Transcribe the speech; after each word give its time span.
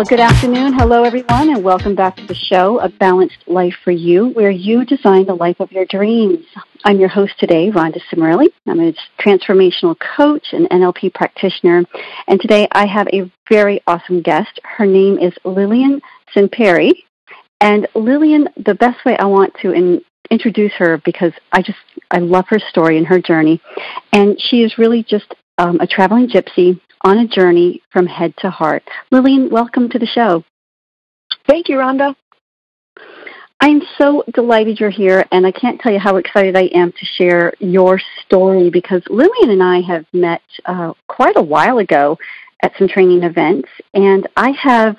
Well, 0.00 0.08
good 0.08 0.20
afternoon. 0.20 0.72
Hello, 0.72 1.04
everyone, 1.04 1.50
and 1.50 1.62
welcome 1.62 1.94
back 1.94 2.16
to 2.16 2.26
the 2.26 2.34
show, 2.34 2.80
A 2.80 2.88
Balanced 2.88 3.36
Life 3.46 3.74
for 3.84 3.90
You, 3.90 4.28
where 4.28 4.50
you 4.50 4.86
design 4.86 5.26
the 5.26 5.34
life 5.34 5.60
of 5.60 5.72
your 5.72 5.84
dreams. 5.84 6.46
I'm 6.86 6.98
your 6.98 7.10
host 7.10 7.34
today, 7.38 7.70
Rhonda 7.70 8.00
Cimarelli. 8.10 8.46
I'm 8.66 8.80
a 8.80 8.94
transformational 9.20 9.94
coach 10.16 10.54
and 10.54 10.70
NLP 10.70 11.12
practitioner, 11.12 11.84
and 12.26 12.40
today 12.40 12.66
I 12.72 12.86
have 12.86 13.08
a 13.12 13.30
very 13.50 13.82
awesome 13.86 14.22
guest. 14.22 14.58
Her 14.64 14.86
name 14.86 15.18
is 15.18 15.34
Lillian 15.44 16.00
Sanpere, 16.34 16.92
and 17.60 17.86
Lillian, 17.94 18.48
the 18.56 18.74
best 18.74 19.04
way 19.04 19.18
I 19.18 19.26
want 19.26 19.52
to 19.60 19.72
in, 19.72 20.00
introduce 20.30 20.72
her 20.78 20.96
because 21.04 21.32
I 21.52 21.60
just 21.60 21.76
I 22.10 22.20
love 22.20 22.46
her 22.48 22.58
story 22.70 22.96
and 22.96 23.06
her 23.06 23.20
journey, 23.20 23.60
and 24.14 24.40
she 24.40 24.62
is 24.62 24.78
really 24.78 25.02
just 25.02 25.34
um, 25.58 25.78
a 25.78 25.86
traveling 25.86 26.26
gypsy 26.26 26.80
on 27.02 27.18
a 27.18 27.26
journey 27.26 27.82
from 27.92 28.06
head 28.06 28.34
to 28.38 28.50
heart. 28.50 28.82
Lillian, 29.10 29.50
welcome 29.50 29.88
to 29.90 29.98
the 29.98 30.06
show. 30.06 30.44
Thank 31.46 31.68
you, 31.68 31.76
Rhonda. 31.76 32.14
I'm 33.62 33.82
so 33.98 34.24
delighted 34.32 34.80
you're 34.80 34.90
here, 34.90 35.24
and 35.30 35.46
I 35.46 35.52
can't 35.52 35.80
tell 35.80 35.92
you 35.92 35.98
how 35.98 36.16
excited 36.16 36.56
I 36.56 36.70
am 36.74 36.92
to 36.92 37.06
share 37.16 37.52
your 37.58 38.00
story 38.24 38.70
because 38.70 39.02
Lillian 39.10 39.50
and 39.50 39.62
I 39.62 39.80
have 39.80 40.06
met 40.12 40.42
uh, 40.64 40.94
quite 41.08 41.36
a 41.36 41.42
while 41.42 41.78
ago 41.78 42.18
at 42.62 42.72
some 42.78 42.88
training 42.88 43.22
events, 43.22 43.68
and 43.92 44.26
I 44.36 44.50
have 44.52 44.96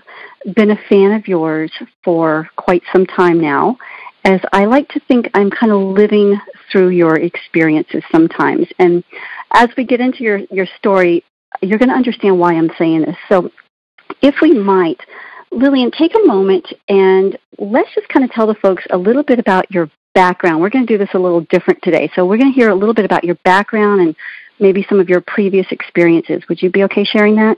been 0.55 0.71
a 0.71 0.79
fan 0.89 1.11
of 1.11 1.27
yours 1.27 1.71
for 2.03 2.49
quite 2.55 2.83
some 2.93 3.05
time 3.05 3.41
now, 3.41 3.77
as 4.23 4.39
I 4.53 4.65
like 4.65 4.89
to 4.89 4.99
think 5.07 5.29
I'm 5.33 5.49
kind 5.49 5.71
of 5.71 5.81
living 5.81 6.39
through 6.71 6.89
your 6.89 7.17
experiences 7.17 8.03
sometimes. 8.11 8.67
And 8.77 9.03
as 9.53 9.69
we 9.75 9.85
get 9.85 9.99
into 9.99 10.23
your, 10.23 10.39
your 10.51 10.67
story, 10.77 11.23
you're 11.61 11.79
going 11.79 11.89
to 11.89 11.95
understand 11.95 12.39
why 12.39 12.53
I'm 12.53 12.71
saying 12.77 13.01
this. 13.01 13.17
So, 13.29 13.51
if 14.21 14.35
we 14.41 14.53
might, 14.53 14.99
Lillian, 15.51 15.91
take 15.91 16.13
a 16.15 16.27
moment 16.27 16.67
and 16.89 17.37
let's 17.57 17.93
just 17.95 18.07
kind 18.09 18.23
of 18.23 18.31
tell 18.31 18.47
the 18.47 18.55
folks 18.55 18.83
a 18.89 18.97
little 18.97 19.23
bit 19.23 19.39
about 19.39 19.71
your 19.71 19.89
background. 20.13 20.61
We're 20.61 20.69
going 20.69 20.85
to 20.85 20.93
do 20.93 20.97
this 20.97 21.13
a 21.13 21.19
little 21.19 21.41
different 21.41 21.81
today. 21.83 22.11
So, 22.15 22.25
we're 22.25 22.37
going 22.37 22.51
to 22.51 22.55
hear 22.55 22.69
a 22.69 22.75
little 22.75 22.93
bit 22.93 23.05
about 23.05 23.23
your 23.23 23.35
background 23.43 24.01
and 24.01 24.15
maybe 24.59 24.85
some 24.87 24.99
of 24.99 25.09
your 25.09 25.21
previous 25.21 25.67
experiences. 25.71 26.43
Would 26.49 26.61
you 26.61 26.69
be 26.69 26.83
okay 26.85 27.03
sharing 27.03 27.35
that? 27.35 27.57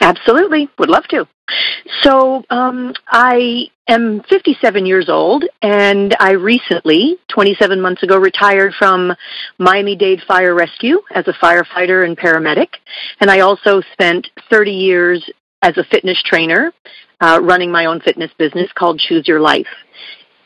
Absolutely, 0.00 0.68
would 0.78 0.90
love 0.90 1.04
to. 1.08 1.26
So, 2.02 2.44
um, 2.50 2.92
I 3.08 3.68
am 3.88 4.22
57 4.28 4.86
years 4.86 5.08
old, 5.08 5.44
and 5.62 6.14
I 6.20 6.32
recently, 6.32 7.16
27 7.28 7.80
months 7.80 8.02
ago, 8.02 8.18
retired 8.18 8.74
from 8.78 9.12
Miami 9.58 9.96
Dade 9.96 10.20
Fire 10.28 10.54
Rescue 10.54 11.00
as 11.14 11.26
a 11.26 11.32
firefighter 11.32 12.04
and 12.04 12.16
paramedic. 12.16 12.68
And 13.20 13.30
I 13.30 13.40
also 13.40 13.80
spent 13.92 14.28
30 14.50 14.70
years 14.72 15.30
as 15.62 15.76
a 15.78 15.84
fitness 15.84 16.22
trainer, 16.24 16.72
uh, 17.20 17.40
running 17.42 17.72
my 17.72 17.86
own 17.86 18.00
fitness 18.00 18.30
business 18.38 18.70
called 18.74 19.00
Choose 19.00 19.26
Your 19.26 19.40
Life. 19.40 19.66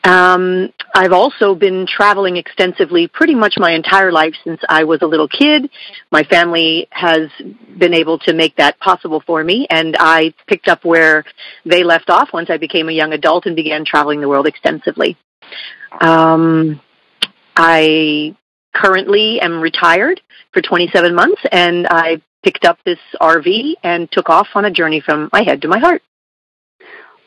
Um, 0.03 0.73
I've 0.93 1.13
also 1.13 1.55
been 1.55 1.87
traveling 1.87 2.35
extensively 2.35 3.07
pretty 3.07 3.35
much 3.35 3.55
my 3.57 3.71
entire 3.71 4.11
life 4.11 4.33
since 4.43 4.59
I 4.67 4.83
was 4.83 5.01
a 5.01 5.07
little 5.07 5.29
kid. 5.29 5.69
My 6.11 6.23
family 6.23 6.87
has 6.91 7.29
been 7.77 7.93
able 7.93 8.19
to 8.19 8.33
make 8.33 8.55
that 8.57 8.77
possible 8.79 9.23
for 9.25 9.43
me, 9.43 9.65
and 9.69 9.95
I 9.97 10.33
picked 10.47 10.67
up 10.67 10.83
where 10.83 11.23
they 11.65 11.83
left 11.83 12.09
off 12.09 12.29
once 12.33 12.49
I 12.49 12.57
became 12.57 12.89
a 12.89 12.91
young 12.91 13.13
adult 13.13 13.45
and 13.45 13.55
began 13.55 13.85
traveling 13.85 14.19
the 14.19 14.27
world 14.27 14.45
extensively. 14.45 15.17
Um, 16.01 16.81
I 17.55 18.35
currently 18.75 19.39
am 19.39 19.61
retired 19.61 20.19
for 20.51 20.61
27 20.61 21.15
months, 21.15 21.41
and 21.51 21.87
I 21.87 22.21
picked 22.43 22.65
up 22.65 22.77
this 22.85 22.99
RV 23.21 23.75
and 23.83 24.11
took 24.11 24.29
off 24.29 24.47
on 24.55 24.65
a 24.65 24.71
journey 24.71 24.99
from 24.99 25.29
my 25.31 25.43
head 25.43 25.61
to 25.61 25.69
my 25.69 25.79
heart. 25.79 26.01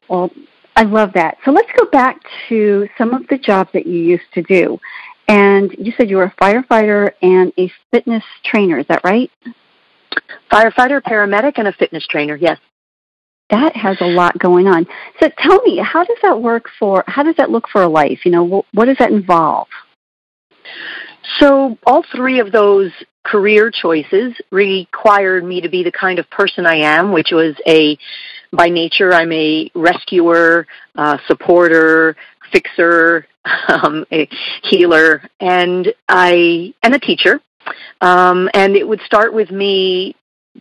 Well, 0.09 0.31
I 0.77 0.83
love 0.83 1.15
that. 1.15 1.39
So 1.45 1.53
let's 1.53 1.71
go 1.77 1.87
back 1.91 2.21
to 2.51 2.87
some 2.99 3.15
of 3.15 3.27
the 3.29 3.39
jobs 3.39 3.71
that 3.73 3.87
you 3.87 3.99
used 3.99 4.31
to 4.35 4.43
do. 4.43 4.79
And 5.27 5.75
you 5.79 5.93
said 5.97 6.11
you 6.11 6.19
were 6.19 6.25
a 6.25 6.35
firefighter 6.41 7.13
and 7.23 7.53
a 7.59 7.73
fitness 7.91 8.23
trainer, 8.45 8.79
is 8.79 8.87
that 8.89 9.03
right? 9.03 9.31
Firefighter, 10.53 11.01
paramedic, 11.03 11.55
and 11.57 11.67
a 11.67 11.73
fitness 11.73 12.07
trainer, 12.07 12.37
yes. 12.37 12.59
That 13.49 13.75
has 13.75 13.97
a 14.01 14.07
lot 14.07 14.39
going 14.39 14.67
on. 14.67 14.87
So 15.21 15.31
tell 15.39 15.63
me, 15.63 15.79
how 15.79 16.05
does 16.05 16.19
that 16.23 16.43
work 16.43 16.67
for, 16.79 17.05
how 17.07 17.23
does 17.23 17.37
that 17.37 17.51
look 17.51 17.69
for 17.73 17.83
a 17.83 17.89
life? 17.89 18.21
You 18.25 18.33
know, 18.33 18.45
what, 18.45 18.67
what 18.73 18.85
does 18.85 18.99
that 18.99 19.11
involve? 19.11 19.69
So 21.39 21.79
all 21.87 22.05
three 22.15 22.41
of 22.41 22.53
those 22.53 22.93
career 23.25 23.71
choices 23.71 24.35
required 24.51 25.45
me 25.45 25.61
to 25.63 25.69
be 25.69 25.83
the 25.83 25.93
kind 25.93 26.19
of 26.19 26.31
person 26.31 26.67
I 26.67 26.77
am, 26.77 27.13
which 27.13 27.31
was 27.33 27.57
a 27.67 27.99
by 28.53 28.69
nature, 28.69 29.13
I'm 29.13 29.33
a 29.33 29.71
rescuer, 29.75 30.67
uh, 30.97 31.19
supporter, 31.27 32.17
fixer, 32.53 33.27
um, 33.69 34.05
a 34.13 34.29
healer, 34.63 35.23
and 35.41 35.93
I 36.09 36.75
and 36.83 36.95
a 36.95 36.99
teacher. 36.99 37.41
Um, 38.01 38.49
and 38.55 38.77
it 38.77 38.87
would 38.87 39.01
start 39.01 39.35
with 39.35 39.51
me, 39.51 40.15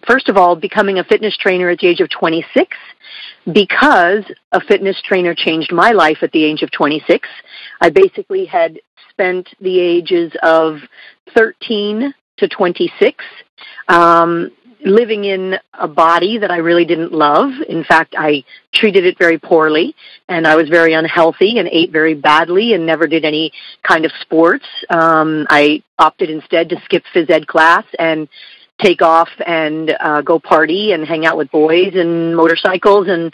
first 0.07 0.29
of 0.29 0.37
all, 0.37 0.55
becoming 0.55 0.99
a 0.99 1.03
fitness 1.03 1.37
trainer 1.37 1.69
at 1.69 1.79
the 1.79 1.87
age 1.87 1.99
of 1.99 2.09
26, 2.09 2.75
because 3.51 4.23
a 4.51 4.61
fitness 4.61 4.99
trainer 5.03 5.35
changed 5.35 5.71
my 5.71 5.91
life 5.91 6.17
at 6.21 6.31
the 6.31 6.43
age 6.43 6.63
of 6.63 6.71
26. 6.71 7.27
I 7.81 7.89
basically 7.89 8.45
had 8.45 8.79
spent 9.09 9.47
the 9.61 9.79
ages 9.79 10.33
of 10.41 10.77
13 11.35 12.13
to 12.37 12.47
26 12.47 13.23
um, 13.87 14.51
living 14.83 15.25
in 15.25 15.55
a 15.73 15.87
body 15.87 16.37
that 16.37 16.51
I 16.51 16.57
really 16.57 16.85
didn't 16.85 17.11
love. 17.11 17.51
In 17.67 17.83
fact, 17.83 18.15
I 18.17 18.43
treated 18.73 19.05
it 19.05 19.17
very 19.17 19.37
poorly 19.37 19.95
and 20.27 20.45
I 20.45 20.55
was 20.55 20.69
very 20.69 20.93
unhealthy 20.93 21.57
and 21.59 21.67
ate 21.71 21.91
very 21.91 22.13
badly 22.13 22.73
and 22.73 22.85
never 22.85 23.07
did 23.07 23.25
any 23.25 23.51
kind 23.83 24.05
of 24.05 24.11
sports. 24.21 24.65
Um, 24.89 25.45
I 25.49 25.83
opted 25.97 26.29
instead 26.29 26.69
to 26.69 26.81
skip 26.85 27.03
phys 27.13 27.29
ed 27.29 27.47
class 27.47 27.85
and 27.97 28.27
take 28.81 29.01
off 29.01 29.29
and 29.45 29.95
uh, 29.99 30.21
go 30.21 30.39
party 30.39 30.91
and 30.91 31.07
hang 31.07 31.25
out 31.25 31.37
with 31.37 31.49
boys 31.51 31.93
and 31.93 32.35
motorcycles 32.35 33.07
and 33.07 33.33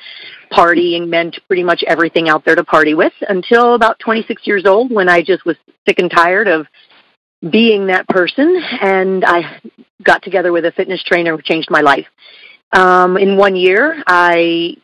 partying 0.51 1.07
meant 1.07 1.39
pretty 1.47 1.63
much 1.63 1.83
everything 1.87 2.29
out 2.29 2.45
there 2.45 2.55
to 2.55 2.63
party 2.63 2.93
with 2.93 3.13
until 3.27 3.73
about 3.73 3.97
26 3.99 4.45
years 4.45 4.65
old 4.65 4.91
when 4.91 5.09
I 5.09 5.21
just 5.21 5.45
was 5.45 5.55
sick 5.87 5.97
and 5.97 6.11
tired 6.11 6.47
of 6.47 6.67
being 7.49 7.87
that 7.87 8.07
person 8.07 8.61
and 8.81 9.25
I 9.25 9.59
got 10.03 10.23
together 10.23 10.51
with 10.51 10.65
a 10.65 10.71
fitness 10.71 11.03
trainer 11.03 11.35
who 11.35 11.41
changed 11.41 11.69
my 11.69 11.81
life. 11.81 12.05
Um, 12.71 13.17
in 13.17 13.37
one 13.37 13.55
year, 13.55 14.01
I 14.07 14.77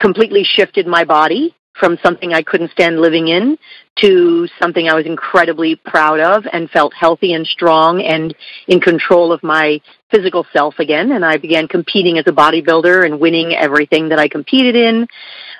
completely 0.00 0.44
shifted 0.44 0.86
my 0.86 1.04
body 1.04 1.54
from 1.78 1.98
something 2.02 2.32
I 2.32 2.42
couldn't 2.42 2.70
stand 2.70 3.00
living 3.00 3.28
in 3.28 3.58
to 3.96 4.48
something 4.60 4.88
I 4.88 4.94
was 4.94 5.06
incredibly 5.06 5.76
proud 5.76 6.20
of 6.20 6.44
and 6.50 6.70
felt 6.70 6.94
healthy 6.94 7.34
and 7.34 7.46
strong 7.46 8.02
and 8.02 8.34
in 8.66 8.80
control 8.80 9.32
of 9.32 9.42
my 9.42 9.80
physical 10.10 10.46
self 10.52 10.78
again. 10.78 11.12
And 11.12 11.24
I 11.24 11.36
began 11.36 11.68
competing 11.68 12.18
as 12.18 12.24
a 12.26 12.32
bodybuilder 12.32 13.04
and 13.04 13.20
winning 13.20 13.54
everything 13.54 14.08
that 14.08 14.18
I 14.18 14.28
competed 14.28 14.74
in. 14.74 15.06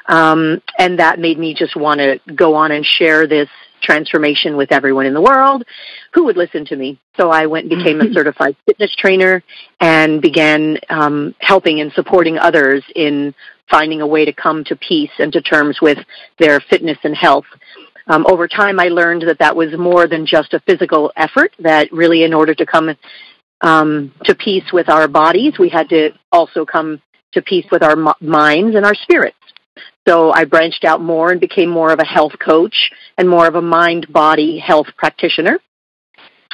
Um, 0.08 0.62
and 0.78 0.98
that 0.98 1.18
made 1.18 1.38
me 1.38 1.54
just 1.54 1.76
want 1.76 2.00
to 2.00 2.18
go 2.34 2.54
on 2.54 2.72
and 2.72 2.84
share 2.84 3.26
this 3.26 3.48
transformation 3.82 4.56
with 4.56 4.72
everyone 4.72 5.06
in 5.06 5.14
the 5.14 5.20
world 5.20 5.64
who 6.12 6.24
would 6.24 6.36
listen 6.36 6.64
to 6.66 6.76
me. 6.76 6.98
So 7.18 7.30
I 7.30 7.46
went 7.46 7.70
and 7.70 7.78
became 7.78 8.00
a 8.00 8.12
certified 8.12 8.56
fitness 8.66 8.94
trainer 8.96 9.42
and 9.80 10.20
began 10.20 10.78
um, 10.88 11.34
helping 11.40 11.80
and 11.80 11.92
supporting 11.92 12.38
others 12.38 12.84
in 12.94 13.34
finding 13.70 14.00
a 14.00 14.06
way 14.06 14.24
to 14.24 14.32
come 14.32 14.64
to 14.64 14.76
peace 14.76 15.10
and 15.18 15.32
to 15.32 15.40
terms 15.40 15.78
with 15.80 15.98
their 16.38 16.60
fitness 16.60 16.98
and 17.02 17.16
health. 17.16 17.46
Um, 18.08 18.24
over 18.28 18.46
time, 18.46 18.78
I 18.78 18.84
learned 18.84 19.22
that 19.22 19.40
that 19.40 19.56
was 19.56 19.76
more 19.76 20.06
than 20.06 20.26
just 20.26 20.54
a 20.54 20.60
physical 20.60 21.12
effort. 21.16 21.52
That 21.58 21.90
really, 21.92 22.22
in 22.22 22.32
order 22.32 22.54
to 22.54 22.64
come 22.64 22.94
um, 23.62 24.12
to 24.24 24.34
peace 24.34 24.72
with 24.72 24.88
our 24.88 25.08
bodies, 25.08 25.54
we 25.58 25.68
had 25.68 25.88
to 25.88 26.10
also 26.30 26.64
come 26.64 27.02
to 27.32 27.42
peace 27.42 27.66
with 27.70 27.82
our 27.82 27.96
minds 28.20 28.76
and 28.76 28.86
our 28.86 28.94
spirits. 28.94 29.36
So 30.06 30.32
I 30.32 30.44
branched 30.44 30.84
out 30.84 31.00
more 31.00 31.32
and 31.32 31.40
became 31.40 31.68
more 31.68 31.92
of 31.92 31.98
a 31.98 32.04
health 32.04 32.38
coach 32.38 32.92
and 33.18 33.28
more 33.28 33.46
of 33.46 33.56
a 33.56 33.62
mind 33.62 34.12
body 34.12 34.58
health 34.58 34.86
practitioner. 34.96 35.58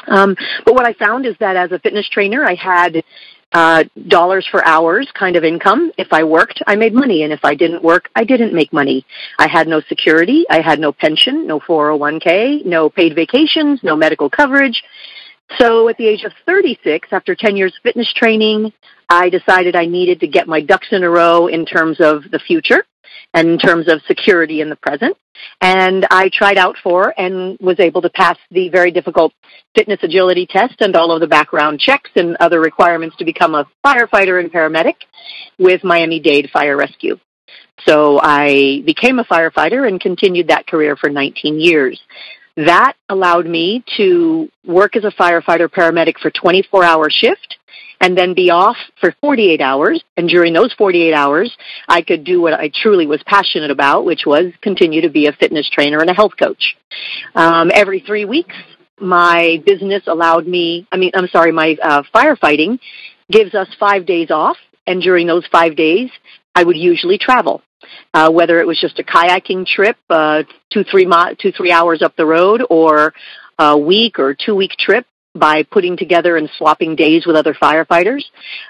Um, 0.06 0.37
but 0.64 0.75
what 0.75 0.87
I 0.87 0.94
found 0.94 1.26
is 1.26 1.37
that 1.40 1.56
as 1.56 1.70
a 1.70 1.78
fitness 1.78 2.08
trainer, 2.08 2.44
I 2.44 2.54
had 2.54 3.04
uh, 3.52 3.84
dollars 4.08 4.46
for 4.50 4.66
hours 4.66 5.08
kind 5.14 5.37
of 5.37 5.44
income. 5.44 5.93
If 5.99 6.08
I 6.12 6.25
worked, 6.25 6.62
I 6.66 6.76
made 6.76 6.94
money, 6.94 7.22
and 7.22 7.32
if 7.32 7.40
I 7.44 7.54
didn't 7.54 7.84
work, 7.84 8.08
I 8.16 8.25
didn't 8.25 8.54
make 8.54 8.72
money. 8.72 9.04
I 9.38 9.49
had 9.49 9.69
no 9.69 9.81
security. 9.82 10.44
I 10.49 10.60
had 10.60 10.81
no 10.81 10.90
pension, 10.90 11.46
no 11.46 11.60
401k, 11.60 12.64
no 12.64 12.88
paid 12.88 13.14
vacations, 13.14 13.81
no 13.82 13.94
medical 13.94 14.31
coverage. 14.31 14.82
So 15.58 15.88
at 15.88 15.99
the 15.99 16.06
age 16.06 16.25
of 16.25 16.32
36, 16.46 17.08
after 17.12 17.34
10 17.34 17.56
years 17.56 17.75
of 17.76 17.82
fitness 17.82 18.10
training, 18.14 18.72
I 19.10 19.28
decided 19.28 19.76
I 19.76 19.84
needed 19.84 20.20
to 20.20 20.26
get 20.26 20.49
my 20.49 20.62
ducks 20.62 20.88
in 20.93 21.02
a 21.04 21.10
row 21.10 21.49
in 21.49 21.66
terms 21.66 22.00
of 22.00 22.22
the 22.31 22.38
future 22.38 22.84
in 23.34 23.58
terms 23.58 23.88
of 23.88 24.02
security 24.06 24.60
in 24.60 24.69
the 24.69 24.76
present. 24.76 25.16
and 25.60 26.06
I 26.10 26.31
tried 26.32 26.58
out 26.58 26.76
for 26.82 27.12
and 27.19 27.58
was 27.60 27.81
able 27.81 28.02
to 28.02 28.10
pass 28.10 28.37
the 28.50 28.69
very 28.69 28.90
difficult 28.90 29.32
fitness 29.75 29.99
agility 30.02 30.46
test 30.46 30.81
and 30.81 30.94
all 30.94 31.10
of 31.10 31.20
the 31.20 31.26
background 31.26 31.81
checks 31.81 32.10
and 32.14 32.37
other 32.38 32.60
requirements 32.60 33.16
to 33.16 33.25
become 33.25 33.54
a 33.54 33.66
firefighter 33.84 34.38
and 34.38 34.52
paramedic 34.52 34.96
with 35.58 35.82
Miami-Dade 35.84 36.50
Fire 36.52 36.76
Rescue. 36.76 37.19
So 37.87 38.20
I 38.22 38.82
became 38.84 39.19
a 39.19 39.25
firefighter 39.25 39.88
and 39.88 40.00
continued 40.00 40.49
that 40.49 40.66
career 40.66 40.96
for 40.96 41.10
19 41.10 41.58
years. 41.58 42.00
That 42.56 42.94
allowed 43.08 43.46
me 43.46 43.82
to 43.96 44.49
work 44.66 44.96
as 44.96 45.04
a 45.04 45.10
firefighter 45.10 45.69
paramedic 45.69 46.19
for 46.20 46.31
24 46.31 46.84
hour 46.84 47.08
shift 47.08 47.56
and 48.00 48.19
then 48.19 48.34
be 48.34 48.50
off 48.50 48.76
for 49.00 49.14
48 49.20 49.60
hours. 49.60 50.02
And 50.16 50.28
during 50.28 50.52
those 50.52 50.75
48 50.75 51.14
hours, 51.14 51.56
I 51.88 52.02
could 52.02 52.25
do 52.25 52.43
what 52.43 52.52
I 52.52 52.70
truly 52.75 53.06
was 53.06 53.22
passionate 53.26 53.70
about, 53.70 54.04
which 54.04 54.25
was 54.26 54.52
continue 54.60 55.00
to 55.02 55.08
be 55.08 55.26
a 55.26 55.32
fitness 55.32 55.70
trainer 55.70 56.00
and 56.00 56.10
a 56.10 56.14
health 56.14 56.32
coach. 56.38 56.76
Um, 57.34 57.70
every 57.72 58.00
three 58.00 58.25
weeks, 58.25 58.56
my 59.00 59.62
business 59.64 60.02
allowed 60.06 60.46
me, 60.46 60.87
I 60.93 60.96
mean, 60.96 61.12
I'm 61.14 61.28
sorry, 61.28 61.52
my 61.52 61.76
uh, 61.82 62.02
firefighting 62.14 62.78
gives 63.31 63.54
us 63.54 63.69
five 63.78 64.04
days 64.04 64.31
off. 64.31 64.56
And 64.87 65.00
during 65.00 65.28
those 65.28 65.46
five 65.46 65.76
days, 65.76 66.10
I 66.56 66.64
would 66.64 66.76
usually 66.76 67.19
travel. 67.19 67.62
Uh, 68.14 68.31
whether 68.31 68.61
it 68.61 68.67
was 68.67 68.81
just 68.81 68.99
a 68.99 69.02
kayaking 69.02 69.67
trip, 69.67 69.96
uh, 70.11 70.43
two, 70.70 70.84
three, 70.84 71.06
mi- 71.06 71.34
two, 71.40 71.52
three 71.52 71.73
hours 71.73 72.02
up 72.02 72.14
the 72.17 72.26
road, 72.26 72.62
or 72.69 73.14
a 73.58 73.76
week 73.76 74.19
or 74.19 74.34
two 74.34 74.55
week 74.55 74.73
trip 74.79 75.06
by 75.34 75.62
putting 75.62 75.96
together 75.96 76.37
and 76.37 76.50
swapping 76.58 76.94
days 76.94 77.26
with 77.26 77.37
other 77.37 77.55
firefighters, 77.55 78.25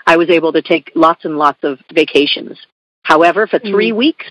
I 0.06 0.16
was 0.16 0.30
able 0.30 0.52
to 0.52 0.62
take 0.62 0.92
lots 0.94 1.24
and 1.24 1.36
lots 1.36 1.58
of 1.64 1.78
vacations. 1.92 2.58
However, 3.02 3.46
for 3.46 3.58
3 3.58 3.90
mm 3.90 3.96
weeks, 3.96 4.26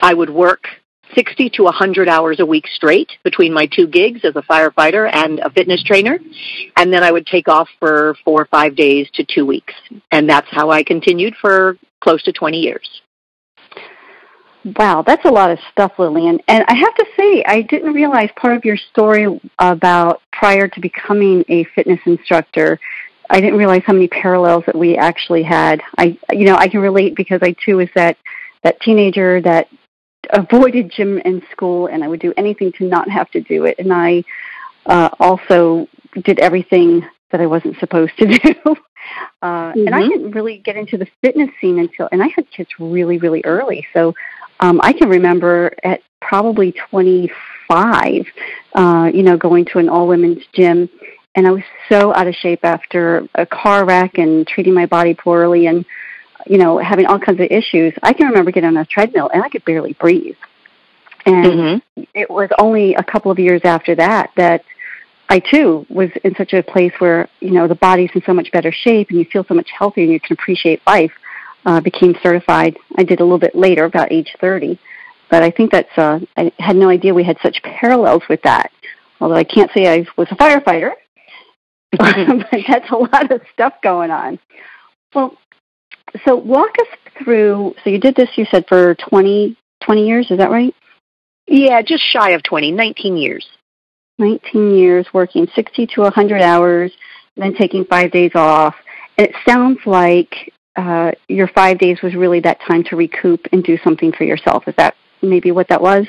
I 0.00 0.14
would 0.14 0.30
work 0.30 0.68
60 1.14 1.50
to 1.50 1.64
100 1.64 2.08
hours 2.08 2.38
a 2.40 2.46
week 2.46 2.66
straight 2.68 3.10
between 3.24 3.52
my 3.52 3.66
two 3.66 3.86
gigs 3.86 4.20
as 4.24 4.36
a 4.36 4.42
firefighter 4.42 5.10
and 5.12 5.40
a 5.40 5.50
fitness 5.50 5.82
trainer. 5.82 6.18
And 6.76 6.92
then 6.92 7.02
I 7.02 7.10
would 7.10 7.26
take 7.26 7.48
off 7.48 7.68
for 7.78 8.16
four 8.24 8.42
or 8.42 8.46
five 8.46 8.76
days 8.76 9.08
to 9.14 9.24
two 9.24 9.44
weeks. 9.44 9.74
And 10.12 10.28
that's 10.28 10.46
how 10.50 10.70
I 10.70 10.84
continued 10.84 11.34
for 11.40 11.76
close 12.00 12.22
to 12.24 12.32
20 12.32 12.58
years. 12.58 13.02
Wow, 14.64 15.02
that's 15.06 15.24
a 15.24 15.30
lot 15.30 15.50
of 15.50 15.58
stuff, 15.72 15.92
Lillian. 15.98 16.38
And 16.46 16.64
I 16.68 16.74
have 16.74 16.94
to 16.96 17.06
say, 17.18 17.42
I 17.46 17.62
didn't 17.62 17.94
realize 17.94 18.28
part 18.36 18.56
of 18.56 18.64
your 18.64 18.76
story 18.76 19.40
about 19.58 20.20
prior 20.32 20.68
to 20.68 20.80
becoming 20.80 21.44
a 21.48 21.64
fitness 21.74 22.00
instructor. 22.04 22.78
I 23.30 23.40
didn't 23.40 23.58
realize 23.58 23.82
how 23.86 23.94
many 23.94 24.08
parallels 24.08 24.64
that 24.66 24.76
we 24.76 24.96
actually 24.96 25.44
had. 25.44 25.80
I, 25.96 26.18
you 26.30 26.44
know, 26.44 26.56
I 26.56 26.68
can 26.68 26.80
relate 26.80 27.14
because 27.14 27.40
I 27.42 27.54
too 27.64 27.78
was 27.78 27.88
that 27.94 28.18
that 28.62 28.80
teenager 28.80 29.40
that 29.40 29.68
avoided 30.30 30.92
gym 30.94 31.18
in 31.18 31.42
school, 31.50 31.86
and 31.86 32.04
I 32.04 32.08
would 32.08 32.20
do 32.20 32.34
anything 32.36 32.72
to 32.72 32.84
not 32.84 33.08
have 33.08 33.30
to 33.30 33.40
do 33.40 33.64
it. 33.64 33.78
And 33.78 33.92
I 33.92 34.24
uh, 34.84 35.08
also 35.18 35.88
did 36.24 36.38
everything 36.38 37.06
that 37.30 37.40
I 37.40 37.46
wasn't 37.46 37.78
supposed 37.78 38.12
to 38.18 38.26
do. 38.38 38.76
Uh, 39.42 39.72
mm-hmm. 39.72 39.86
And 39.86 39.94
I 39.94 40.00
mm-hmm. 40.00 40.08
didn't 40.10 40.30
really 40.32 40.58
get 40.58 40.76
into 40.76 40.98
the 40.98 41.06
fitness 41.22 41.50
scene 41.60 41.78
until, 41.78 42.08
and 42.12 42.22
I 42.22 42.28
had 42.28 42.50
kids 42.50 42.68
really, 42.78 43.18
really 43.18 43.42
early. 43.44 43.86
So 43.94 44.14
um, 44.60 44.80
I 44.82 44.92
can 44.92 45.08
remember 45.08 45.74
at 45.82 46.02
probably 46.20 46.72
25, 46.90 48.26
uh, 48.74 49.10
you 49.12 49.22
know, 49.22 49.36
going 49.36 49.64
to 49.66 49.78
an 49.78 49.88
all 49.88 50.06
women's 50.06 50.44
gym. 50.54 50.88
And 51.34 51.46
I 51.46 51.50
was 51.50 51.62
so 51.88 52.14
out 52.14 52.26
of 52.26 52.34
shape 52.34 52.60
after 52.64 53.26
a 53.34 53.46
car 53.46 53.84
wreck 53.84 54.18
and 54.18 54.46
treating 54.46 54.74
my 54.74 54.86
body 54.86 55.14
poorly 55.14 55.66
and, 55.66 55.84
you 56.46 56.58
know, 56.58 56.78
having 56.78 57.06
all 57.06 57.18
kinds 57.18 57.40
of 57.40 57.46
issues. 57.50 57.94
I 58.02 58.12
can 58.12 58.26
remember 58.26 58.50
getting 58.50 58.68
on 58.68 58.76
a 58.76 58.84
treadmill 58.84 59.30
and 59.32 59.42
I 59.42 59.48
could 59.48 59.64
barely 59.64 59.94
breathe. 59.94 60.36
And 61.24 61.44
mm-hmm. 61.44 62.02
it 62.14 62.30
was 62.30 62.50
only 62.58 62.94
a 62.94 63.02
couple 63.02 63.30
of 63.30 63.38
years 63.38 63.60
after 63.64 63.94
that 63.94 64.30
that 64.36 64.64
I 65.28 65.38
too 65.38 65.86
was 65.88 66.10
in 66.24 66.34
such 66.34 66.52
a 66.54 66.62
place 66.62 66.92
where, 66.98 67.28
you 67.40 67.52
know, 67.52 67.68
the 67.68 67.76
body's 67.76 68.10
in 68.14 68.22
so 68.26 68.34
much 68.34 68.50
better 68.50 68.72
shape 68.72 69.10
and 69.10 69.18
you 69.18 69.24
feel 69.26 69.44
so 69.44 69.54
much 69.54 69.70
healthier 69.70 70.04
and 70.04 70.12
you 70.12 70.20
can 70.20 70.34
appreciate 70.34 70.82
life 70.86 71.12
uh, 71.66 71.80
became 71.80 72.14
certified. 72.22 72.76
I 72.96 73.04
did 73.04 73.20
a 73.20 73.24
little 73.24 73.38
bit 73.38 73.54
later, 73.54 73.84
about 73.84 74.12
age 74.12 74.34
30. 74.40 74.78
But 75.30 75.42
I 75.42 75.50
think 75.50 75.70
that's, 75.70 75.96
uh, 75.96 76.20
I 76.36 76.52
had 76.58 76.76
no 76.76 76.88
idea 76.88 77.14
we 77.14 77.24
had 77.24 77.38
such 77.42 77.62
parallels 77.62 78.22
with 78.28 78.42
that. 78.42 78.70
Although 79.20 79.36
I 79.36 79.44
can't 79.44 79.70
say 79.74 79.86
I 79.86 80.06
was 80.16 80.28
a 80.30 80.36
firefighter, 80.36 80.92
but 81.98 82.16
that's 82.68 82.90
a 82.90 82.96
lot 82.96 83.30
of 83.30 83.42
stuff 83.52 83.74
going 83.82 84.10
on. 84.10 84.38
Well, 85.14 85.36
so 86.24 86.36
walk 86.36 86.74
us 86.80 86.86
through, 87.22 87.74
so 87.84 87.90
you 87.90 87.98
did 87.98 88.16
this, 88.16 88.30
you 88.36 88.46
said, 88.50 88.64
for 88.68 88.94
20, 89.08 89.56
20 89.84 90.06
years, 90.06 90.30
is 90.30 90.38
that 90.38 90.50
right? 90.50 90.74
Yeah, 91.46 91.82
just 91.82 92.02
shy 92.12 92.30
of 92.30 92.42
20, 92.42 92.72
19 92.72 93.16
years. 93.16 93.46
19 94.18 94.74
years 94.74 95.06
working 95.12 95.48
60 95.54 95.86
to 95.86 96.00
100 96.02 96.40
hours, 96.40 96.92
then 97.36 97.54
taking 97.54 97.84
five 97.84 98.10
days 98.10 98.32
off. 98.34 98.74
And 99.18 99.28
it 99.28 99.34
sounds 99.48 99.78
like 99.86 100.52
uh, 100.80 101.12
your 101.28 101.48
five 101.48 101.78
days 101.78 102.00
was 102.02 102.14
really 102.14 102.40
that 102.40 102.58
time 102.66 102.82
to 102.84 102.96
recoup 102.96 103.46
and 103.52 103.62
do 103.62 103.76
something 103.84 104.12
for 104.12 104.24
yourself. 104.24 104.66
Is 104.66 104.74
that 104.76 104.94
maybe 105.22 105.50
what 105.52 105.68
that 105.68 105.82
was? 105.82 106.06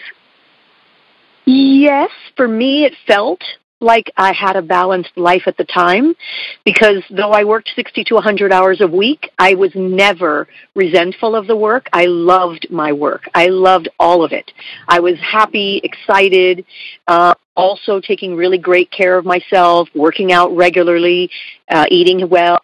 Yes, 1.46 2.10
for 2.38 2.48
me 2.48 2.86
it 2.86 2.94
felt 3.06 3.42
like 3.82 4.12
I 4.16 4.34
had 4.34 4.56
a 4.56 4.62
balanced 4.62 5.18
life 5.18 5.44
at 5.48 5.58
the 5.58 5.66
time 5.66 6.16
because 6.64 7.04
though 7.10 7.32
I 7.32 7.44
worked 7.44 7.72
60 7.76 8.04
to 8.06 8.16
100 8.16 8.54
hours 8.54 8.80
a 8.82 8.88
week, 8.88 9.32
I 9.38 9.56
was 9.56 9.72
never 9.76 10.48
resentful 10.76 11.36
of 11.36 11.48
the 11.48 11.56
work. 11.56 11.88
I 11.92 12.06
loved 12.06 12.68
my 12.70 12.94
work. 12.94 13.24
I 13.34 13.48
loved 13.48 13.90
all 14.00 14.24
of 14.24 14.32
it. 14.32 14.52
I 14.88 15.00
was 15.00 15.16
happy, 15.20 15.82
excited, 15.84 16.66
uh, 17.08 17.34
also 17.56 18.00
taking 18.00 18.36
really 18.36 18.58
great 18.58 18.92
care 18.92 19.18
of 19.18 19.26
myself, 19.26 19.90
working 19.94 20.32
out 20.32 20.56
regularly, 20.56 21.30
uh, 21.70 21.86
eating 21.90 22.30
well, 22.30 22.60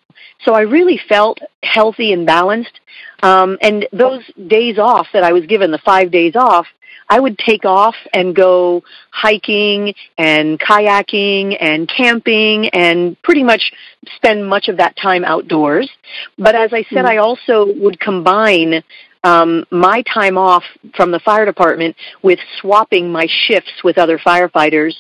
so 0.46 0.54
I 0.54 0.62
really 0.62 1.00
felt 1.10 1.40
healthy 1.64 2.14
and 2.14 2.26
balanced. 2.26 2.80
Um, 3.24 3.58
and 3.62 3.88
those 3.92 4.24
days 4.48 4.78
off 4.78 5.08
that 5.14 5.24
I 5.24 5.34
was 5.34 5.46
given, 5.46 5.72
the 5.72 5.80
five 5.80 6.12
days 6.12 6.36
off, 6.36 6.68
I 7.10 7.20
would 7.20 7.38
take 7.38 7.64
off 7.64 7.96
and 8.14 8.36
go 8.36 8.84
hiking 9.12 9.94
and 10.18 10.60
kayaking 10.60 11.58
and 11.60 11.90
camping 11.90 12.70
and 12.70 13.22
pretty 13.22 13.44
much 13.44 13.72
spend 14.18 14.48
much 14.48 14.68
of 14.68 14.78
that 14.78 14.96
time 14.98 15.24
outdoors. 15.24 15.90
But 16.38 16.56
as 16.56 16.74
I 16.74 16.84
said, 16.84 17.06
mm-hmm. 17.06 17.08
I 17.08 17.18
also 17.18 17.74
would 17.76 18.00
combine 18.00 18.84
um, 19.24 19.66
my 19.72 20.04
time 20.04 20.38
off 20.38 20.64
from 20.96 21.12
the 21.12 21.20
fire 21.20 21.46
department 21.46 21.96
with 22.24 22.40
swapping 22.60 23.12
my 23.12 23.28
shifts 23.30 23.84
with 23.84 23.98
other 23.98 24.18
firefighters 24.18 24.94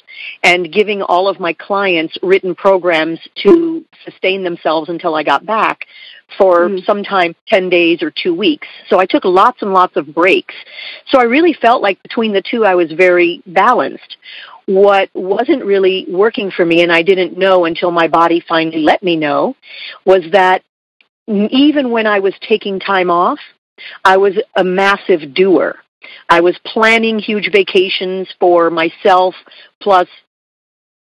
and 0.43 0.71
giving 0.71 1.01
all 1.01 1.27
of 1.27 1.39
my 1.39 1.53
clients 1.53 2.18
written 2.21 2.56
programs 2.56 3.19
to 3.44 3.76
sustain 4.04 4.44
themselves 4.44 4.89
until 4.89 5.16
I 5.16 5.23
got 5.23 5.45
back 5.45 5.85
for 6.37 6.68
mm. 6.68 6.85
sometime 6.85 7.35
10 7.47 7.69
days 7.69 8.01
or 8.01 8.11
two 8.11 8.33
weeks. 8.33 8.68
So 8.89 8.99
I 8.99 9.06
took 9.06 9.23
lots 9.23 9.61
and 9.61 9.73
lots 9.73 9.95
of 9.95 10.13
breaks. 10.13 10.56
So 11.07 11.19
I 11.19 11.23
really 11.23 11.54
felt 11.54 11.81
like 11.81 12.01
between 12.04 12.33
the 12.33 12.42
two 12.42 12.66
I 12.66 12.75
was 12.75 12.92
very 12.92 13.42
balanced. 13.45 14.18
What 14.66 15.09
wasn't 15.13 15.63
really 15.63 16.06
working 16.09 16.51
for 16.51 16.66
me, 16.66 16.81
and 16.81 16.92
I 16.92 17.01
didn't 17.01 17.37
know 17.37 17.66
until 17.66 17.92
my 17.92 18.09
body 18.09 18.44
finally 18.47 18.80
let 18.80 19.01
me 19.01 19.16
know, 19.16 19.56
was 20.06 20.23
that 20.33 20.63
even 21.27 21.92
when 21.92 22.06
I 22.06 22.19
was 22.19 22.33
taking 22.42 22.80
time 22.80 23.09
off, 23.09 23.39
I 24.04 24.18
was 24.18 24.33
a 24.56 24.63
massive 24.63 25.33
doer. 25.33 25.75
I 26.30 26.42
was 26.42 26.57
planning 26.66 27.19
huge 27.19 27.49
vacations 27.51 28.27
for 28.39 28.69
myself, 28.69 29.35
plus 29.81 30.07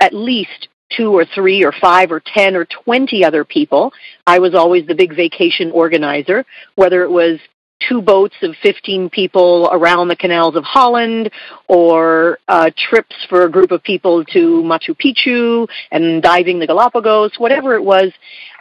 at 0.01 0.13
least 0.13 0.67
two 0.95 1.12
or 1.12 1.25
three 1.25 1.63
or 1.63 1.73
five 1.81 2.12
or 2.12 2.21
ten 2.21 2.55
or 2.55 2.65
twenty 2.65 3.23
other 3.23 3.43
people. 3.43 3.91
I 4.25 4.39
was 4.39 4.55
always 4.55 4.85
the 4.88 4.95
big 4.95 5.15
vacation 5.15 5.71
organizer, 5.71 6.45
whether 6.75 7.03
it 7.03 7.12
was 7.12 7.39
two 7.88 8.01
boats 8.01 8.35
of 8.41 8.55
15 8.62 9.09
people 9.09 9.69
around 9.71 10.07
the 10.07 10.15
canals 10.15 10.55
of 10.55 10.63
Holland 10.63 11.29
or 11.67 12.39
uh, 12.47 12.69
trips 12.77 13.15
for 13.29 13.43
a 13.43 13.51
group 13.51 13.71
of 13.71 13.83
people 13.83 14.23
to 14.25 14.62
Machu 14.63 14.95
Picchu 14.95 15.67
and 15.91 16.21
diving 16.21 16.59
the 16.59 16.67
Galapagos, 16.67 17.33
whatever 17.38 17.75
it 17.75 17.83
was. 17.83 18.12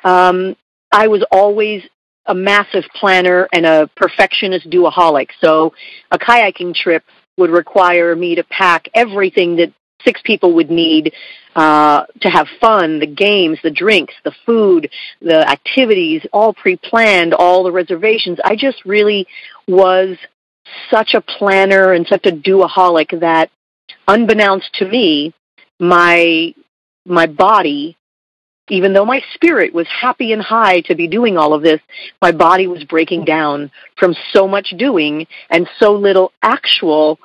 Um, 0.04 0.56
I 0.90 1.08
was 1.08 1.24
always 1.30 1.82
a 2.26 2.34
massive 2.34 2.84
planner 2.94 3.48
and 3.52 3.66
a 3.66 3.88
perfectionist 3.96 4.70
doaholic. 4.70 5.28
So 5.42 5.72
a 6.10 6.18
kayaking 6.18 6.74
trip 6.74 7.04
would 7.36 7.50
require 7.50 8.14
me 8.14 8.36
to 8.36 8.44
pack 8.44 8.88
everything 8.94 9.56
that 9.56 9.72
six 10.04 10.20
people 10.22 10.54
would 10.54 10.70
need 10.70 11.12
uh, 11.54 12.04
to 12.20 12.28
have 12.28 12.46
fun, 12.60 12.98
the 12.98 13.06
games, 13.06 13.58
the 13.62 13.70
drinks, 13.70 14.14
the 14.24 14.32
food, 14.46 14.90
the 15.20 15.48
activities, 15.48 16.22
all 16.32 16.54
pre-planned, 16.54 17.34
all 17.34 17.62
the 17.62 17.72
reservations. 17.72 18.38
I 18.44 18.56
just 18.56 18.84
really 18.84 19.26
was 19.68 20.16
such 20.90 21.14
a 21.14 21.20
planner 21.20 21.92
and 21.92 22.06
such 22.06 22.26
a 22.26 22.32
doaholic 22.32 23.20
that 23.20 23.50
unbeknownst 24.08 24.72
to 24.74 24.88
me, 24.88 25.34
my 25.78 26.54
my 27.04 27.26
body 27.26 27.96
even 28.68 28.92
though 28.92 29.04
my 29.04 29.20
spirit 29.34 29.74
was 29.74 29.86
happy 29.88 30.32
and 30.32 30.40
high 30.40 30.80
to 30.82 30.94
be 30.94 31.08
doing 31.08 31.36
all 31.36 31.52
of 31.52 31.62
this, 31.62 31.80
my 32.20 32.32
body 32.32 32.66
was 32.66 32.84
breaking 32.84 33.24
down 33.24 33.70
from 33.98 34.14
so 34.32 34.46
much 34.46 34.72
doing 34.78 35.26
and 35.50 35.68
so 35.78 35.92
little 35.92 36.32
actual 36.42 37.18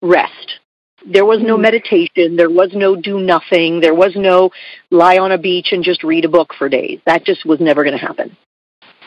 rest. 0.00 0.60
There 1.06 1.24
was 1.24 1.40
no 1.40 1.54
mm-hmm. 1.54 1.62
meditation. 1.62 2.36
There 2.36 2.50
was 2.50 2.70
no 2.72 2.96
do 2.96 3.20
nothing. 3.20 3.80
There 3.80 3.94
was 3.94 4.14
no 4.16 4.50
lie 4.90 5.18
on 5.18 5.32
a 5.32 5.38
beach 5.38 5.68
and 5.72 5.84
just 5.84 6.02
read 6.02 6.24
a 6.24 6.28
book 6.28 6.54
for 6.58 6.68
days. 6.68 7.00
That 7.06 7.24
just 7.24 7.44
was 7.46 7.60
never 7.60 7.84
going 7.84 7.98
to 7.98 8.04
happen. 8.04 8.36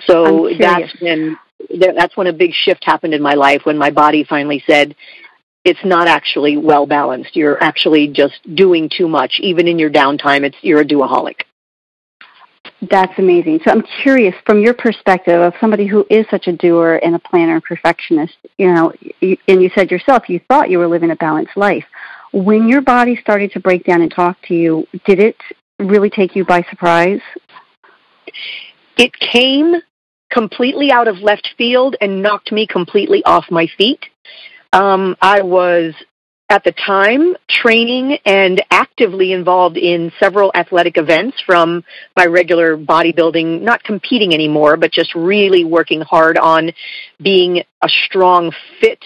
So 0.07 0.49
that's 0.57 0.93
when 0.99 1.37
that's 1.77 2.17
when 2.17 2.27
a 2.27 2.33
big 2.33 2.53
shift 2.53 2.83
happened 2.83 3.13
in 3.13 3.21
my 3.21 3.35
life 3.35 3.61
when 3.65 3.77
my 3.77 3.91
body 3.91 4.23
finally 4.23 4.63
said 4.65 4.95
it's 5.63 5.83
not 5.85 6.07
actually 6.07 6.57
well 6.57 6.87
balanced. 6.87 7.35
You're 7.35 7.61
actually 7.61 8.07
just 8.07 8.39
doing 8.55 8.89
too 8.89 9.07
much 9.07 9.39
even 9.39 9.67
in 9.67 9.77
your 9.77 9.91
downtime. 9.91 10.41
It's 10.41 10.57
you're 10.61 10.81
a 10.81 10.85
doaholic. 10.85 11.41
That's 12.89 13.13
amazing. 13.19 13.59
So 13.63 13.71
I'm 13.71 13.83
curious, 14.01 14.33
from 14.45 14.59
your 14.59 14.73
perspective 14.73 15.39
of 15.39 15.53
somebody 15.61 15.85
who 15.85 16.03
is 16.09 16.25
such 16.31 16.47
a 16.47 16.51
doer 16.51 16.99
and 17.03 17.13
a 17.15 17.19
planner 17.19 17.53
and 17.53 17.63
perfectionist, 17.63 18.33
you 18.57 18.73
know, 18.73 18.91
and 19.21 19.61
you 19.61 19.69
said 19.75 19.91
yourself 19.91 20.27
you 20.29 20.41
thought 20.47 20.71
you 20.71 20.79
were 20.79 20.87
living 20.87 21.11
a 21.11 21.15
balanced 21.15 21.55
life. 21.55 21.85
When 22.33 22.67
your 22.67 22.81
body 22.81 23.17
started 23.21 23.51
to 23.51 23.59
break 23.59 23.85
down 23.85 24.01
and 24.01 24.11
talk 24.11 24.37
to 24.47 24.55
you, 24.55 24.87
did 25.05 25.19
it 25.19 25.37
really 25.77 26.09
take 26.09 26.35
you 26.35 26.43
by 26.43 26.63
surprise? 26.71 27.21
It 28.97 29.11
came 29.19 29.75
completely 30.31 30.91
out 30.91 31.07
of 31.07 31.17
left 31.17 31.49
field 31.57 31.95
and 32.01 32.23
knocked 32.23 32.51
me 32.51 32.65
completely 32.65 33.23
off 33.25 33.45
my 33.51 33.67
feet. 33.77 33.99
Um, 34.73 35.17
I 35.21 35.41
was 35.41 35.93
at 36.51 36.65
the 36.65 36.73
time 36.73 37.33
training 37.49 38.17
and 38.25 38.61
actively 38.71 39.31
involved 39.31 39.77
in 39.77 40.11
several 40.19 40.51
athletic 40.53 40.97
events 40.97 41.37
from 41.45 41.81
my 42.17 42.25
regular 42.25 42.75
bodybuilding, 42.75 43.61
not 43.61 43.81
competing 43.83 44.33
anymore, 44.33 44.75
but 44.75 44.91
just 44.91 45.15
really 45.15 45.63
working 45.63 46.01
hard 46.01 46.37
on 46.37 46.71
being 47.23 47.63
a 47.81 47.89
strong, 48.05 48.51
fit 48.81 49.01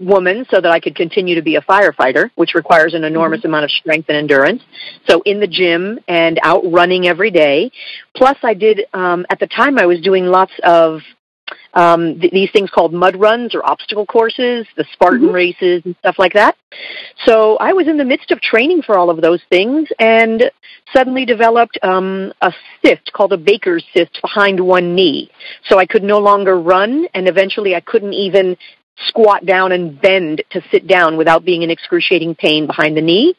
woman 0.00 0.46
so 0.48 0.60
that 0.60 0.70
I 0.70 0.78
could 0.78 0.94
continue 0.94 1.34
to 1.34 1.42
be 1.42 1.56
a 1.56 1.60
firefighter, 1.62 2.30
which 2.36 2.54
requires 2.54 2.94
an 2.94 3.02
enormous 3.02 3.40
mm-hmm. 3.40 3.48
amount 3.48 3.64
of 3.64 3.72
strength 3.72 4.08
and 4.08 4.16
endurance. 4.16 4.62
So 5.08 5.22
in 5.22 5.40
the 5.40 5.48
gym 5.48 5.98
and 6.06 6.38
out 6.44 6.62
running 6.70 7.08
every 7.08 7.32
day. 7.32 7.72
Plus 8.14 8.36
I 8.44 8.54
did, 8.54 8.82
um, 8.94 9.26
at 9.28 9.40
the 9.40 9.48
time 9.48 9.76
I 9.76 9.86
was 9.86 10.00
doing 10.00 10.26
lots 10.26 10.52
of 10.62 11.00
um, 11.78 12.18
th- 12.18 12.32
these 12.32 12.50
things 12.50 12.70
called 12.70 12.92
mud 12.92 13.14
runs 13.14 13.54
or 13.54 13.64
obstacle 13.64 14.04
courses, 14.04 14.66
the 14.76 14.84
Spartan 14.92 15.26
mm-hmm. 15.26 15.34
races 15.34 15.82
and 15.84 15.94
stuff 16.00 16.16
like 16.18 16.32
that. 16.32 16.56
So 17.24 17.56
I 17.58 17.72
was 17.72 17.86
in 17.86 17.96
the 17.96 18.04
midst 18.04 18.32
of 18.32 18.40
training 18.40 18.82
for 18.82 18.98
all 18.98 19.10
of 19.10 19.20
those 19.20 19.40
things 19.48 19.88
and 20.00 20.50
suddenly 20.92 21.24
developed 21.24 21.78
um, 21.84 22.32
a 22.42 22.52
cyst 22.82 23.12
called 23.12 23.32
a 23.32 23.36
Baker's 23.36 23.84
cyst 23.94 24.18
behind 24.20 24.58
one 24.58 24.96
knee. 24.96 25.30
So 25.68 25.78
I 25.78 25.86
could 25.86 26.02
no 26.02 26.18
longer 26.18 26.58
run 26.58 27.06
and 27.14 27.28
eventually 27.28 27.76
I 27.76 27.80
couldn't 27.80 28.14
even 28.14 28.56
squat 29.06 29.46
down 29.46 29.72
and 29.72 30.00
bend 30.00 30.42
to 30.50 30.62
sit 30.70 30.86
down 30.86 31.16
without 31.16 31.44
being 31.44 31.62
in 31.62 31.70
excruciating 31.70 32.34
pain 32.34 32.66
behind 32.66 32.96
the 32.96 33.00
knee. 33.00 33.34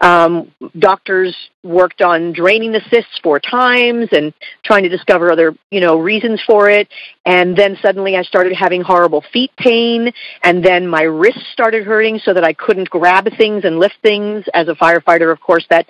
Um, 0.00 0.52
doctors 0.78 1.36
worked 1.62 2.02
on 2.02 2.32
draining 2.32 2.72
the 2.72 2.80
cysts 2.90 3.18
four 3.22 3.40
times 3.40 4.08
and 4.12 4.32
trying 4.64 4.82
to 4.84 4.88
discover 4.88 5.30
other, 5.32 5.54
you 5.70 5.80
know, 5.80 5.98
reasons 5.98 6.40
for 6.46 6.68
it. 6.68 6.88
And 7.24 7.56
then 7.56 7.76
suddenly 7.82 8.16
I 8.16 8.22
started 8.22 8.52
having 8.54 8.82
horrible 8.82 9.24
feet 9.32 9.52
pain 9.56 10.12
and 10.42 10.64
then 10.64 10.86
my 10.86 11.02
wrists 11.02 11.46
started 11.52 11.84
hurting 11.84 12.20
so 12.24 12.34
that 12.34 12.44
I 12.44 12.52
couldn't 12.52 12.90
grab 12.90 13.28
things 13.36 13.64
and 13.64 13.78
lift 13.78 13.96
things. 14.02 14.44
As 14.54 14.68
a 14.68 14.74
firefighter, 14.74 15.32
of 15.32 15.40
course, 15.40 15.66
that 15.70 15.86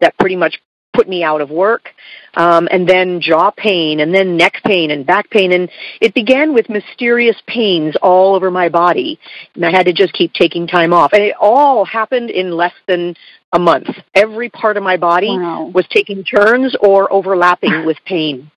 that 0.00 0.16
pretty 0.18 0.36
much 0.36 0.60
put 0.96 1.08
me 1.08 1.22
out 1.22 1.40
of 1.40 1.50
work, 1.50 1.90
um, 2.34 2.66
and 2.70 2.88
then 2.88 3.20
jaw 3.20 3.50
pain, 3.50 4.00
and 4.00 4.14
then 4.14 4.36
neck 4.36 4.54
pain 4.64 4.90
and 4.90 5.06
back 5.06 5.30
pain, 5.30 5.52
and 5.52 5.70
it 6.00 6.14
began 6.14 6.54
with 6.54 6.68
mysterious 6.68 7.36
pains 7.46 7.94
all 8.02 8.34
over 8.34 8.50
my 8.50 8.68
body, 8.68 9.18
and 9.54 9.64
I 9.64 9.70
had 9.70 9.86
to 9.86 9.92
just 9.92 10.12
keep 10.14 10.32
taking 10.32 10.66
time 10.66 10.92
off, 10.92 11.12
and 11.12 11.22
it 11.22 11.34
all 11.40 11.84
happened 11.84 12.30
in 12.30 12.50
less 12.50 12.74
than 12.88 13.14
a 13.52 13.58
month. 13.58 13.88
Every 14.14 14.48
part 14.48 14.76
of 14.76 14.82
my 14.82 14.96
body 14.96 15.38
wow. 15.38 15.70
was 15.72 15.86
taking 15.90 16.24
turns 16.24 16.74
or 16.80 17.12
overlapping 17.12 17.86
with 17.86 17.98
pain. 18.04 18.50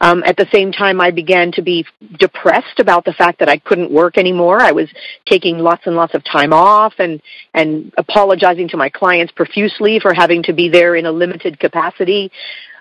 Um, 0.00 0.22
at 0.24 0.36
the 0.36 0.46
same 0.52 0.72
time, 0.72 1.00
I 1.00 1.10
began 1.10 1.52
to 1.52 1.62
be 1.62 1.86
depressed 2.18 2.78
about 2.78 3.04
the 3.04 3.12
fact 3.12 3.38
that 3.40 3.48
I 3.48 3.58
couldn't 3.58 3.90
work 3.90 4.18
anymore. 4.18 4.60
I 4.60 4.72
was 4.72 4.88
taking 5.26 5.58
lots 5.58 5.86
and 5.86 5.96
lots 5.96 6.14
of 6.14 6.24
time 6.24 6.52
off 6.52 6.94
and 6.98 7.20
and 7.52 7.92
apologizing 7.96 8.68
to 8.68 8.76
my 8.76 8.88
clients 8.88 9.32
profusely 9.32 10.00
for 10.00 10.14
having 10.14 10.42
to 10.44 10.52
be 10.52 10.68
there 10.68 10.96
in 10.96 11.06
a 11.06 11.12
limited 11.12 11.58
capacity. 11.58 12.30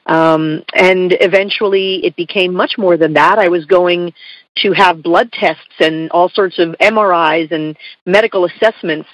Um, 0.05 0.63
and 0.73 1.15
eventually, 1.21 2.05
it 2.05 2.15
became 2.15 2.53
much 2.53 2.77
more 2.77 2.97
than 2.97 3.13
that. 3.13 3.39
I 3.39 3.47
was 3.47 3.65
going 3.65 4.13
to 4.57 4.73
have 4.73 5.01
blood 5.01 5.31
tests 5.31 5.79
and 5.79 6.11
all 6.11 6.29
sorts 6.29 6.59
of 6.59 6.75
MRIs 6.81 7.51
and 7.51 7.77
medical 8.05 8.45
assessments 8.45 9.07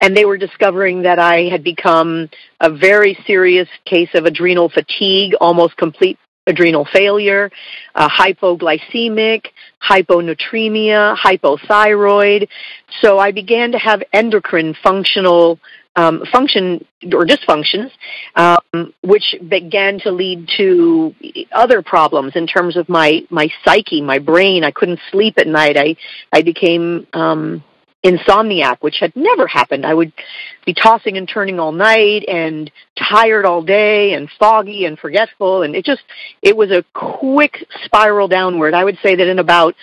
and 0.00 0.16
they 0.16 0.24
were 0.24 0.38
discovering 0.38 1.02
that 1.02 1.18
I 1.18 1.48
had 1.50 1.62
become 1.62 2.30
a 2.58 2.70
very 2.70 3.18
serious 3.26 3.68
case 3.84 4.08
of 4.14 4.24
adrenal 4.24 4.68
fatigue, 4.68 5.34
almost 5.40 5.76
complete 5.76 6.18
adrenal 6.46 6.86
failure, 6.92 7.50
uh, 7.94 8.08
hypoglycemic, 8.08 9.46
hyponatremia, 9.82 11.16
hypothyroid. 11.16 12.48
So 13.00 13.18
I 13.18 13.30
began 13.32 13.72
to 13.72 13.78
have 13.78 14.02
endocrine 14.12 14.74
functional 14.82 15.58
um, 15.96 16.22
function 16.32 16.84
or 17.12 17.26
dysfunctions, 17.26 17.90
um, 18.36 18.94
which 19.02 19.34
began 19.48 19.98
to 20.00 20.10
lead 20.10 20.48
to 20.56 21.14
other 21.52 21.82
problems 21.82 22.32
in 22.36 22.46
terms 22.46 22.76
of 22.76 22.88
my 22.88 23.26
my 23.30 23.48
psyche, 23.64 24.00
my 24.00 24.18
brain. 24.18 24.64
I 24.64 24.70
couldn't 24.70 25.00
sleep 25.10 25.34
at 25.38 25.46
night. 25.46 25.76
I 25.76 25.96
I 26.32 26.42
became 26.42 27.06
um, 27.12 27.64
insomniac, 28.04 28.78
which 28.80 28.96
had 29.00 29.14
never 29.14 29.46
happened. 29.46 29.84
I 29.84 29.92
would 29.92 30.12
be 30.64 30.74
tossing 30.74 31.16
and 31.16 31.28
turning 31.28 31.60
all 31.60 31.72
night 31.72 32.24
and 32.28 32.70
tired 32.96 33.44
all 33.44 33.62
day 33.62 34.14
and 34.14 34.28
foggy 34.38 34.86
and 34.86 34.98
forgetful 34.98 35.62
and 35.62 35.74
it 35.74 35.84
just 35.84 36.02
it 36.42 36.56
was 36.56 36.70
a 36.70 36.84
quick 36.94 37.66
spiral 37.84 38.28
downward. 38.28 38.74
I 38.74 38.84
would 38.84 38.98
say 39.02 39.16
that 39.16 39.26
in 39.26 39.38
about 39.38 39.74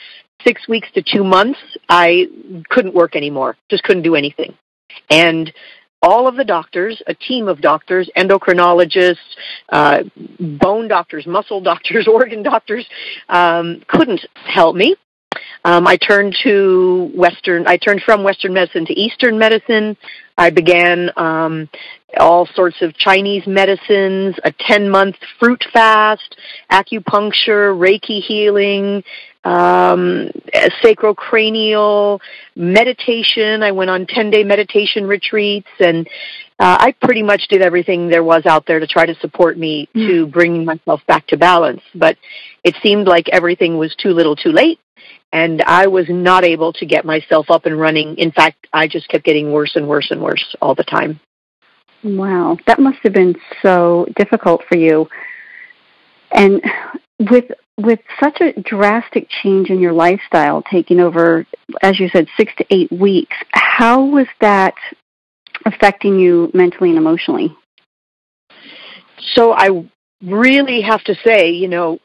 6 0.43 0.67
weeks 0.67 0.87
to 0.93 1.03
2 1.03 1.23
months 1.23 1.59
I 1.89 2.27
couldn't 2.69 2.95
work 2.95 3.15
anymore. 3.15 3.55
Just 3.69 3.83
couldn't 3.83 4.03
do 4.03 4.15
anything. 4.15 4.57
And 5.09 5.53
all 6.01 6.27
of 6.27 6.35
the 6.35 6.43
doctors, 6.43 7.01
a 7.07 7.13
team 7.13 7.47
of 7.47 7.59
doctors, 7.61 8.09
endocrinologists, 8.15 9.17
uh, 9.69 10.03
bone 10.39 10.87
doctors, 10.87 11.25
muscle 11.25 11.61
doctors, 11.61 12.07
organ 12.11 12.43
doctors, 12.43 12.85
um, 13.29 13.81
couldn't 13.87 14.21
help 14.45 14.75
me. 14.75 14.95
Um, 15.63 15.87
I 15.87 15.97
turned 15.97 16.35
to 16.43 17.11
Western. 17.13 17.67
I 17.67 17.77
turned 17.77 18.01
from 18.03 18.23
Western 18.23 18.53
medicine 18.53 18.85
to 18.85 18.93
Eastern 18.93 19.37
medicine. 19.37 19.97
I 20.37 20.49
began 20.49 21.09
um, 21.17 21.69
all 22.19 22.47
sorts 22.55 22.81
of 22.81 22.95
Chinese 22.95 23.45
medicines, 23.47 24.35
a 24.43 24.53
10 24.59 24.89
month 24.89 25.15
fruit 25.39 25.63
fast, 25.73 26.37
acupuncture, 26.71 27.75
Reiki 27.75 28.21
healing, 28.21 29.03
um, 29.47 30.29
sacrocranial 30.83 32.19
meditation. 32.55 33.63
I 33.63 33.71
went 33.71 33.89
on 33.89 34.05
10 34.05 34.29
day 34.29 34.43
meditation 34.43 35.07
retreats 35.07 35.69
and 35.79 36.07
uh, 36.59 36.77
I 36.79 36.95
pretty 37.01 37.23
much 37.23 37.47
did 37.47 37.61
everything 37.61 38.09
there 38.09 38.23
was 38.23 38.45
out 38.45 38.65
there 38.65 38.79
to 38.79 38.87
try 38.87 39.05
to 39.05 39.15
support 39.15 39.57
me 39.57 39.87
mm. 39.95 40.07
to 40.07 40.27
bring 40.27 40.65
myself 40.65 41.01
back 41.07 41.27
to 41.27 41.37
balance. 41.37 41.81
But 41.95 42.17
it 42.63 42.75
seemed 42.83 43.07
like 43.07 43.29
everything 43.29 43.77
was 43.77 43.95
too 43.95 44.09
little 44.09 44.35
too 44.35 44.51
late 44.51 44.79
and 45.31 45.61
I 45.61 45.87
was 45.87 46.05
not 46.09 46.43
able 46.43 46.73
to 46.73 46.85
get 46.85 47.05
myself 47.05 47.47
up 47.49 47.65
and 47.65 47.79
running. 47.79 48.17
In 48.17 48.31
fact, 48.31 48.67
I 48.73 48.87
just 48.87 49.07
kept 49.07 49.23
getting 49.23 49.51
worse 49.51 49.75
and 49.75 49.87
worse 49.87 50.11
and 50.11 50.21
worse 50.21 50.55
all 50.61 50.75
the 50.75 50.83
time. 50.83 51.19
Wow, 52.03 52.57
that 52.67 52.79
must 52.79 52.99
have 53.03 53.13
been 53.13 53.35
so 53.61 54.05
difficult 54.15 54.61
for 54.69 54.77
you. 54.77 55.07
And 56.31 56.61
with 57.19 57.45
with 57.77 57.99
such 58.19 58.41
a 58.41 58.59
drastic 58.59 59.27
change 59.43 59.69
in 59.69 59.79
your 59.79 59.93
lifestyle 59.93 60.63
taking 60.63 60.99
over 60.99 61.45
as 61.83 61.99
you 61.99 62.09
said 62.09 62.27
6 62.35 62.53
to 62.57 62.65
8 62.71 62.91
weeks, 62.91 63.35
how 63.51 64.03
was 64.03 64.25
that 64.41 64.73
affecting 65.63 66.17
you 66.17 66.49
mentally 66.55 66.89
and 66.89 66.97
emotionally? 66.97 67.55
So 69.35 69.53
I 69.53 69.85
really 70.23 70.81
have 70.81 71.03
to 71.03 71.15
say, 71.23 71.51
you 71.51 71.67
know, 71.67 71.99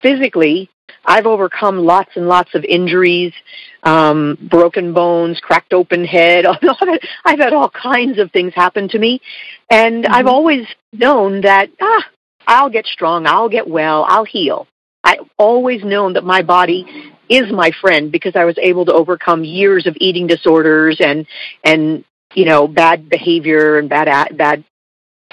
physically 0.00 0.70
I've 1.04 1.26
overcome 1.26 1.78
lots 1.78 2.10
and 2.16 2.28
lots 2.28 2.54
of 2.54 2.64
injuries, 2.64 3.32
um, 3.82 4.36
broken 4.50 4.92
bones, 4.92 5.40
cracked 5.40 5.72
open 5.72 6.04
head. 6.04 6.44
I've 7.24 7.38
had 7.38 7.52
all 7.52 7.70
kinds 7.70 8.18
of 8.18 8.30
things 8.32 8.52
happen 8.54 8.88
to 8.90 8.98
me. 8.98 9.20
And 9.70 10.04
mm-hmm. 10.04 10.14
I've 10.14 10.26
always 10.26 10.66
known 10.92 11.42
that, 11.42 11.70
ah, 11.80 12.04
I'll 12.46 12.70
get 12.70 12.86
strong, 12.86 13.26
I'll 13.26 13.48
get 13.48 13.68
well, 13.68 14.04
I'll 14.08 14.24
heal. 14.24 14.66
I've 15.02 15.28
always 15.38 15.82
known 15.82 16.14
that 16.14 16.24
my 16.24 16.42
body 16.42 16.84
is 17.28 17.50
my 17.52 17.70
friend 17.80 18.12
because 18.12 18.36
I 18.36 18.44
was 18.44 18.58
able 18.58 18.84
to 18.86 18.92
overcome 18.92 19.44
years 19.44 19.86
of 19.86 19.96
eating 19.98 20.26
disorders 20.26 20.98
and, 21.00 21.26
and, 21.64 22.04
you 22.34 22.44
know, 22.44 22.66
bad 22.66 23.08
behavior 23.08 23.78
and 23.78 23.88
bad, 23.88 24.36
bad 24.36 24.64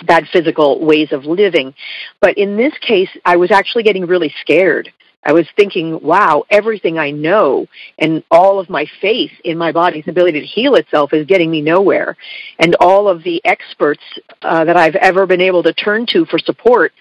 bad 0.05 0.27
physical 0.31 0.85
ways 0.85 1.11
of 1.11 1.25
living. 1.25 1.73
But 2.21 2.37
in 2.37 2.55
this 2.55 2.73
case, 2.79 3.09
I 3.25 3.37
was 3.37 3.51
actually 3.51 3.83
getting 3.83 4.05
really 4.05 4.31
scared 4.41 4.91
I 5.27 5.33
was 5.33 5.45
thinking, 5.57 5.99
wow, 6.01 6.45
everything 6.49 6.97
I 6.97 7.11
know 7.11 7.67
and 7.99 8.23
all 8.31 8.59
of 8.59 8.69
my 8.69 8.85
faith 9.01 9.31
in 9.43 9.57
my 9.57 9.73
body's 9.73 10.07
ability 10.07 10.39
to 10.39 10.45
heal 10.45 10.75
itself 10.75 11.11
is 11.11 11.27
getting 11.27 11.51
me 11.51 11.61
nowhere. 11.61 12.15
And 12.59 12.77
all 12.79 13.09
of 13.09 13.23
the 13.23 13.41
experts 13.43 14.01
uh, 14.41 14.63
that 14.63 14.77
I've 14.77 14.95
ever 14.95 15.27
been 15.27 15.41
able 15.41 15.63
to 15.63 15.73
turn 15.73 16.05
to 16.13 16.25
for 16.25 16.39
support 16.39 16.93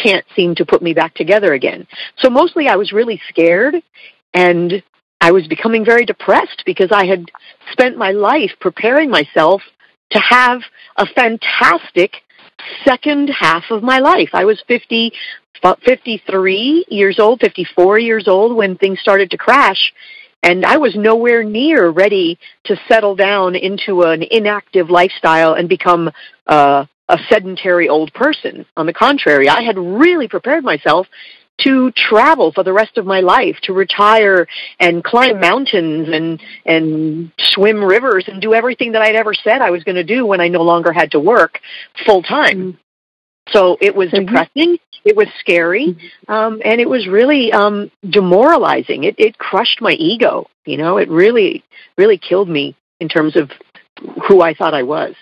can't 0.00 0.24
seem 0.36 0.54
to 0.54 0.64
put 0.64 0.80
me 0.80 0.94
back 0.94 1.14
together 1.14 1.54
again. 1.54 1.88
So 2.18 2.30
mostly 2.30 2.68
I 2.68 2.76
was 2.76 2.92
really 2.92 3.20
scared 3.28 3.74
and 4.32 4.80
I 5.20 5.32
was 5.32 5.48
becoming 5.48 5.84
very 5.84 6.04
depressed 6.04 6.62
because 6.64 6.90
I 6.92 7.06
had 7.06 7.32
spent 7.72 7.98
my 7.98 8.12
life 8.12 8.52
preparing 8.60 9.10
myself 9.10 9.60
to 10.12 10.20
have 10.20 10.60
a 10.96 11.06
fantastic 11.06 12.12
second 12.84 13.28
half 13.28 13.64
of 13.70 13.82
my 13.82 13.98
life. 13.98 14.30
I 14.32 14.44
was 14.44 14.62
50, 14.68 15.12
53 15.62 16.86
years 16.88 17.18
old, 17.18 17.40
54 17.40 17.98
years 17.98 18.28
old 18.28 18.56
when 18.56 18.76
things 18.76 19.00
started 19.00 19.30
to 19.30 19.36
crash. 19.36 19.92
And 20.42 20.64
I 20.64 20.78
was 20.78 20.96
nowhere 20.96 21.44
near 21.44 21.88
ready 21.88 22.38
to 22.64 22.76
settle 22.88 23.14
down 23.14 23.54
into 23.54 24.02
an 24.02 24.24
inactive 24.28 24.90
lifestyle 24.90 25.54
and 25.54 25.68
become 25.68 26.10
uh, 26.48 26.84
a 27.08 27.18
sedentary 27.28 27.88
old 27.88 28.12
person. 28.12 28.66
On 28.76 28.86
the 28.86 28.92
contrary, 28.92 29.48
I 29.48 29.62
had 29.62 29.78
really 29.78 30.26
prepared 30.26 30.64
myself 30.64 31.06
to 31.58 31.92
travel 31.92 32.50
for 32.52 32.64
the 32.64 32.72
rest 32.72 32.98
of 32.98 33.06
my 33.06 33.20
life, 33.20 33.56
to 33.62 33.72
retire 33.72 34.48
and 34.80 35.04
climb 35.04 35.38
mountains 35.38 36.08
and 36.08 36.40
and 36.64 37.30
swim 37.38 37.84
rivers 37.84 38.24
and 38.26 38.40
do 38.40 38.54
everything 38.54 38.92
that 38.92 39.02
I'd 39.02 39.14
ever 39.14 39.34
said 39.34 39.60
I 39.60 39.70
was 39.70 39.84
going 39.84 39.96
to 39.96 40.04
do 40.04 40.26
when 40.26 40.40
I 40.40 40.48
no 40.48 40.62
longer 40.62 40.92
had 40.92 41.12
to 41.12 41.20
work 41.20 41.60
full 42.04 42.22
time. 42.22 42.58
Mm-hmm. 42.58 42.78
So 43.50 43.76
it 43.80 43.94
was 43.94 44.10
depressing, 44.10 44.78
it 45.04 45.16
was 45.16 45.26
scary, 45.40 45.88
mm-hmm. 45.88 46.32
um, 46.32 46.62
and 46.64 46.80
it 46.80 46.88
was 46.88 47.06
really 47.06 47.52
um, 47.52 47.90
demoralizing. 48.08 49.04
It, 49.04 49.16
it 49.18 49.38
crushed 49.38 49.80
my 49.80 49.92
ego. 49.92 50.48
You 50.64 50.76
know, 50.76 50.98
it 50.98 51.08
really, 51.10 51.64
really 51.98 52.18
killed 52.18 52.48
me 52.48 52.76
in 53.00 53.08
terms 53.08 53.36
of 53.36 53.50
who 54.28 54.42
I 54.42 54.54
thought 54.54 54.74
I 54.74 54.84
was. 54.84 55.14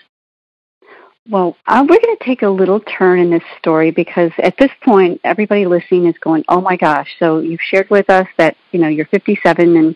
Well, 1.29 1.55
uh, 1.67 1.85
we're 1.87 1.99
going 1.99 2.17
to 2.17 2.25
take 2.25 2.41
a 2.41 2.49
little 2.49 2.79
turn 2.79 3.19
in 3.19 3.29
this 3.29 3.43
story 3.59 3.91
because 3.91 4.31
at 4.39 4.57
this 4.57 4.71
point, 4.83 5.21
everybody 5.23 5.65
listening 5.65 6.07
is 6.07 6.17
going, 6.19 6.43
"Oh 6.49 6.61
my 6.61 6.77
gosh!" 6.77 7.15
So 7.19 7.39
you've 7.39 7.61
shared 7.61 7.89
with 7.89 8.09
us 8.09 8.27
that 8.37 8.57
you 8.71 8.79
know 8.79 8.87
you're 8.87 9.05
57, 9.05 9.77
and 9.77 9.95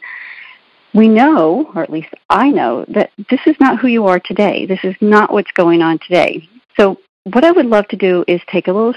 we 0.94 1.08
know, 1.08 1.72
or 1.76 1.82
at 1.82 1.90
least 1.90 2.10
I 2.30 2.52
know, 2.52 2.86
that 2.90 3.12
this 3.30 3.42
is 3.48 3.56
not 3.60 3.80
who 3.80 3.88
you 3.88 4.06
are 4.06 4.20
today. 4.20 4.66
This 4.68 4.84
is 4.84 4.96
not 5.02 5.34
what's 5.34 5.52
going 5.52 5.82
on 5.82 6.00
today. 6.00 6.48
So 6.80 6.98
what 7.26 7.44
I 7.44 7.52
would 7.52 7.66
love 7.66 7.88
to 7.90 7.98
do 7.98 8.24
is 8.28 8.40
take 8.48 8.68
a 8.68 8.72
little 8.72 8.94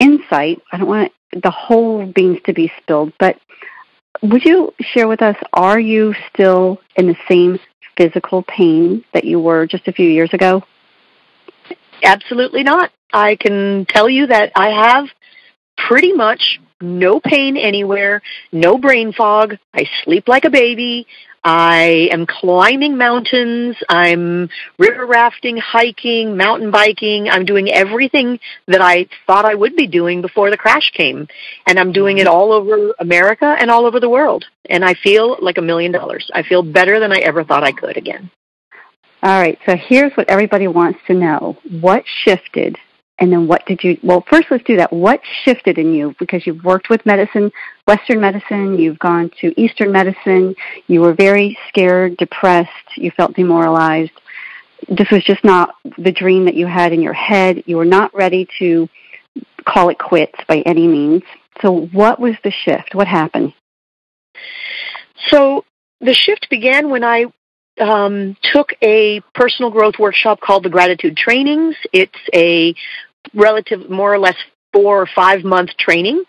insight. 0.00 0.60
I 0.72 0.78
don't 0.78 0.88
want 0.88 1.12
the 1.32 1.50
whole 1.50 2.06
beans 2.06 2.38
to 2.46 2.52
be 2.52 2.72
spilled, 2.82 3.12
but 3.18 3.38
would 4.22 4.44
you 4.44 4.74
share 4.80 5.08
with 5.08 5.22
us? 5.22 5.36
Are 5.52 5.78
you 5.78 6.14
still 6.32 6.80
in 6.96 7.06
the 7.06 7.16
same 7.28 7.58
physical 7.96 8.42
pain 8.42 9.04
that 9.14 9.24
you 9.24 9.38
were 9.38 9.66
just 9.66 9.86
a 9.86 9.92
few 9.92 10.08
years 10.08 10.30
ago? 10.32 10.62
Absolutely 12.02 12.64
not. 12.64 12.90
I 13.12 13.36
can 13.36 13.86
tell 13.88 14.08
you 14.08 14.26
that 14.26 14.52
I 14.56 14.70
have 14.70 15.06
pretty 15.76 16.12
much 16.12 16.60
no 16.80 17.20
pain 17.20 17.56
anywhere, 17.56 18.22
no 18.52 18.78
brain 18.78 19.12
fog. 19.12 19.56
I 19.72 19.88
sleep 20.04 20.28
like 20.28 20.44
a 20.44 20.50
baby. 20.50 21.06
I 21.44 22.08
am 22.12 22.26
climbing 22.26 22.96
mountains. 22.96 23.76
I'm 23.88 24.48
river 24.78 25.06
rafting, 25.06 25.56
hiking, 25.56 26.36
mountain 26.36 26.70
biking. 26.70 27.28
I'm 27.28 27.44
doing 27.44 27.70
everything 27.70 28.40
that 28.66 28.80
I 28.80 29.06
thought 29.26 29.44
I 29.44 29.54
would 29.54 29.76
be 29.76 29.86
doing 29.86 30.20
before 30.20 30.50
the 30.50 30.56
crash 30.56 30.90
came. 30.94 31.28
And 31.66 31.78
I'm 31.78 31.92
doing 31.92 32.18
it 32.18 32.26
all 32.26 32.52
over 32.52 32.94
America 32.98 33.56
and 33.58 33.70
all 33.70 33.86
over 33.86 34.00
the 34.00 34.08
world. 34.08 34.44
And 34.68 34.84
I 34.84 34.94
feel 34.94 35.36
like 35.40 35.58
a 35.58 35.62
million 35.62 35.92
dollars. 35.92 36.30
I 36.34 36.42
feel 36.42 36.62
better 36.62 37.00
than 37.00 37.12
I 37.12 37.18
ever 37.18 37.44
thought 37.44 37.64
I 37.64 37.72
could 37.72 37.96
again. 37.96 38.30
All 39.20 39.40
right, 39.40 39.58
so 39.66 39.74
here's 39.74 40.12
what 40.12 40.28
everybody 40.28 40.68
wants 40.68 41.00
to 41.08 41.14
know. 41.14 41.58
What 41.80 42.04
shifted 42.24 42.78
and 43.18 43.32
then 43.32 43.46
what 43.46 43.64
did 43.66 43.82
you 43.82 43.98
well 44.02 44.24
first 44.30 44.48
let's 44.50 44.64
do 44.64 44.76
that. 44.76 44.92
What 44.92 45.20
shifted 45.44 45.78
in 45.78 45.94
you? 45.94 46.14
Because 46.18 46.46
you've 46.46 46.64
worked 46.64 46.88
with 46.90 47.04
medicine 47.06 47.50
western 47.86 48.20
medicine 48.20 48.78
you've 48.78 48.98
gone 48.98 49.30
to 49.40 49.58
eastern 49.60 49.92
medicine 49.92 50.54
you 50.86 51.00
were 51.00 51.14
very 51.14 51.56
scared 51.68 52.16
depressed 52.16 52.70
you 52.96 53.10
felt 53.10 53.34
demoralized. 53.34 54.12
This 54.88 55.10
was 55.10 55.24
just 55.24 55.44
not 55.44 55.74
the 55.98 56.12
dream 56.12 56.44
that 56.44 56.54
you 56.54 56.66
had 56.66 56.92
in 56.92 57.02
your 57.02 57.12
head. 57.12 57.64
You 57.66 57.76
were 57.76 57.84
not 57.84 58.14
ready 58.14 58.46
to 58.60 58.88
call 59.64 59.88
it 59.88 59.98
quits 59.98 60.38
by 60.46 60.58
any 60.60 60.86
means. 60.86 61.22
So 61.60 61.86
what 61.92 62.20
was 62.20 62.34
the 62.44 62.52
shift? 62.52 62.94
What 62.94 63.08
happened? 63.08 63.52
So 65.30 65.64
the 66.00 66.14
shift 66.14 66.48
began 66.48 66.90
when 66.90 67.02
I 67.02 67.26
um, 67.80 68.36
took 68.42 68.72
a 68.82 69.20
personal 69.34 69.70
growth 69.70 69.94
workshop 69.98 70.40
called 70.40 70.64
the 70.64 70.70
Gratitude 70.70 71.16
Trainings. 71.16 71.76
It's 71.92 72.18
a 72.34 72.74
relative, 73.34 73.88
more 73.90 74.12
or 74.12 74.18
less 74.18 74.36
four 74.72 75.00
or 75.00 75.08
five 75.14 75.44
month 75.44 75.70
training, 75.78 76.24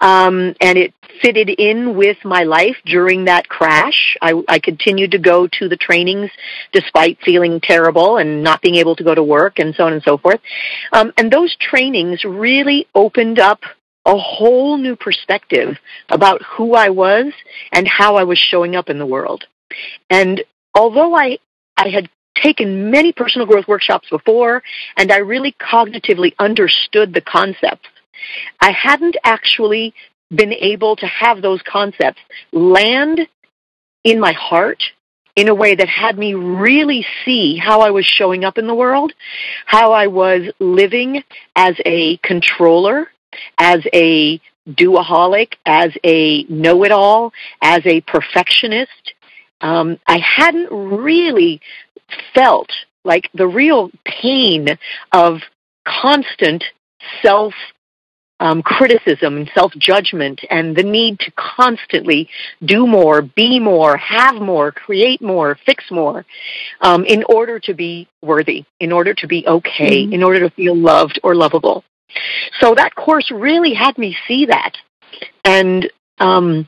um, 0.00 0.54
and 0.60 0.78
it 0.78 0.94
fitted 1.20 1.50
in 1.50 1.94
with 1.96 2.16
my 2.24 2.42
life 2.42 2.76
during 2.86 3.26
that 3.26 3.48
crash. 3.48 4.16
I, 4.20 4.42
I 4.48 4.58
continued 4.58 5.12
to 5.12 5.18
go 5.18 5.46
to 5.58 5.68
the 5.68 5.76
trainings 5.76 6.30
despite 6.72 7.18
feeling 7.24 7.60
terrible 7.60 8.16
and 8.16 8.42
not 8.42 8.62
being 8.62 8.76
able 8.76 8.96
to 8.96 9.04
go 9.04 9.14
to 9.14 9.22
work 9.22 9.58
and 9.58 9.74
so 9.74 9.84
on 9.84 9.92
and 9.92 10.02
so 10.02 10.16
forth. 10.16 10.40
Um, 10.92 11.12
and 11.16 11.30
those 11.30 11.54
trainings 11.60 12.24
really 12.24 12.86
opened 12.94 13.38
up 13.38 13.60
a 14.04 14.16
whole 14.16 14.78
new 14.78 14.96
perspective 14.96 15.76
about 16.08 16.42
who 16.42 16.74
I 16.74 16.88
was 16.88 17.32
and 17.72 17.86
how 17.86 18.16
I 18.16 18.24
was 18.24 18.38
showing 18.38 18.74
up 18.74 18.88
in 18.88 18.98
the 18.98 19.06
world. 19.06 19.44
And 20.10 20.42
although 20.74 21.14
I, 21.14 21.38
I 21.76 21.88
had 21.88 22.08
taken 22.42 22.90
many 22.90 23.12
personal 23.12 23.46
growth 23.46 23.68
workshops 23.68 24.08
before 24.10 24.62
and 24.96 25.10
I 25.12 25.18
really 25.18 25.54
cognitively 25.60 26.34
understood 26.38 27.14
the 27.14 27.20
concepts, 27.20 27.88
I 28.60 28.72
hadn't 28.72 29.16
actually 29.24 29.94
been 30.30 30.52
able 30.52 30.96
to 30.96 31.06
have 31.06 31.42
those 31.42 31.60
concepts 31.62 32.20
land 32.52 33.20
in 34.04 34.18
my 34.18 34.32
heart 34.32 34.82
in 35.36 35.48
a 35.48 35.54
way 35.54 35.74
that 35.74 35.88
had 35.88 36.18
me 36.18 36.34
really 36.34 37.06
see 37.24 37.56
how 37.56 37.80
I 37.80 37.90
was 37.90 38.04
showing 38.04 38.44
up 38.44 38.58
in 38.58 38.66
the 38.66 38.74
world, 38.74 39.12
how 39.66 39.92
I 39.92 40.06
was 40.06 40.42
living 40.58 41.22
as 41.56 41.74
a 41.86 42.18
controller, 42.18 43.08
as 43.58 43.80
a 43.94 44.40
doaholic, 44.68 45.54
as 45.64 45.90
a 46.04 46.44
know-it-all, 46.44 47.32
as 47.62 47.80
a 47.86 48.02
perfectionist, 48.02 49.14
um, 49.62 49.98
I 50.06 50.18
hadn't 50.18 50.68
really 50.70 51.60
felt 52.34 52.70
like 53.04 53.28
the 53.34 53.46
real 53.46 53.90
pain 54.04 54.68
of 55.12 55.40
constant 55.84 56.64
self 57.22 57.54
um, 58.42 58.60
criticism 58.60 59.36
and 59.36 59.50
self 59.54 59.72
judgment 59.78 60.40
and 60.50 60.74
the 60.74 60.82
need 60.82 61.20
to 61.20 61.32
constantly 61.36 62.28
do 62.64 62.86
more, 62.86 63.22
be 63.22 63.60
more, 63.60 63.96
have 63.96 64.34
more, 64.34 64.72
create 64.72 65.22
more, 65.22 65.56
fix 65.64 65.84
more 65.90 66.26
um, 66.80 67.04
in 67.04 67.22
order 67.28 67.60
to 67.60 67.72
be 67.72 68.08
worthy, 68.20 68.64
in 68.80 68.90
order 68.90 69.14
to 69.14 69.28
be 69.28 69.46
okay, 69.46 70.04
mm-hmm. 70.04 70.12
in 70.12 70.22
order 70.24 70.40
to 70.40 70.50
feel 70.50 70.76
loved 70.76 71.20
or 71.22 71.36
lovable. 71.36 71.84
So 72.60 72.74
that 72.74 72.94
course 72.96 73.30
really 73.30 73.74
had 73.74 73.96
me 73.96 74.16
see 74.26 74.46
that. 74.46 74.72
And 75.44 75.88
um, 76.18 76.66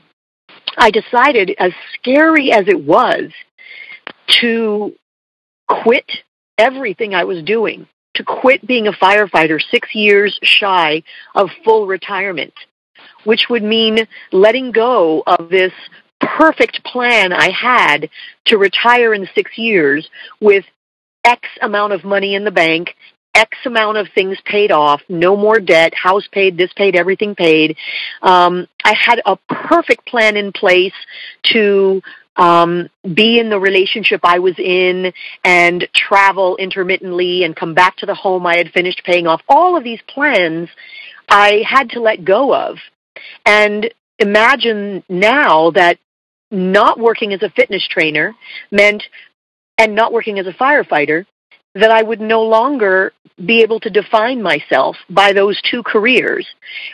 I 0.77 0.91
decided, 0.91 1.55
as 1.59 1.73
scary 1.99 2.51
as 2.53 2.67
it 2.67 2.81
was, 2.81 3.31
to 4.41 4.95
quit 5.67 6.09
everything 6.57 7.13
I 7.13 7.23
was 7.23 7.43
doing, 7.43 7.87
to 8.15 8.23
quit 8.23 8.65
being 8.65 8.87
a 8.87 8.93
firefighter 8.93 9.61
six 9.71 9.93
years 9.93 10.37
shy 10.43 11.03
of 11.33 11.49
full 11.63 11.87
retirement, 11.87 12.53
which 13.23 13.47
would 13.49 13.63
mean 13.63 14.07
letting 14.31 14.71
go 14.71 15.23
of 15.25 15.49
this 15.49 15.73
perfect 16.19 16.83
plan 16.83 17.33
I 17.33 17.51
had 17.51 18.09
to 18.45 18.57
retire 18.57 19.13
in 19.13 19.27
six 19.35 19.51
years 19.57 20.09
with 20.39 20.65
X 21.23 21.47
amount 21.61 21.93
of 21.93 22.03
money 22.03 22.35
in 22.35 22.45
the 22.45 22.51
bank 22.51 22.95
X 23.35 23.57
amount 23.65 23.97
of 23.97 24.07
things 24.15 24.37
paid 24.45 24.71
off, 24.71 25.01
no 25.09 25.35
more 25.35 25.59
debt, 25.59 25.93
house 25.93 26.25
paid, 26.31 26.57
this 26.57 26.71
paid, 26.73 26.95
everything 26.95 27.35
paid. 27.35 27.75
Um, 28.21 28.65
I 28.83 28.95
had 28.97 29.21
a 29.25 29.35
perfect 29.49 30.07
plan 30.07 30.37
in 30.37 30.53
place 30.53 30.93
to 31.51 32.01
um, 32.37 32.89
be 33.13 33.39
in 33.39 33.49
the 33.49 33.59
relationship 33.59 34.21
I 34.23 34.39
was 34.39 34.55
in 34.57 35.13
and 35.43 35.87
travel 35.93 36.57
intermittently 36.57 37.43
and 37.43 37.55
come 37.55 37.73
back 37.73 37.97
to 37.97 38.05
the 38.05 38.15
home 38.15 38.45
I 38.45 38.57
had 38.57 38.71
finished 38.71 39.03
paying 39.05 39.27
off. 39.27 39.41
All 39.47 39.77
of 39.77 39.83
these 39.83 40.01
plans 40.07 40.69
I 41.29 41.63
had 41.67 41.91
to 41.91 42.01
let 42.01 42.25
go 42.25 42.53
of. 42.53 42.77
And 43.45 43.93
imagine 44.19 45.03
now 45.09 45.71
that 45.71 45.97
not 46.51 46.99
working 46.99 47.33
as 47.33 47.41
a 47.41 47.49
fitness 47.49 47.87
trainer 47.89 48.35
meant 48.71 49.03
and 49.77 49.95
not 49.95 50.13
working 50.13 50.39
as 50.39 50.47
a 50.47 50.51
firefighter 50.51 51.25
that 51.75 51.91
I 51.91 52.01
would 52.01 52.21
no 52.21 52.41
longer 52.41 53.11
be 53.45 53.61
able 53.61 53.81
to 53.81 53.89
define 53.89 54.41
myself 54.41 54.95
by 55.09 55.33
those 55.33 55.61
two 55.69 55.83
careers. 55.83 56.47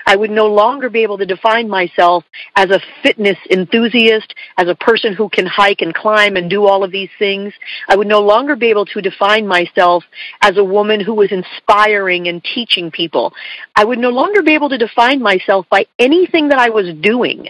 I 0.08 0.16
would 0.16 0.32
no 0.32 0.48
longer 0.48 0.90
be 0.90 1.04
able 1.04 1.20
to 1.20 1.26
define 1.26 1.70
myself 1.70 2.24
as 2.56 2.72
a 2.72 2.82
fitness 3.04 3.38
enthusiast, 3.52 4.34
as 4.58 4.68
a 4.68 4.76
person 4.76 5.14
who 5.14 5.30
can 5.30 5.46
hike 5.46 5.82
and 5.82 5.94
climb 5.94 6.36
and 6.36 6.50
do 6.50 6.66
all 6.66 6.84
of 6.84 6.92
these 6.92 7.12
things. 7.20 7.54
I 7.88 7.96
would 7.96 8.08
no 8.08 8.22
longer 8.22 8.56
be 8.56 8.72
able 8.72 8.88
to 8.88 9.02
define 9.02 9.46
myself 9.46 10.04
as 10.42 10.58
a 10.58 10.64
woman 10.64 11.00
who 11.00 11.14
was 11.14 11.32
inspiring 11.32 12.28
and 12.28 12.44
teaching 12.44 12.90
people. 12.90 13.34
I 13.76 13.86
would 13.86 14.00
no 14.00 14.10
longer 14.10 14.42
be 14.42 14.56
able 14.56 14.70
to 14.70 14.80
define 14.80 15.22
myself 15.22 15.68
by 15.70 15.86
anything 16.00 16.50
that 16.50 16.60
I 16.60 16.70
was 16.70 16.92
doing. 17.02 17.50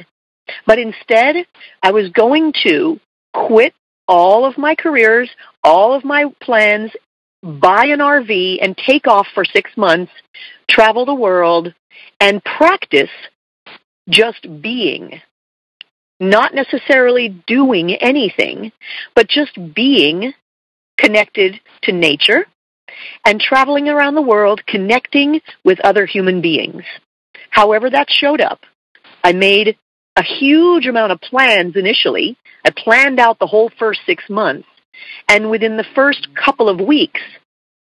But 0.67 0.79
instead, 0.79 1.45
I 1.81 1.91
was 1.91 2.09
going 2.09 2.53
to 2.63 2.99
quit 3.33 3.73
all 4.07 4.43
of 4.43 4.57
my 4.57 4.75
careers, 4.75 5.29
all 5.63 5.93
of 5.93 6.03
my 6.03 6.25
plans, 6.41 6.91
buy 7.43 7.85
an 7.85 7.99
RV 7.99 8.59
and 8.61 8.77
take 8.77 9.07
off 9.07 9.27
for 9.33 9.43
six 9.45 9.71
months, 9.75 10.11
travel 10.69 11.05
the 11.05 11.13
world, 11.13 11.73
and 12.19 12.43
practice 12.43 13.09
just 14.09 14.47
being. 14.61 15.21
Not 16.19 16.53
necessarily 16.53 17.29
doing 17.47 17.95
anything, 17.95 18.71
but 19.15 19.27
just 19.27 19.57
being 19.73 20.33
connected 20.97 21.59
to 21.83 21.91
nature 21.91 22.45
and 23.25 23.39
traveling 23.39 23.89
around 23.89 24.15
the 24.15 24.21
world 24.21 24.61
connecting 24.67 25.41
with 25.63 25.79
other 25.79 26.05
human 26.05 26.41
beings. 26.41 26.83
However 27.49 27.89
that 27.89 28.07
showed 28.09 28.41
up. 28.41 28.59
I 29.23 29.33
made 29.33 29.77
a 30.15 30.23
huge 30.23 30.85
amount 30.85 31.11
of 31.11 31.21
plans 31.21 31.75
initially. 31.75 32.37
I 32.65 32.71
planned 32.71 33.19
out 33.19 33.39
the 33.39 33.47
whole 33.47 33.71
first 33.79 34.01
six 34.05 34.23
months. 34.29 34.67
And 35.27 35.49
within 35.49 35.77
the 35.77 35.85
first 35.95 36.27
couple 36.35 36.69
of 36.69 36.79
weeks, 36.79 37.21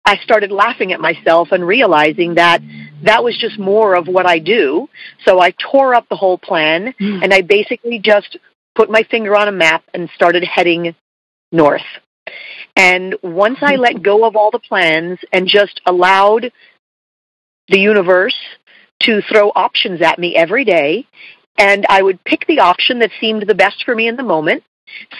I 0.06 0.18
started 0.18 0.52
laughing 0.52 0.94
at 0.94 1.00
myself 1.00 1.50
and 1.52 1.66
realizing 1.66 2.36
that 2.36 2.62
that 3.04 3.24
was 3.24 3.38
just 3.38 3.60
more 3.60 3.96
of 3.96 4.08
what 4.08 4.26
I 4.26 4.40
do. 4.40 4.90
So 5.26 5.40
I 5.40 5.52
tore 5.52 5.94
up 5.94 6.08
the 6.10 6.16
whole 6.16 6.38
plan 6.38 6.94
mm. 7.00 7.24
and 7.24 7.34
I 7.34 7.42
basically 7.42 8.00
just 8.00 8.38
put 8.76 8.90
my 8.90 9.04
finger 9.04 9.36
on 9.36 9.48
a 9.48 9.52
map 9.52 9.84
and 9.94 10.10
started 10.16 10.44
heading 10.44 10.96
north. 11.52 11.82
And 12.76 13.16
once 13.22 13.58
I 13.62 13.76
let 13.76 14.02
go 14.02 14.26
of 14.26 14.36
all 14.36 14.50
the 14.52 14.60
plans 14.60 15.20
and 15.32 15.48
just 15.48 15.82
allowed 15.86 16.52
the 17.68 17.80
universe 17.80 18.36
to 19.04 19.22
throw 19.22 19.50
options 19.50 20.02
at 20.02 20.20
me 20.20 20.36
every 20.36 20.66
day, 20.66 21.06
and 21.58 21.86
I 21.90 22.02
would 22.02 22.24
pick 22.24 22.46
the 22.48 22.60
option 22.60 23.00
that 23.00 23.12
seemed 23.20 23.44
the 23.48 23.56
best 23.56 23.84
for 23.86 23.94
me 23.94 24.08
in 24.08 24.16
the 24.16 24.24
moment, 24.24 24.64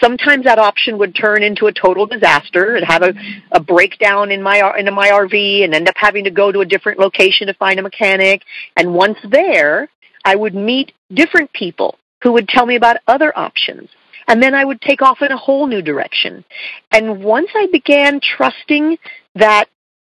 Sometimes 0.00 0.44
that 0.44 0.58
option 0.58 0.98
would 0.98 1.14
turn 1.14 1.42
into 1.42 1.66
a 1.66 1.72
total 1.72 2.06
disaster 2.06 2.76
and 2.76 2.84
have 2.86 3.02
a, 3.02 3.14
a 3.52 3.60
breakdown 3.60 4.30
in 4.30 4.42
my 4.42 4.72
in 4.78 4.92
my 4.94 5.08
RV 5.08 5.64
and 5.64 5.74
end 5.74 5.88
up 5.88 5.94
having 5.96 6.24
to 6.24 6.30
go 6.30 6.52
to 6.52 6.60
a 6.60 6.66
different 6.66 6.98
location 6.98 7.46
to 7.46 7.54
find 7.54 7.78
a 7.78 7.82
mechanic. 7.82 8.42
And 8.76 8.94
once 8.94 9.18
there, 9.30 9.88
I 10.24 10.36
would 10.36 10.54
meet 10.54 10.92
different 11.12 11.52
people 11.52 11.98
who 12.22 12.32
would 12.32 12.48
tell 12.48 12.66
me 12.66 12.76
about 12.76 12.98
other 13.06 13.36
options. 13.36 13.88
And 14.28 14.42
then 14.42 14.54
I 14.54 14.64
would 14.64 14.80
take 14.80 15.02
off 15.02 15.20
in 15.20 15.32
a 15.32 15.36
whole 15.36 15.66
new 15.66 15.82
direction. 15.82 16.44
And 16.92 17.24
once 17.24 17.48
I 17.54 17.66
began 17.72 18.20
trusting 18.20 18.98
that 19.34 19.68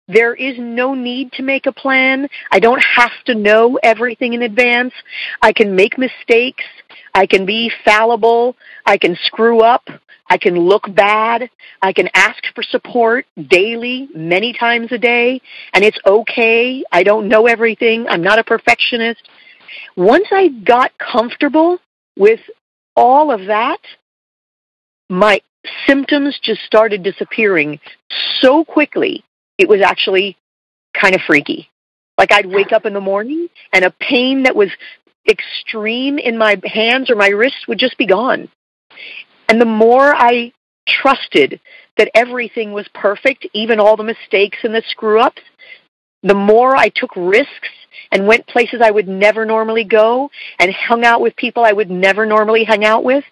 there 0.07 0.35
is 0.35 0.55
no 0.59 0.93
need 0.93 1.31
to 1.33 1.43
make 1.43 1.65
a 1.65 1.71
plan. 1.71 2.27
I 2.51 2.59
don't 2.59 2.83
have 2.95 3.11
to 3.25 3.33
know 3.33 3.79
everything 3.81 4.33
in 4.33 4.43
advance. 4.43 4.93
I 5.41 5.51
can 5.51 5.75
make 5.75 5.97
mistakes. 5.97 6.63
I 7.15 7.25
can 7.25 7.45
be 7.45 7.71
fallible. 7.85 8.57
I 8.85 8.97
can 8.97 9.17
screw 9.23 9.61
up. 9.61 9.87
I 10.29 10.37
can 10.37 10.59
look 10.59 10.83
bad. 10.93 11.49
I 11.81 11.93
can 11.93 12.09
ask 12.13 12.43
for 12.53 12.61
support 12.61 13.25
daily, 13.37 14.09
many 14.13 14.53
times 14.53 14.91
a 14.91 14.97
day, 14.97 15.41
and 15.73 15.83
it's 15.83 15.97
okay. 16.05 16.83
I 16.91 17.03
don't 17.03 17.29
know 17.29 17.47
everything. 17.47 18.05
I'm 18.09 18.21
not 18.21 18.37
a 18.37 18.43
perfectionist. 18.43 19.21
Once 19.95 20.27
I 20.31 20.49
got 20.49 20.91
comfortable 20.97 21.79
with 22.17 22.41
all 22.97 23.31
of 23.31 23.47
that, 23.47 23.79
my 25.09 25.39
symptoms 25.87 26.37
just 26.43 26.61
started 26.61 27.01
disappearing 27.01 27.79
so 28.41 28.65
quickly. 28.65 29.23
It 29.57 29.69
was 29.69 29.81
actually 29.81 30.35
kind 30.99 31.15
of 31.15 31.21
freaky. 31.25 31.69
Like 32.17 32.33
I'd 32.33 32.45
wake 32.45 32.73
up 32.73 32.85
in 32.85 32.93
the 32.93 33.01
morning 33.01 33.47
and 33.71 33.85
a 33.85 33.91
pain 33.91 34.43
that 34.43 34.55
was 34.55 34.69
extreme 35.27 36.17
in 36.17 36.37
my 36.37 36.59
hands 36.63 37.09
or 37.09 37.15
my 37.15 37.29
wrists 37.29 37.67
would 37.67 37.79
just 37.79 37.97
be 37.97 38.05
gone. 38.05 38.49
And 39.49 39.59
the 39.59 39.65
more 39.65 40.15
I 40.15 40.51
trusted 40.87 41.59
that 41.97 42.11
everything 42.13 42.73
was 42.73 42.87
perfect, 42.93 43.47
even 43.53 43.79
all 43.79 43.97
the 43.97 44.03
mistakes 44.03 44.59
and 44.63 44.73
the 44.73 44.83
screw 44.89 45.19
ups, 45.19 45.41
the 46.23 46.33
more 46.33 46.75
I 46.75 46.89
took 46.89 47.15
risks 47.15 47.69
and 48.11 48.27
went 48.27 48.47
places 48.47 48.81
I 48.83 48.91
would 48.91 49.07
never 49.07 49.45
normally 49.45 49.83
go 49.83 50.29
and 50.59 50.73
hung 50.73 51.05
out 51.05 51.21
with 51.21 51.35
people 51.35 51.63
I 51.63 51.71
would 51.71 51.89
never 51.89 52.25
normally 52.25 52.63
hang 52.63 52.83
out 52.83 53.03
with 53.03 53.23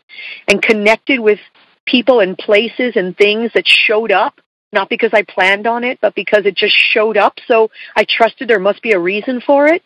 and 0.47 0.61
connected 0.61 1.19
with 1.19 1.39
people 1.85 2.21
and 2.21 2.37
places 2.37 2.93
and 2.95 3.17
things 3.17 3.51
that 3.55 3.67
showed 3.67 4.11
up, 4.11 4.39
not 4.71 4.89
because 4.89 5.11
I 5.13 5.23
planned 5.23 5.67
on 5.67 5.83
it, 5.83 5.99
but 6.01 6.15
because 6.15 6.45
it 6.45 6.55
just 6.55 6.75
showed 6.75 7.17
up. 7.17 7.33
So 7.47 7.69
I 7.95 8.05
trusted 8.07 8.47
there 8.47 8.59
must 8.59 8.81
be 8.81 8.91
a 8.91 8.99
reason 8.99 9.41
for 9.41 9.67
it 9.67 9.83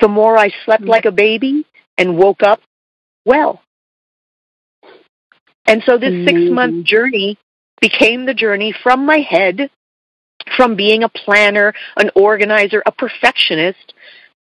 the 0.00 0.08
more 0.08 0.36
I 0.36 0.50
slept 0.64 0.82
mm-hmm. 0.82 0.90
like 0.90 1.04
a 1.04 1.12
baby 1.12 1.64
and 1.98 2.16
woke 2.16 2.42
up 2.42 2.60
well. 3.24 3.62
And 5.66 5.82
so 5.84 5.98
this 5.98 6.26
six 6.26 6.38
mm-hmm. 6.38 6.54
month 6.54 6.86
journey 6.86 7.38
became 7.80 8.24
the 8.24 8.34
journey 8.34 8.74
from 8.82 9.04
my 9.04 9.18
head, 9.18 9.70
from 10.56 10.76
being 10.76 11.02
a 11.02 11.08
planner, 11.08 11.74
an 11.96 12.10
organizer, 12.14 12.82
a 12.86 12.92
perfectionist, 12.92 13.94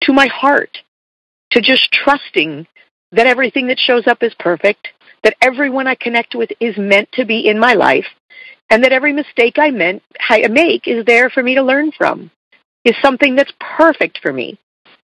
to 0.03 0.13
my 0.13 0.27
heart, 0.27 0.79
to 1.53 1.61
just 1.61 1.91
trusting 1.93 2.67
that 3.13 3.27
everything 3.27 3.69
that 3.69 3.79
shows 3.79 4.07
up 4.07 4.23
is 4.23 4.35
perfect, 4.39 4.89
that 5.23 5.37
everyone 5.41 5.87
I 5.87 5.95
connect 5.95 6.35
with 6.35 6.51
is 6.61 6.77
meant 6.77 7.11
to 7.13 7.25
be 7.25 7.49
in 7.49 7.59
my 7.59 7.75
life, 7.75 8.07
and 8.71 8.85
that 8.85 8.93
every 8.93 9.13
mistake 9.13 9.59
I, 9.59 9.71
meant, 9.71 10.03
I 10.29 10.47
make 10.49 10.87
is 10.87 11.05
there 11.07 11.31
for 11.31 11.43
me 11.43 11.55
to 11.55 11.63
learn 11.63 11.93
from, 11.93 12.31
is 12.85 12.95
something 13.01 13.35
that's 13.35 13.53
perfect 13.77 14.19
for 14.21 14.33
me 14.33 14.59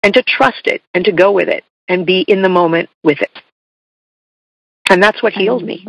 and 0.07 0.14
to 0.14 0.23
trust 0.23 0.69
it 0.69 0.83
and 0.95 1.05
to 1.05 1.11
go 1.11 1.33
with 1.33 1.49
it 1.49 1.64
and 1.88 2.07
be 2.07 2.21
in 2.29 2.40
the 2.40 2.49
moment 2.49 2.88
with 3.03 3.21
it. 3.21 3.42
And 4.88 5.03
that's 5.03 5.21
what 5.21 5.33
healed 5.33 5.64
me. 5.64 5.85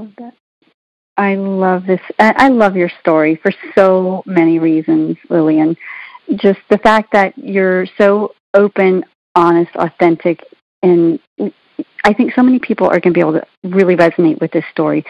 I 1.15 1.36
love 1.36 1.86
this. 1.86 1.99
I 2.17 2.47
love 2.47 2.75
your 2.75 2.89
story 2.99 3.36
for 3.36 3.51
so 3.75 4.23
many 4.25 4.58
reasons, 4.58 5.17
Lillian. 5.30 5.77
Just 6.36 6.58
the 6.71 6.80
fact 6.80 7.12
that 7.13 7.38
you're 7.38 7.86
so 7.99 8.34
open, 8.56 9.06
honest, 9.36 9.75
authentic, 9.75 10.43
and 10.82 11.19
I 12.03 12.13
think 12.13 12.34
so 12.34 12.41
many 12.41 12.58
people 12.58 12.88
are 12.88 12.99
going 12.99 13.13
to 13.13 13.17
be 13.17 13.19
able 13.19 13.34
to 13.34 13.45
really 13.63 13.95
resonate 13.95 14.41
with 14.41 14.51
this 14.51 14.65
story. 14.71 15.06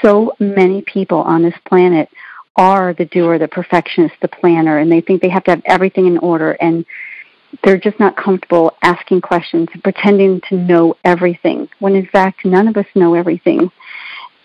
So 0.00 0.32
many 0.40 0.80
people 0.80 1.18
on 1.18 1.42
this 1.42 1.54
planet 1.68 2.08
are 2.56 2.94
the 2.94 3.04
doer, 3.04 3.38
the 3.38 3.48
perfectionist, 3.48 4.14
the 4.22 4.28
planner, 4.28 4.78
and 4.78 4.90
they 4.90 5.02
think 5.02 5.20
they 5.20 5.28
have 5.28 5.44
to 5.44 5.50
have 5.50 5.62
everything 5.66 6.06
in 6.06 6.16
order. 6.16 6.52
And 6.52 6.86
they're 7.62 7.78
just 7.78 7.98
not 7.98 8.16
comfortable 8.16 8.76
asking 8.82 9.20
questions 9.20 9.68
and 9.72 9.82
pretending 9.82 10.40
to 10.48 10.56
know 10.56 10.94
everything 11.04 11.68
when 11.78 11.94
in 11.94 12.06
fact 12.06 12.44
none 12.44 12.68
of 12.68 12.76
us 12.76 12.86
know 12.94 13.14
everything. 13.14 13.70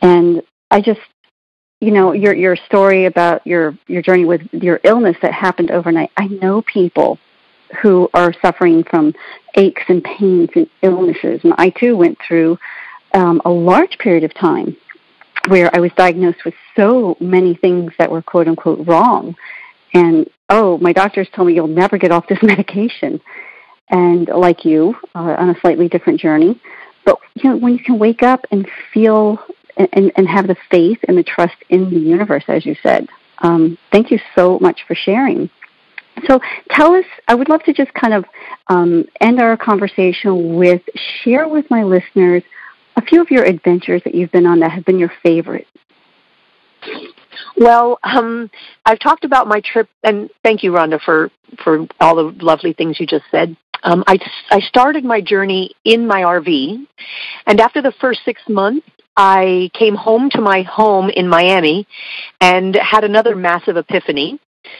And 0.01 0.41
I 0.69 0.81
just 0.81 1.01
you 1.81 1.89
know, 1.89 2.13
your 2.13 2.33
your 2.35 2.55
story 2.55 3.05
about 3.05 3.45
your 3.45 3.75
your 3.87 4.03
journey 4.03 4.23
with 4.23 4.41
your 4.53 4.79
illness 4.83 5.17
that 5.23 5.33
happened 5.33 5.71
overnight. 5.71 6.11
I 6.15 6.27
know 6.27 6.61
people 6.61 7.17
who 7.81 8.07
are 8.13 8.33
suffering 8.41 8.83
from 8.83 9.13
aches 9.55 9.81
and 9.87 10.03
pains 10.03 10.49
and 10.55 10.69
illnesses, 10.83 11.41
and 11.43 11.53
I 11.57 11.71
too 11.71 11.97
went 11.97 12.19
through 12.25 12.59
um, 13.15 13.41
a 13.43 13.49
large 13.49 13.97
period 13.97 14.23
of 14.23 14.33
time 14.35 14.77
where 15.47 15.75
I 15.75 15.79
was 15.79 15.91
diagnosed 15.97 16.45
with 16.45 16.53
so 16.75 17.17
many 17.19 17.55
things 17.55 17.93
that 17.97 18.11
were 18.11 18.21
quote 18.21 18.47
unquote 18.47 18.87
wrong, 18.87 19.35
and 19.93 20.29
oh, 20.49 20.77
my 20.79 20.93
doctors 20.93 21.27
told 21.33 21.47
me 21.47 21.53
you'll 21.53 21.67
never 21.67 21.97
get 21.97 22.11
off 22.11 22.27
this 22.27 22.39
medication. 22.43 23.21
And 23.89 24.27
like 24.29 24.63
you, 24.63 24.95
uh, 25.15 25.35
on 25.37 25.49
a 25.49 25.59
slightly 25.59 25.89
different 25.89 26.19
journey. 26.19 26.61
But 27.05 27.19
you 27.35 27.49
know, 27.49 27.57
when 27.57 27.73
you 27.73 27.83
can 27.83 27.99
wake 27.99 28.23
up 28.23 28.45
and 28.49 28.65
feel 28.93 29.37
and, 29.77 30.11
and 30.15 30.27
have 30.27 30.47
the 30.47 30.55
faith 30.69 30.99
and 31.07 31.17
the 31.17 31.23
trust 31.23 31.55
in 31.69 31.89
the 31.89 31.99
universe, 31.99 32.43
as 32.47 32.65
you 32.65 32.75
said. 32.83 33.07
Um, 33.39 33.77
thank 33.91 34.11
you 34.11 34.19
so 34.35 34.59
much 34.59 34.81
for 34.87 34.95
sharing. 34.95 35.49
So 36.27 36.39
tell 36.69 36.93
us, 36.93 37.05
I 37.27 37.35
would 37.35 37.49
love 37.49 37.63
to 37.63 37.73
just 37.73 37.93
kind 37.93 38.13
of 38.13 38.25
um, 38.67 39.05
end 39.19 39.41
our 39.41 39.57
conversation 39.57 40.55
with 40.55 40.81
share 41.23 41.47
with 41.47 41.69
my 41.69 41.83
listeners 41.83 42.43
a 42.97 43.01
few 43.01 43.21
of 43.21 43.31
your 43.31 43.45
adventures 43.45 44.01
that 44.03 44.13
you've 44.13 44.31
been 44.31 44.45
on 44.45 44.59
that 44.59 44.71
have 44.71 44.85
been 44.85 44.99
your 44.99 45.11
favorite. 45.23 45.67
Well, 47.61 47.99
um, 48.01 48.49
I've 48.87 48.97
talked 48.97 49.23
about 49.23 49.47
my 49.47 49.61
trip, 49.63 49.87
and 50.03 50.31
thank 50.43 50.63
you, 50.63 50.71
Rhonda, 50.71 50.99
for 50.99 51.29
for 51.63 51.85
all 51.99 52.15
the 52.15 52.43
lovely 52.43 52.73
things 52.73 52.99
you 52.99 53.05
just 53.05 53.25
said. 53.29 53.55
Um, 53.83 54.03
I 54.07 54.17
I 54.49 54.61
started 54.61 55.05
my 55.05 55.21
journey 55.21 55.75
in 55.85 56.07
my 56.07 56.23
RV, 56.23 56.87
and 57.45 57.61
after 57.61 57.83
the 57.83 57.93
first 58.01 58.21
six 58.25 58.41
months, 58.49 58.87
I 59.15 59.69
came 59.77 59.93
home 59.93 60.31
to 60.31 60.41
my 60.41 60.63
home 60.63 61.11
in 61.11 61.27
Miami 61.27 61.85
and 62.39 62.75
had 62.75 63.03
another 63.03 63.35
massive 63.35 63.77
epiphany. 63.77 64.39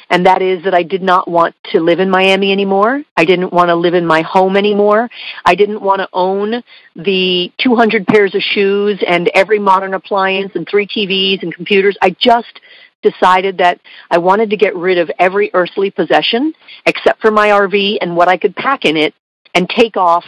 And 0.10 0.26
that 0.26 0.42
is 0.42 0.64
that 0.64 0.74
I 0.74 0.84
did 0.84 1.02
not 1.02 1.28
want 1.28 1.56
to 1.72 1.80
live 1.80 2.00
in 2.00 2.10
Miami 2.10 2.52
anymore. 2.52 3.04
I 3.18 3.26
didn't 3.26 3.52
want 3.52 3.70
to 3.70 3.76
live 3.76 3.94
in 3.94 4.06
my 4.06 4.22
home 4.22 4.56
anymore. 4.56 5.10
I 5.46 5.56
didn't 5.56 5.82
want 5.82 6.00
to 6.00 6.10
own 6.14 6.64
the 6.96 7.52
200 7.60 8.06
pairs 8.08 8.36
of 8.36 8.42
shoes 8.42 9.04
and 9.06 9.30
every 9.34 9.60
modern 9.60 9.94
appliance 9.94 10.52
and 10.56 10.68
three 10.70 10.88
TVs 10.88 11.42
and 11.42 11.54
computers. 11.54 11.98
I 12.02 12.12
just 12.12 12.60
decided 13.02 13.58
that 13.58 13.80
I 14.10 14.18
wanted 14.18 14.50
to 14.52 14.58
get 14.58 14.76
rid 14.76 14.98
of 14.98 15.12
every 15.20 15.52
earthly 15.54 15.92
possession 15.92 16.54
except 16.86 17.22
for 17.22 17.32
my 17.32 17.50
RV 17.50 17.98
and 18.02 18.16
what 18.16 18.28
I 18.28 18.38
could 18.38 18.56
pack 18.56 18.86
in 18.86 18.98
it 18.98 19.14
and 19.54 19.70
take 19.70 19.98
off 19.98 20.26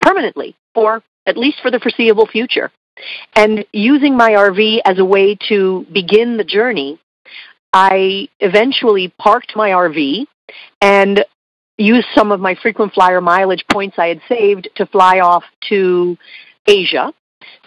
permanently 0.00 0.56
or 0.74 1.02
at 1.26 1.36
least 1.36 1.58
for 1.62 1.70
the 1.70 1.80
foreseeable 1.80 2.26
future. 2.26 2.70
And 3.34 3.64
using 3.72 4.16
my 4.16 4.32
RV 4.32 4.80
as 4.84 4.98
a 4.98 5.04
way 5.04 5.36
to 5.48 5.86
begin 5.92 6.36
the 6.36 6.44
journey, 6.44 6.98
I 7.72 8.28
eventually 8.40 9.12
parked 9.18 9.56
my 9.56 9.70
RV 9.70 10.26
and 10.80 11.24
used 11.78 12.06
some 12.14 12.32
of 12.32 12.40
my 12.40 12.54
frequent 12.54 12.92
flyer 12.92 13.20
mileage 13.20 13.64
points 13.70 13.98
I 13.98 14.08
had 14.08 14.20
saved 14.28 14.68
to 14.76 14.86
fly 14.86 15.20
off 15.20 15.44
to 15.70 16.18
Asia. 16.66 17.12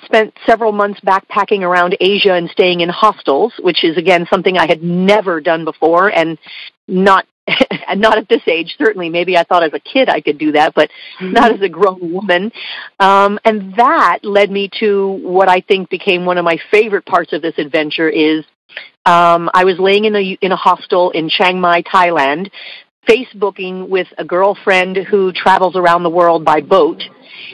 Spent 0.05 0.33
several 0.45 0.71
months 0.71 0.99
backpacking 1.01 1.61
around 1.61 1.97
Asia 1.99 2.33
and 2.33 2.49
staying 2.49 2.81
in 2.81 2.89
hostels, 2.89 3.53
which 3.59 3.83
is 3.83 3.97
again 3.97 4.27
something 4.29 4.57
I 4.57 4.67
had 4.67 4.83
never 4.83 5.41
done 5.41 5.65
before 5.65 6.09
and 6.09 6.37
not 6.87 7.25
and 7.87 8.01
not 8.01 8.17
at 8.17 8.27
this 8.27 8.41
age, 8.47 8.75
certainly. 8.77 9.09
Maybe 9.09 9.37
I 9.37 9.43
thought 9.43 9.63
as 9.63 9.73
a 9.73 9.79
kid 9.79 10.09
I 10.09 10.21
could 10.21 10.37
do 10.37 10.53
that, 10.53 10.73
but 10.73 10.89
mm-hmm. 11.19 11.31
not 11.31 11.51
as 11.51 11.61
a 11.61 11.69
grown 11.69 12.11
woman. 12.11 12.51
Um, 12.99 13.39
and 13.45 13.75
that 13.75 14.19
led 14.23 14.49
me 14.49 14.69
to 14.79 15.11
what 15.21 15.49
I 15.49 15.61
think 15.61 15.89
became 15.89 16.25
one 16.25 16.37
of 16.37 16.45
my 16.45 16.57
favorite 16.71 17.05
parts 17.05 17.33
of 17.33 17.41
this 17.41 17.57
adventure 17.57 18.09
is 18.09 18.45
um, 19.05 19.49
I 19.53 19.65
was 19.65 19.77
laying 19.79 20.05
in 20.05 20.15
a 20.15 20.37
in 20.41 20.51
a 20.51 20.55
hostel 20.55 21.11
in 21.11 21.29
Chiang 21.29 21.61
Mai, 21.61 21.83
Thailand, 21.83 22.49
Facebooking 23.07 23.89
with 23.89 24.07
a 24.17 24.25
girlfriend 24.25 24.97
who 24.97 25.31
travels 25.31 25.75
around 25.75 26.03
the 26.03 26.09
world 26.09 26.43
by 26.43 26.61
boat. 26.61 27.03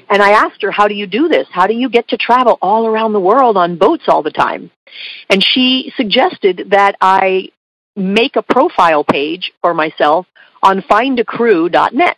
And 0.10 0.22
I 0.22 0.32
asked 0.32 0.62
her, 0.62 0.72
how 0.72 0.88
do 0.88 0.94
you 0.94 1.08
do 1.08 1.28
this? 1.28 1.48
How 1.52 1.68
do 1.68 1.74
you 1.74 1.90
get 1.90 2.10
to 2.10 2.18
travel 2.18 2.58
all 2.62 2.88
around 2.88 3.14
the 3.14 3.20
world 3.20 3.58
on 3.58 3.78
boats 3.78 4.04
all 4.08 4.24
the 4.24 4.32
time? 4.32 4.72
And 5.30 5.44
she 5.44 5.92
suggested 5.98 6.70
that 6.72 6.96
I 7.02 7.50
make 7.96 8.36
a 8.36 8.42
profile 8.42 9.04
page 9.04 9.52
for 9.62 9.74
myself 9.74 10.26
on 10.64 10.82
findacrew.net, 10.82 12.18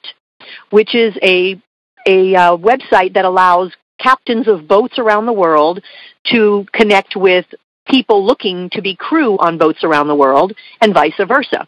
which 0.69 0.95
is 0.95 1.15
a 1.21 1.61
a 2.05 2.35
uh, 2.35 2.57
website 2.57 3.13
that 3.13 3.23
allows 3.23 3.71
captains 3.97 4.47
of 4.47 4.67
boats 4.67 4.99
around 4.99 5.25
the 5.25 5.33
world 5.33 5.81
to 6.25 6.65
connect 6.73 7.15
with 7.15 7.45
people 7.87 8.25
looking 8.25 8.69
to 8.71 8.81
be 8.81 8.95
crew 8.95 9.37
on 9.37 9.57
boats 9.57 9.83
around 9.83 10.07
the 10.07 10.15
world 10.15 10.53
and 10.81 10.93
vice 10.93 11.13
versa. 11.27 11.67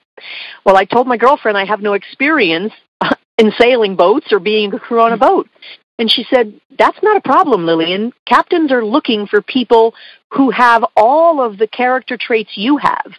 Well, 0.65 0.77
I 0.77 0.85
told 0.85 1.07
my 1.07 1.17
girlfriend 1.17 1.57
I 1.57 1.65
have 1.65 1.81
no 1.81 1.93
experience 1.93 2.73
in 3.37 3.51
sailing 3.57 3.95
boats 3.95 4.27
or 4.31 4.39
being 4.39 4.73
a 4.73 4.79
crew 4.79 5.01
on 5.01 5.13
a 5.13 5.17
boat. 5.17 5.49
And 5.97 6.11
she 6.11 6.25
said, 6.33 6.59
That's 6.77 6.97
not 7.01 7.17
a 7.17 7.21
problem, 7.21 7.65
Lillian. 7.65 8.11
Captains 8.25 8.71
are 8.71 8.83
looking 8.83 9.27
for 9.27 9.41
people 9.41 9.93
who 10.31 10.51
have 10.51 10.83
all 10.95 11.41
of 11.41 11.57
the 11.57 11.67
character 11.67 12.17
traits 12.19 12.51
you 12.55 12.77
have 12.77 13.13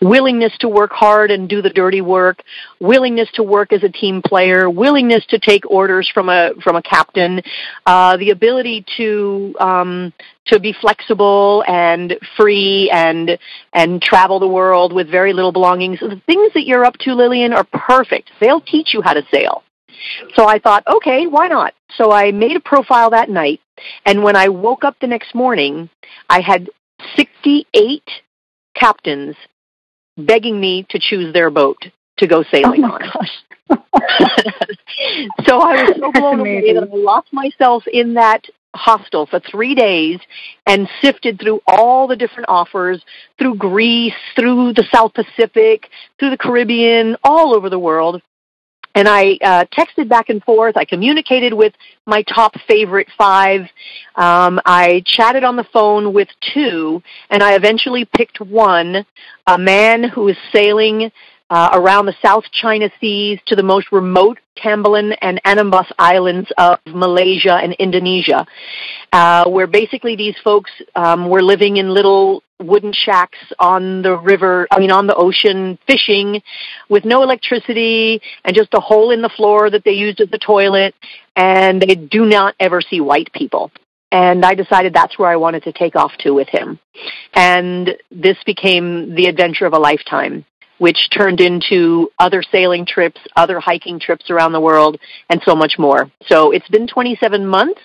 willingness 0.00 0.52
to 0.60 0.68
work 0.68 0.92
hard 0.92 1.30
and 1.30 1.48
do 1.48 1.62
the 1.62 1.70
dirty 1.70 2.00
work, 2.00 2.42
willingness 2.80 3.28
to 3.34 3.42
work 3.42 3.72
as 3.72 3.82
a 3.82 3.88
team 3.88 4.22
player, 4.22 4.68
willingness 4.68 5.24
to 5.26 5.38
take 5.38 5.68
orders 5.70 6.10
from 6.12 6.28
a 6.28 6.52
from 6.62 6.76
a 6.76 6.82
captain, 6.82 7.42
uh, 7.86 8.16
the 8.16 8.30
ability 8.30 8.84
to 8.96 9.54
um, 9.60 10.12
to 10.46 10.58
be 10.58 10.74
flexible 10.80 11.64
and 11.66 12.16
free 12.36 12.90
and 12.92 13.38
and 13.72 14.02
travel 14.02 14.40
the 14.40 14.48
world 14.48 14.92
with 14.92 15.10
very 15.10 15.32
little 15.32 15.52
belongings. 15.52 16.00
The 16.00 16.20
things 16.26 16.52
that 16.54 16.64
you're 16.64 16.84
up 16.84 16.96
to, 17.00 17.14
Lillian, 17.14 17.52
are 17.52 17.64
perfect. 17.64 18.30
They'll 18.40 18.60
teach 18.60 18.94
you 18.94 19.02
how 19.02 19.14
to 19.14 19.22
sail. 19.32 19.62
So 20.34 20.46
I 20.46 20.58
thought, 20.58 20.84
okay, 20.86 21.26
why 21.26 21.48
not? 21.48 21.74
So 21.96 22.10
I 22.10 22.30
made 22.30 22.56
a 22.56 22.60
profile 22.60 23.10
that 23.10 23.28
night, 23.28 23.60
and 24.06 24.22
when 24.22 24.36
I 24.36 24.48
woke 24.48 24.82
up 24.84 24.96
the 25.00 25.06
next 25.06 25.34
morning, 25.34 25.90
I 26.28 26.40
had 26.40 26.70
68 27.16 28.02
captains 28.74 29.36
begging 30.20 30.60
me 30.60 30.86
to 30.90 30.98
choose 30.98 31.32
their 31.32 31.50
boat 31.50 31.78
to 32.18 32.26
go 32.26 32.44
sailing 32.50 32.84
oh 32.84 32.92
on. 32.92 33.00
Gosh. 33.00 33.30
so 35.46 35.60
I 35.60 35.82
was 35.82 35.96
so 35.98 36.12
blown 36.20 36.40
away 36.40 36.72
that 36.74 36.88
I 36.90 36.96
lost 36.96 37.32
myself 37.32 37.84
in 37.90 38.14
that 38.14 38.44
hostel 38.74 39.26
for 39.26 39.40
three 39.40 39.74
days 39.74 40.18
and 40.66 40.88
sifted 41.02 41.40
through 41.40 41.60
all 41.66 42.06
the 42.06 42.16
different 42.16 42.48
offers 42.48 43.02
through 43.38 43.56
Greece, 43.56 44.14
through 44.36 44.74
the 44.74 44.86
South 44.94 45.12
Pacific, 45.14 45.88
through 46.18 46.30
the 46.30 46.38
Caribbean, 46.38 47.16
all 47.24 47.54
over 47.54 47.68
the 47.68 47.78
world 47.78 48.22
and 48.94 49.08
I 49.08 49.38
uh, 49.42 49.64
texted 49.66 50.08
back 50.08 50.28
and 50.28 50.42
forth. 50.42 50.76
I 50.76 50.84
communicated 50.84 51.52
with 51.52 51.74
my 52.06 52.22
top 52.22 52.54
favorite 52.66 53.08
five. 53.16 53.62
Um, 54.16 54.60
I 54.64 55.02
chatted 55.06 55.44
on 55.44 55.56
the 55.56 55.66
phone 55.72 56.12
with 56.12 56.28
two, 56.52 57.02
and 57.30 57.42
I 57.42 57.54
eventually 57.54 58.04
picked 58.04 58.40
one, 58.40 59.06
a 59.46 59.58
man 59.58 60.04
who 60.04 60.28
is 60.28 60.36
sailing 60.52 61.10
uh, 61.50 61.70
around 61.72 62.06
the 62.06 62.14
South 62.24 62.44
China 62.52 62.90
Seas 63.00 63.40
to 63.46 63.56
the 63.56 63.62
most 63.62 63.90
remote 63.90 64.38
Tambelan 64.56 65.16
and 65.20 65.40
Anambas 65.44 65.90
Islands 65.98 66.50
of 66.56 66.78
Malaysia 66.86 67.54
and 67.54 67.72
Indonesia, 67.74 68.46
uh, 69.12 69.48
where 69.48 69.66
basically 69.66 70.16
these 70.16 70.36
folks 70.44 70.70
um, 70.94 71.28
were 71.28 71.42
living 71.42 71.78
in 71.78 71.92
little 71.92 72.42
wooden 72.60 72.92
shacks 72.92 73.38
on 73.58 74.02
the 74.02 74.16
river, 74.16 74.68
I 74.70 74.78
mean 74.78 74.90
on 74.90 75.06
the 75.06 75.14
ocean, 75.14 75.78
fishing 75.86 76.42
with 76.88 77.04
no 77.04 77.22
electricity 77.22 78.20
and 78.44 78.54
just 78.54 78.74
a 78.74 78.80
hole 78.80 79.10
in 79.10 79.22
the 79.22 79.30
floor 79.30 79.70
that 79.70 79.84
they 79.84 79.92
used 79.92 80.20
as 80.20 80.28
a 80.32 80.38
toilet, 80.38 80.94
and 81.36 81.80
they 81.80 81.94
do 81.94 82.26
not 82.26 82.54
ever 82.60 82.80
see 82.80 83.00
white 83.00 83.32
people 83.32 83.70
and 84.12 84.44
I 84.44 84.54
decided 84.54 84.92
that's 84.92 85.18
where 85.18 85.30
I 85.30 85.36
wanted 85.36 85.62
to 85.64 85.72
take 85.72 85.94
off 85.94 86.12
to 86.20 86.32
with 86.32 86.48
him. 86.48 86.78
And 87.34 87.96
this 88.10 88.36
became 88.44 89.14
the 89.14 89.26
adventure 89.26 89.66
of 89.66 89.72
a 89.72 89.78
lifetime 89.78 90.44
which 90.78 91.10
turned 91.10 91.42
into 91.42 92.10
other 92.18 92.42
sailing 92.42 92.86
trips, 92.86 93.20
other 93.36 93.60
hiking 93.60 94.00
trips 94.00 94.30
around 94.30 94.52
the 94.52 94.60
world, 94.60 94.98
and 95.28 95.40
so 95.44 95.54
much 95.54 95.74
more. 95.78 96.10
So 96.26 96.52
it's 96.52 96.68
been 96.68 96.86
27 96.86 97.46
months 97.46 97.80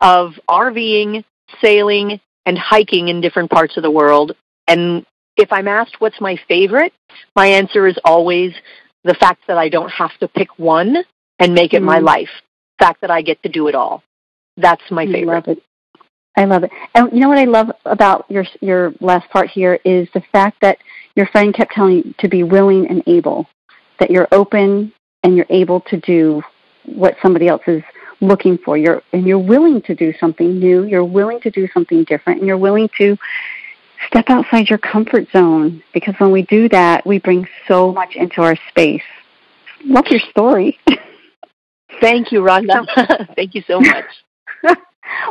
of 0.00 0.32
RVing, 0.48 1.22
sailing, 1.60 2.18
and 2.46 2.58
hiking 2.58 3.08
in 3.08 3.20
different 3.20 3.50
parts 3.50 3.76
of 3.76 3.82
the 3.82 3.90
world. 3.90 4.32
And 4.66 5.04
if 5.36 5.52
I'm 5.52 5.68
asked 5.68 5.96
what's 6.00 6.20
my 6.20 6.38
favorite, 6.48 6.92
my 7.34 7.46
answer 7.46 7.86
is 7.86 7.98
always 8.04 8.52
the 9.04 9.14
fact 9.14 9.42
that 9.48 9.58
I 9.58 9.68
don't 9.68 9.90
have 9.90 10.16
to 10.20 10.28
pick 10.28 10.58
one 10.58 10.96
and 11.38 11.54
make 11.54 11.72
it 11.72 11.78
mm-hmm. 11.78 11.86
my 11.86 11.98
life. 11.98 12.30
The 12.78 12.84
fact 12.86 13.00
that 13.02 13.10
I 13.10 13.22
get 13.22 13.42
to 13.42 13.48
do 13.48 13.68
it 13.68 13.74
all. 13.74 14.02
That's 14.56 14.82
my 14.90 15.06
favorite. 15.06 15.32
I 15.32 15.34
love 15.34 15.48
it. 15.48 15.62
I 16.36 16.44
love 16.44 16.64
it. 16.64 16.70
And 16.94 17.12
you 17.12 17.20
know 17.20 17.28
what 17.28 17.38
I 17.38 17.44
love 17.44 17.70
about 17.84 18.24
your 18.30 18.44
your 18.60 18.92
last 19.00 19.28
part 19.30 19.48
here 19.48 19.78
is 19.84 20.08
the 20.14 20.22
fact 20.32 20.60
that 20.60 20.78
your 21.16 21.26
friend 21.26 21.54
kept 21.54 21.72
telling 21.72 21.96
you 21.96 22.14
to 22.18 22.28
be 22.28 22.42
willing 22.42 22.86
and 22.88 23.02
able, 23.06 23.46
that 23.98 24.10
you're 24.10 24.28
open 24.32 24.92
and 25.22 25.36
you're 25.36 25.46
able 25.50 25.80
to 25.82 25.98
do 25.98 26.42
what 26.84 27.16
somebody 27.22 27.48
else 27.48 27.62
is 27.66 27.82
looking 28.20 28.58
for. 28.58 28.76
You're 28.76 29.02
and 29.12 29.26
you're 29.26 29.38
willing 29.38 29.82
to 29.82 29.94
do 29.94 30.12
something 30.18 30.58
new. 30.58 30.84
You're 30.84 31.04
willing 31.04 31.40
to 31.40 31.50
do 31.50 31.68
something 31.72 32.04
different, 32.04 32.40
and 32.40 32.46
you're 32.46 32.58
willing 32.58 32.88
to 32.98 33.16
step 34.06 34.26
outside 34.28 34.68
your 34.68 34.78
comfort 34.78 35.28
zone. 35.32 35.82
Because 35.92 36.14
when 36.18 36.32
we 36.32 36.42
do 36.42 36.68
that, 36.70 37.06
we 37.06 37.18
bring 37.18 37.48
so 37.68 37.92
much 37.92 38.16
into 38.16 38.42
our 38.42 38.56
space. 38.68 39.02
Love 39.84 40.06
your 40.08 40.20
story. 40.30 40.78
Thank 42.00 42.32
you, 42.32 42.40
Rhonda. 42.40 42.86
Thank 43.36 43.54
you 43.54 43.62
so 43.66 43.80
much. 43.80 44.04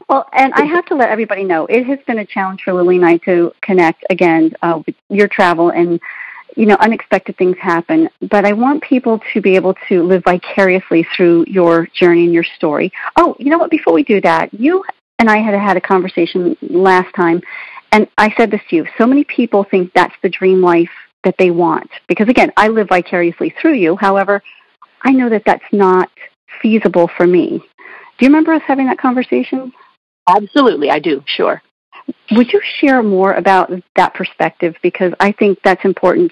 well, 0.10 0.28
and 0.34 0.54
I 0.54 0.66
have 0.66 0.86
to 0.88 0.96
let 0.96 1.10
everybody 1.10 1.44
know 1.44 1.66
it 1.66 1.86
has 1.86 2.00
been 2.06 2.20
a 2.20 2.26
challenge 2.26 2.62
for 2.64 2.74
Lily 2.74 2.98
and 2.98 3.06
I 3.06 3.18
to 3.18 3.54
connect 3.62 4.04
again 4.10 4.54
uh, 4.62 4.82
with 4.86 4.96
your 5.10 5.28
travel 5.28 5.70
and 5.70 6.00
you 6.60 6.66
know 6.66 6.76
unexpected 6.82 7.38
things 7.38 7.56
happen. 7.58 8.10
But 8.20 8.46
I 8.46 8.52
want 8.52 8.84
people 8.84 9.22
to 9.34 9.42
be 9.42 9.56
able 9.56 9.76
to 9.88 10.04
live 10.04 10.24
vicariously 10.26 11.08
through 11.16 11.46
your 11.48 11.88
journey 11.94 12.26
and 12.26 12.34
your 12.34 12.44
story. 12.44 12.92
Oh, 13.16 13.36
you 13.40 13.50
know 13.50 13.58
what? 13.58 13.72
Before 13.72 13.94
we 13.94 14.04
do 14.04 14.20
that, 14.22 14.54
you 14.54 14.84
and 15.20 15.30
I 15.30 15.38
had 15.38 15.54
had 15.54 15.78
a 15.78 15.82
conversation 15.82 16.58
last 16.62 17.16
time, 17.16 17.42
and 17.94 18.10
I 18.18 18.34
said 18.36 18.52
this 18.52 18.62
to 18.70 18.76
you. 18.76 18.86
So 18.98 19.08
many 19.08 19.24
people 19.24 19.64
think 19.64 19.94
that's 19.94 20.16
the 20.22 20.30
dream 20.30 20.62
life 20.62 20.90
that 21.24 21.36
they 21.40 21.50
want 21.50 21.90
because 22.08 22.28
again, 22.28 22.52
I 22.58 22.68
live 22.68 22.90
vicariously 22.90 23.54
through 23.62 23.76
you. 23.76 23.96
However, 23.96 24.44
I 25.02 25.12
know 25.12 25.30
that 25.30 25.44
that's 25.46 25.64
not 25.72 26.10
feasible 26.62 27.10
for 27.16 27.26
me. 27.26 27.60
Do 28.18 28.26
you 28.26 28.28
remember 28.28 28.52
us 28.52 28.64
having 28.68 28.88
that 28.88 29.00
conversation? 29.00 29.72
Absolutely, 30.28 30.92
I 30.92 31.00
do, 31.00 31.24
sure. 31.26 31.62
Would 32.32 32.54
you 32.54 32.62
share 32.80 33.02
more 33.02 33.34
about 33.34 33.72
that 33.96 34.14
perspective? 34.14 34.76
Because 34.82 35.14
I 35.20 35.32
think 35.32 35.60
that's 35.64 35.84
important. 35.84 36.32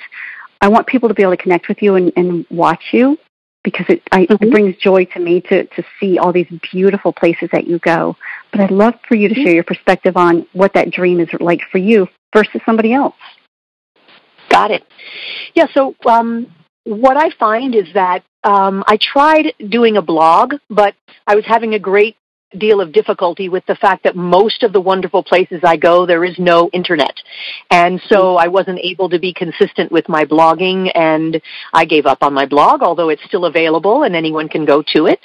I 0.62 0.70
want 0.70 0.88
people 0.88 1.10
to 1.10 1.16
be 1.16 1.24
able 1.24 1.36
to 1.36 1.42
connect 1.42 1.68
with 1.68 1.82
you 1.82 1.96
and, 1.96 2.12
and 2.16 2.46
watch 2.50 2.84
you 2.92 3.18
because 3.64 3.86
it, 3.90 4.02
I, 4.12 4.26
mm-hmm. 4.26 4.44
it 4.44 4.52
brings 4.52 4.78
joy 4.78 5.06
to 5.06 5.20
me 5.20 5.42
to, 5.42 5.66
to 5.66 5.84
see 6.00 6.18
all 6.18 6.32
these 6.32 6.48
beautiful 6.72 7.12
places 7.12 7.50
that 7.52 7.68
you 7.68 7.80
go. 7.80 8.16
But 8.52 8.62
I'd 8.62 8.72
love 8.72 8.94
for 9.08 9.16
you 9.16 9.28
to 9.30 9.36
share 9.36 9.54
your 9.54 9.64
perspective 9.64 10.16
on 10.16 10.48
what 10.54 10.74
that 10.74 10.92
dream 10.92 11.20
is 11.20 11.30
like 11.40 11.62
for 11.72 11.78
you 11.78 12.08
versus 12.34 12.62
somebody 12.66 12.94
else. 12.94 13.16
Got 14.50 14.72
it. 14.72 14.84
Yeah, 15.54 15.68
so 15.74 15.96
um, 16.06 16.48
what 16.86 17.18
I 17.18 17.30
find 17.32 17.76
is 17.76 17.88
that 17.94 18.24
um, 18.44 18.84
I 18.88 18.98
tried 19.02 19.54
doing 19.68 19.98
a 19.98 20.02
blog, 20.02 20.54
but 20.70 20.96
I 21.26 21.36
was 21.36 21.46
having 21.46 21.74
a 21.74 21.80
great 21.80 22.16
deal 22.58 22.80
of 22.80 22.92
difficulty 22.94 23.50
with 23.50 23.66
the 23.66 23.76
fact 23.76 24.04
that 24.04 24.16
most 24.16 24.64
of 24.64 24.74
the 24.74 24.82
wonderful 24.82 25.24
places 25.24 25.62
I 25.64 25.78
go, 25.78 26.06
there 26.06 26.24
is 26.24 26.38
no 26.40 26.70
internet. 26.72 27.14
And 27.70 28.02
so 28.08 28.38
I 28.38 28.48
wasn't 28.48 28.80
able 28.80 29.10
to 29.10 29.20
be 29.20 29.34
consistent 29.34 29.92
with 29.92 30.08
my 30.08 30.26
blogging 30.26 30.92
and 30.96 31.42
I 31.74 31.86
gave 31.86 32.06
up 32.06 32.20
on 32.22 32.34
my 32.34 32.46
blog, 32.46 32.82
although 32.82 33.10
it's 33.10 33.24
still 33.26 33.46
available 33.46 34.04
and 34.04 34.16
anyone 34.16 34.48
can 34.48 34.66
go 34.66 34.84
to 34.96 35.08
it. 35.08 35.20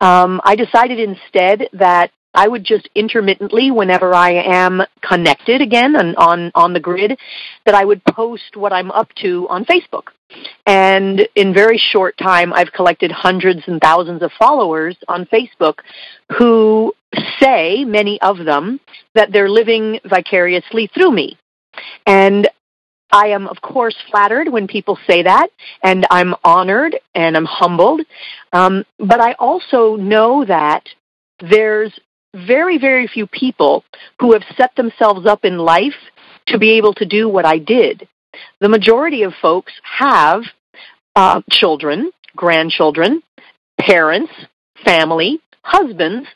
Um, 0.00 0.40
I 0.44 0.54
decided 0.54 0.98
instead 1.00 1.68
that 1.72 2.10
I 2.34 2.46
would 2.46 2.64
just 2.64 2.88
intermittently, 2.94 3.70
whenever 3.70 4.14
I 4.14 4.32
am 4.32 4.82
connected 5.02 5.60
again 5.60 5.96
on, 5.96 6.14
on, 6.16 6.52
on 6.54 6.72
the 6.72 6.80
grid, 6.80 7.18
that 7.64 7.74
I 7.74 7.84
would 7.84 8.04
post 8.04 8.56
what 8.56 8.72
I'm 8.72 8.90
up 8.90 9.12
to 9.22 9.46
on 9.48 9.64
Facebook. 9.64 10.08
And 10.66 11.26
in 11.34 11.54
very 11.54 11.78
short 11.78 12.18
time, 12.18 12.52
I've 12.52 12.72
collected 12.72 13.10
hundreds 13.10 13.62
and 13.66 13.80
thousands 13.80 14.22
of 14.22 14.30
followers 14.38 14.96
on 15.08 15.24
Facebook 15.26 15.78
who 16.36 16.92
say, 17.40 17.84
many 17.84 18.20
of 18.20 18.44
them, 18.44 18.78
that 19.14 19.32
they're 19.32 19.48
living 19.48 19.98
vicariously 20.04 20.90
through 20.92 21.12
me. 21.12 21.38
And 22.06 22.48
I 23.10 23.28
am, 23.28 23.46
of 23.46 23.62
course, 23.62 23.96
flattered 24.10 24.48
when 24.48 24.66
people 24.66 24.98
say 25.06 25.22
that, 25.22 25.48
and 25.82 26.06
I'm 26.10 26.34
honored 26.44 26.96
and 27.14 27.36
I'm 27.36 27.46
humbled. 27.46 28.02
Um, 28.52 28.84
but 28.98 29.20
I 29.20 29.32
also 29.38 29.96
know 29.96 30.44
that 30.44 30.86
there's 31.40 31.98
very, 32.34 32.78
very 32.78 33.06
few 33.06 33.26
people 33.26 33.84
who 34.20 34.32
have 34.32 34.42
set 34.56 34.74
themselves 34.76 35.26
up 35.26 35.44
in 35.44 35.58
life 35.58 35.96
to 36.48 36.58
be 36.58 36.76
able 36.78 36.94
to 36.94 37.04
do 37.04 37.28
what 37.28 37.46
I 37.46 37.58
did. 37.58 38.08
The 38.60 38.68
majority 38.68 39.22
of 39.22 39.32
folks 39.40 39.72
have 39.82 40.42
uh, 41.16 41.42
children, 41.50 42.10
grandchildren, 42.36 43.22
parents, 43.80 44.32
family, 44.84 45.40
husbands, 45.62 46.28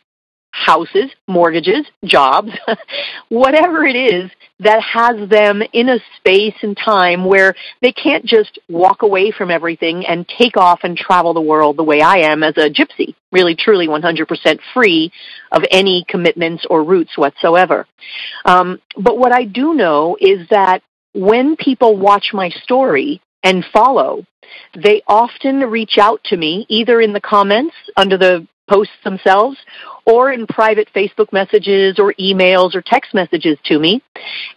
houses, 0.64 1.10
mortgages, 1.26 1.86
jobs, 2.04 2.52
whatever 3.28 3.84
it 3.84 3.96
is 3.96 4.30
that 4.60 4.80
has 4.80 5.28
them 5.28 5.62
in 5.72 5.88
a 5.88 5.98
space 6.16 6.54
and 6.62 6.76
time 6.76 7.24
where 7.24 7.54
they 7.80 7.92
can't 7.92 8.24
just 8.24 8.58
walk 8.68 9.02
away 9.02 9.32
from 9.32 9.50
everything 9.50 10.06
and 10.06 10.28
take 10.28 10.56
off 10.56 10.80
and 10.84 10.96
travel 10.96 11.34
the 11.34 11.40
world 11.40 11.76
the 11.76 11.82
way 11.82 12.00
I 12.00 12.18
am 12.18 12.42
as 12.42 12.56
a 12.56 12.70
gypsy, 12.70 13.14
really 13.32 13.56
truly 13.56 13.88
100% 13.88 14.58
free 14.72 15.12
of 15.50 15.64
any 15.70 16.04
commitments 16.08 16.64
or 16.70 16.84
roots 16.84 17.18
whatsoever. 17.18 17.86
Um, 18.44 18.80
but 18.96 19.18
what 19.18 19.32
I 19.32 19.44
do 19.44 19.74
know 19.74 20.16
is 20.20 20.48
that 20.50 20.82
when 21.12 21.56
people 21.56 21.96
watch 21.96 22.30
my 22.32 22.50
story 22.50 23.20
and 23.42 23.64
follow, 23.72 24.24
they 24.76 25.02
often 25.08 25.60
reach 25.60 25.98
out 25.98 26.22
to 26.24 26.36
me 26.36 26.66
either 26.68 27.00
in 27.00 27.12
the 27.12 27.20
comments 27.20 27.74
under 27.96 28.16
the 28.16 28.46
posts 28.70 28.94
themselves 29.04 29.58
or 30.06 30.32
in 30.32 30.46
private 30.46 30.88
Facebook 30.94 31.32
messages 31.32 31.98
or 31.98 32.14
emails 32.14 32.74
or 32.74 32.82
text 32.82 33.14
messages 33.14 33.58
to 33.64 33.78
me, 33.78 34.02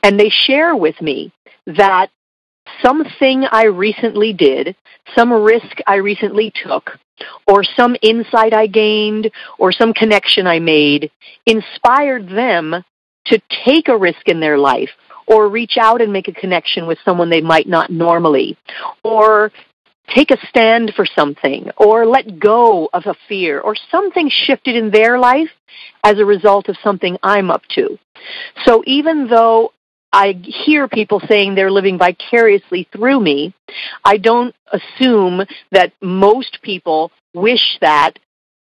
and 0.04 0.20
they 0.20 0.30
share 0.30 0.76
with 0.76 1.00
me 1.02 1.32
that 1.68 2.10
something 2.84 3.46
I 3.52 3.66
recently 3.66 4.34
did, 4.34 4.76
some 5.16 5.32
risk 5.32 5.78
I 5.88 5.96
recently 5.96 6.52
took, 6.64 6.98
or 7.48 7.64
some 7.64 7.96
insight 8.02 8.54
I 8.54 8.68
gained, 8.68 9.32
or 9.58 9.72
some 9.72 9.94
connection 9.94 10.48
I 10.48 10.60
made 10.60 11.12
inspired 11.46 12.28
them 12.28 12.84
to 13.26 13.42
take 13.66 13.88
a 13.88 13.98
risk 13.98 14.28
in 14.28 14.40
their 14.40 14.58
life 14.58 14.90
or 15.28 15.50
reach 15.50 15.78
out 15.80 16.02
and 16.02 16.14
make 16.14 16.28
a 16.28 16.34
connection 16.34 16.86
with 16.86 17.00
someone 17.04 17.30
they 17.30 17.42
might 17.42 17.68
not 17.68 17.90
normally, 17.90 18.58
or 19.04 19.52
take 20.14 20.32
a 20.32 20.48
stand 20.48 20.94
for 20.96 21.06
something, 21.06 21.70
or 21.78 22.06
let 22.06 22.40
go 22.40 22.90
of 22.94 23.04
a 23.06 23.16
fear, 23.28 23.60
or 23.60 23.76
something 23.92 24.30
shifted 24.30 24.76
in 24.76 24.92
their 24.92 25.20
life 25.20 25.50
as 26.04 26.20
a 26.20 26.26
result 26.26 26.70
of 26.70 26.78
something 26.84 27.18
I'm 27.24 27.50
up 27.50 27.64
to. 27.76 27.98
So 28.66 28.84
even 28.86 29.28
though 29.28 29.72
I 30.12 30.40
hear 30.66 30.88
people 30.88 31.22
saying 31.28 31.56
they're 31.56 31.72
living 31.72 31.98
vicariously 31.98 32.88
through 32.92 33.20
me, 33.20 33.54
I 34.04 34.18
don't 34.18 34.56
assume 34.72 35.42
that 35.72 35.92
most 36.02 36.60
people 36.62 37.12
wish 37.34 37.78
that 37.82 38.14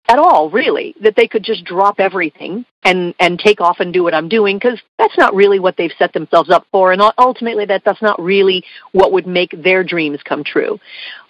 at 0.07 0.19
all, 0.19 0.49
really, 0.49 0.95
that 1.01 1.15
they 1.15 1.27
could 1.27 1.43
just 1.43 1.63
drop 1.63 1.99
everything 1.99 2.65
and, 2.83 3.15
and 3.19 3.39
take 3.39 3.61
off 3.61 3.79
and 3.79 3.93
do 3.93 4.03
what 4.03 4.13
I'm 4.13 4.27
doing 4.27 4.57
because 4.57 4.79
that's 4.99 5.17
not 5.17 5.33
really 5.33 5.59
what 5.59 5.77
they've 5.77 5.93
set 5.97 6.11
themselves 6.11 6.49
up 6.49 6.67
for. 6.71 6.91
And 6.91 7.01
ultimately, 7.17 7.65
that, 7.65 7.83
that's 7.85 8.01
not 8.01 8.21
really 8.21 8.65
what 8.91 9.13
would 9.13 9.25
make 9.25 9.51
their 9.63 9.83
dreams 9.83 10.19
come 10.23 10.43
true. 10.43 10.79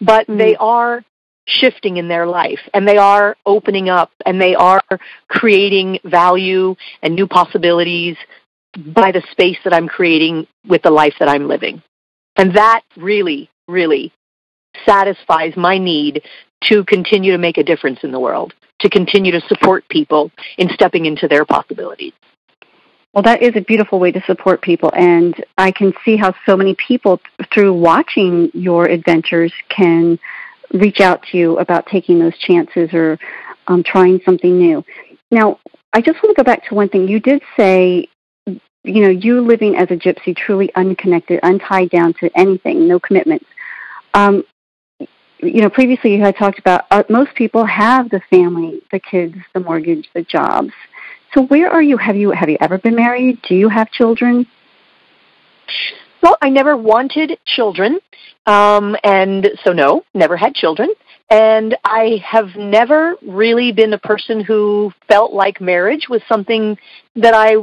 But 0.01 0.27
mm-hmm. 0.27 0.37
they 0.37 0.55
are 0.55 1.03
shifting 1.45 1.97
in 1.97 2.07
their 2.07 2.25
life 2.25 2.59
and 2.73 2.87
they 2.87 2.97
are 2.97 3.35
opening 3.45 3.89
up 3.89 4.11
and 4.25 4.41
they 4.41 4.55
are 4.55 4.81
creating 5.27 5.99
value 6.03 6.75
and 7.01 7.15
new 7.15 7.27
possibilities 7.27 8.17
by 8.75 9.11
the 9.11 9.21
space 9.31 9.57
that 9.65 9.73
I'm 9.73 9.87
creating 9.87 10.47
with 10.67 10.81
the 10.81 10.89
life 10.89 11.13
that 11.19 11.29
I'm 11.29 11.47
living. 11.47 11.83
And 12.35 12.55
that 12.55 12.81
really, 12.97 13.51
really 13.67 14.11
satisfies 14.85 15.55
my 15.55 15.77
need 15.77 16.23
to 16.63 16.83
continue 16.85 17.33
to 17.33 17.37
make 17.37 17.57
a 17.57 17.63
difference 17.63 17.99
in 18.03 18.11
the 18.11 18.19
world 18.19 18.53
to 18.83 18.89
continue 18.89 19.31
to 19.31 19.41
support 19.47 19.87
people 19.89 20.31
in 20.57 20.69
stepping 20.69 21.05
into 21.05 21.27
their 21.27 21.45
possibilities. 21.45 22.13
Well, 23.13 23.23
that 23.23 23.43
is 23.43 23.55
a 23.55 23.61
beautiful 23.61 23.99
way 23.99 24.11
to 24.11 24.21
support 24.25 24.61
people, 24.61 24.91
and 24.95 25.33
I 25.57 25.71
can 25.71 25.93
see 26.03 26.15
how 26.15 26.33
so 26.45 26.57
many 26.57 26.75
people, 26.75 27.19
through 27.53 27.73
watching 27.73 28.49
your 28.53 28.85
adventures, 28.85 29.53
can 29.69 30.17
reach 30.73 30.99
out 30.99 31.21
to 31.31 31.37
you 31.37 31.59
about 31.59 31.85
taking 31.85 32.17
those 32.19 32.37
chances 32.39 32.89
or 32.93 33.19
um, 33.67 33.83
trying 33.83 34.19
something 34.25 34.57
new. 34.57 34.83
Now, 35.29 35.59
I 35.93 36.01
just 36.01 36.23
want 36.23 36.35
to 36.35 36.43
go 36.43 36.43
back 36.43 36.67
to 36.69 36.75
one 36.75 36.89
thing. 36.89 37.07
You 37.07 37.19
did 37.19 37.43
say, 37.55 38.07
you 38.47 39.01
know, 39.01 39.09
you 39.09 39.41
living 39.41 39.75
as 39.75 39.91
a 39.91 39.95
gypsy, 39.95 40.35
truly 40.35 40.73
unconnected, 40.75 41.39
untied 41.43 41.91
down 41.91 42.13
to 42.15 42.31
anything, 42.35 42.87
no 42.87 42.99
commitments. 42.99 43.45
Um, 44.15 44.43
you 45.43 45.61
know, 45.61 45.69
previously 45.69 46.15
you 46.15 46.21
had 46.21 46.35
talked 46.35 46.59
about 46.59 46.85
uh, 46.91 47.03
most 47.09 47.35
people 47.35 47.65
have 47.65 48.09
the 48.09 48.21
family, 48.29 48.81
the 48.91 48.99
kids, 48.99 49.35
the 49.53 49.59
mortgage, 49.59 50.09
the 50.13 50.23
jobs. 50.23 50.71
So 51.33 51.43
where 51.45 51.69
are 51.69 51.81
you? 51.81 51.97
Have 51.97 52.15
you 52.15 52.31
have 52.31 52.49
you 52.49 52.57
ever 52.61 52.77
been 52.77 52.95
married? 52.95 53.41
Do 53.47 53.55
you 53.55 53.69
have 53.69 53.89
children? 53.91 54.45
Well, 56.21 56.37
I 56.41 56.49
never 56.49 56.77
wanted 56.77 57.37
children, 57.45 57.99
um, 58.45 58.95
and 59.03 59.49
so 59.63 59.73
no, 59.73 60.03
never 60.13 60.37
had 60.37 60.53
children. 60.53 60.89
And 61.29 61.75
I 61.83 62.21
have 62.23 62.55
never 62.55 63.15
really 63.25 63.71
been 63.71 63.93
a 63.93 63.97
person 63.97 64.41
who 64.41 64.93
felt 65.07 65.33
like 65.33 65.59
marriage 65.59 66.07
was 66.07 66.21
something 66.29 66.77
that 67.15 67.33
I 67.33 67.55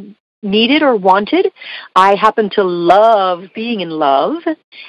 needed 0.43 0.83
or 0.83 0.97
wanted. 0.97 1.53
I 1.95 2.15
happen 2.15 2.51
to 2.55 2.65
love 2.65 3.45
being 3.55 3.81
in 3.81 3.91
love, 3.91 4.43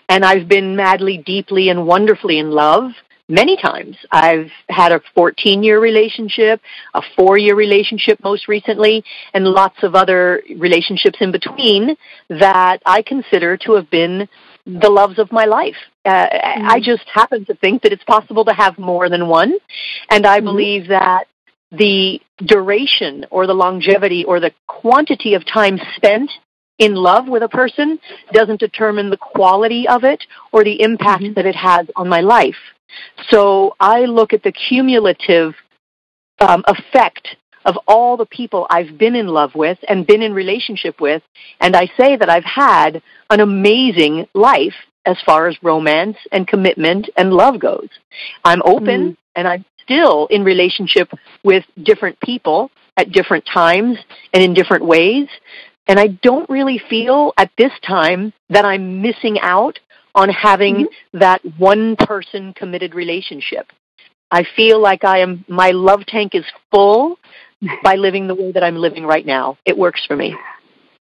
and 0.09 0.23
I've 0.23 0.47
been 0.47 0.75
madly, 0.75 1.17
deeply, 1.17 1.69
and 1.69 1.85
wonderfully 1.85 2.39
in 2.39 2.51
love 2.51 2.91
many 3.27 3.55
times. 3.55 3.95
I've 4.11 4.51
had 4.69 4.91
a 4.91 5.01
14 5.15 5.63
year 5.63 5.79
relationship, 5.79 6.61
a 6.93 7.01
four 7.15 7.37
year 7.37 7.55
relationship 7.55 8.19
most 8.23 8.47
recently, 8.47 9.03
and 9.33 9.45
lots 9.45 9.77
of 9.83 9.95
other 9.95 10.41
relationships 10.57 11.17
in 11.21 11.31
between 11.31 11.95
that 12.29 12.79
I 12.85 13.01
consider 13.01 13.57
to 13.57 13.73
have 13.75 13.89
been 13.89 14.27
the 14.65 14.89
loves 14.89 15.17
of 15.17 15.31
my 15.31 15.45
life. 15.45 15.75
Uh, 16.05 16.27
mm-hmm. 16.27 16.67
I 16.69 16.79
just 16.79 17.03
happen 17.11 17.45
to 17.45 17.55
think 17.55 17.81
that 17.83 17.91
it's 17.91 18.03
possible 18.03 18.45
to 18.45 18.53
have 18.53 18.77
more 18.77 19.09
than 19.09 19.27
one, 19.27 19.53
and 20.09 20.25
I 20.25 20.37
mm-hmm. 20.37 20.45
believe 20.45 20.87
that 20.89 21.25
the 21.71 22.19
duration 22.45 23.25
or 23.29 23.47
the 23.47 23.53
longevity 23.53 24.25
or 24.25 24.39
the 24.39 24.51
quantity 24.67 25.33
of 25.35 25.45
time 25.45 25.79
spent 25.95 26.29
in 26.79 26.95
love 26.95 27.27
with 27.27 27.43
a 27.43 27.49
person 27.49 27.99
doesn't 28.33 28.59
determine 28.59 29.09
the 29.09 29.17
quality 29.17 29.87
of 29.87 30.03
it 30.03 30.23
or 30.51 30.63
the 30.63 30.81
impact 30.81 31.23
mm-hmm. 31.23 31.33
that 31.33 31.45
it 31.45 31.55
has 31.55 31.87
on 31.95 32.09
my 32.09 32.21
life. 32.21 32.55
So 33.29 33.75
I 33.79 34.01
look 34.01 34.33
at 34.33 34.43
the 34.43 34.51
cumulative 34.51 35.53
um, 36.39 36.63
effect 36.67 37.37
of 37.63 37.77
all 37.87 38.17
the 38.17 38.25
people 38.25 38.65
I've 38.69 38.97
been 38.97 39.15
in 39.15 39.27
love 39.27 39.53
with 39.53 39.77
and 39.87 40.07
been 40.07 40.23
in 40.23 40.33
relationship 40.33 40.99
with, 40.99 41.21
and 41.59 41.75
I 41.75 41.85
say 41.99 42.15
that 42.15 42.29
I've 42.29 42.43
had 42.43 43.01
an 43.29 43.39
amazing 43.39 44.27
life 44.33 44.73
as 45.05 45.17
far 45.25 45.47
as 45.47 45.55
romance 45.63 46.17
and 46.31 46.47
commitment 46.47 47.09
and 47.15 47.31
love 47.31 47.59
goes. 47.59 47.89
I'm 48.43 48.61
open 48.63 49.11
mm. 49.11 49.17
and 49.35 49.47
I'm 49.47 49.65
still 49.83 50.27
in 50.27 50.43
relationship 50.43 51.11
with 51.43 51.63
different 51.81 52.19
people 52.19 52.71
at 52.97 53.11
different 53.11 53.45
times 53.51 53.97
and 54.33 54.43
in 54.43 54.53
different 54.53 54.85
ways. 54.85 55.27
And 55.87 55.99
I 55.99 56.07
don't 56.07 56.49
really 56.49 56.81
feel 56.89 57.33
at 57.37 57.51
this 57.57 57.71
time 57.85 58.33
that 58.49 58.65
I'm 58.65 59.01
missing 59.01 59.37
out 59.41 59.79
on 60.13 60.29
having 60.29 60.75
mm-hmm. 60.75 61.19
that 61.19 61.41
one 61.57 61.95
person 61.95 62.53
committed 62.53 62.93
relationship. 62.93 63.67
I 64.29 64.45
feel 64.55 64.81
like 64.81 65.03
I 65.03 65.19
am, 65.19 65.43
my 65.47 65.71
love 65.71 66.05
tank 66.05 66.35
is 66.35 66.45
full. 66.71 67.17
by 67.83 67.95
living 67.95 68.27
the 68.27 68.35
way 68.35 68.51
that 68.51 68.63
I'm 68.63 68.75
living 68.75 69.05
right 69.05 69.25
now. 69.25 69.57
It 69.65 69.77
works 69.77 70.03
for 70.05 70.15
me. 70.15 70.35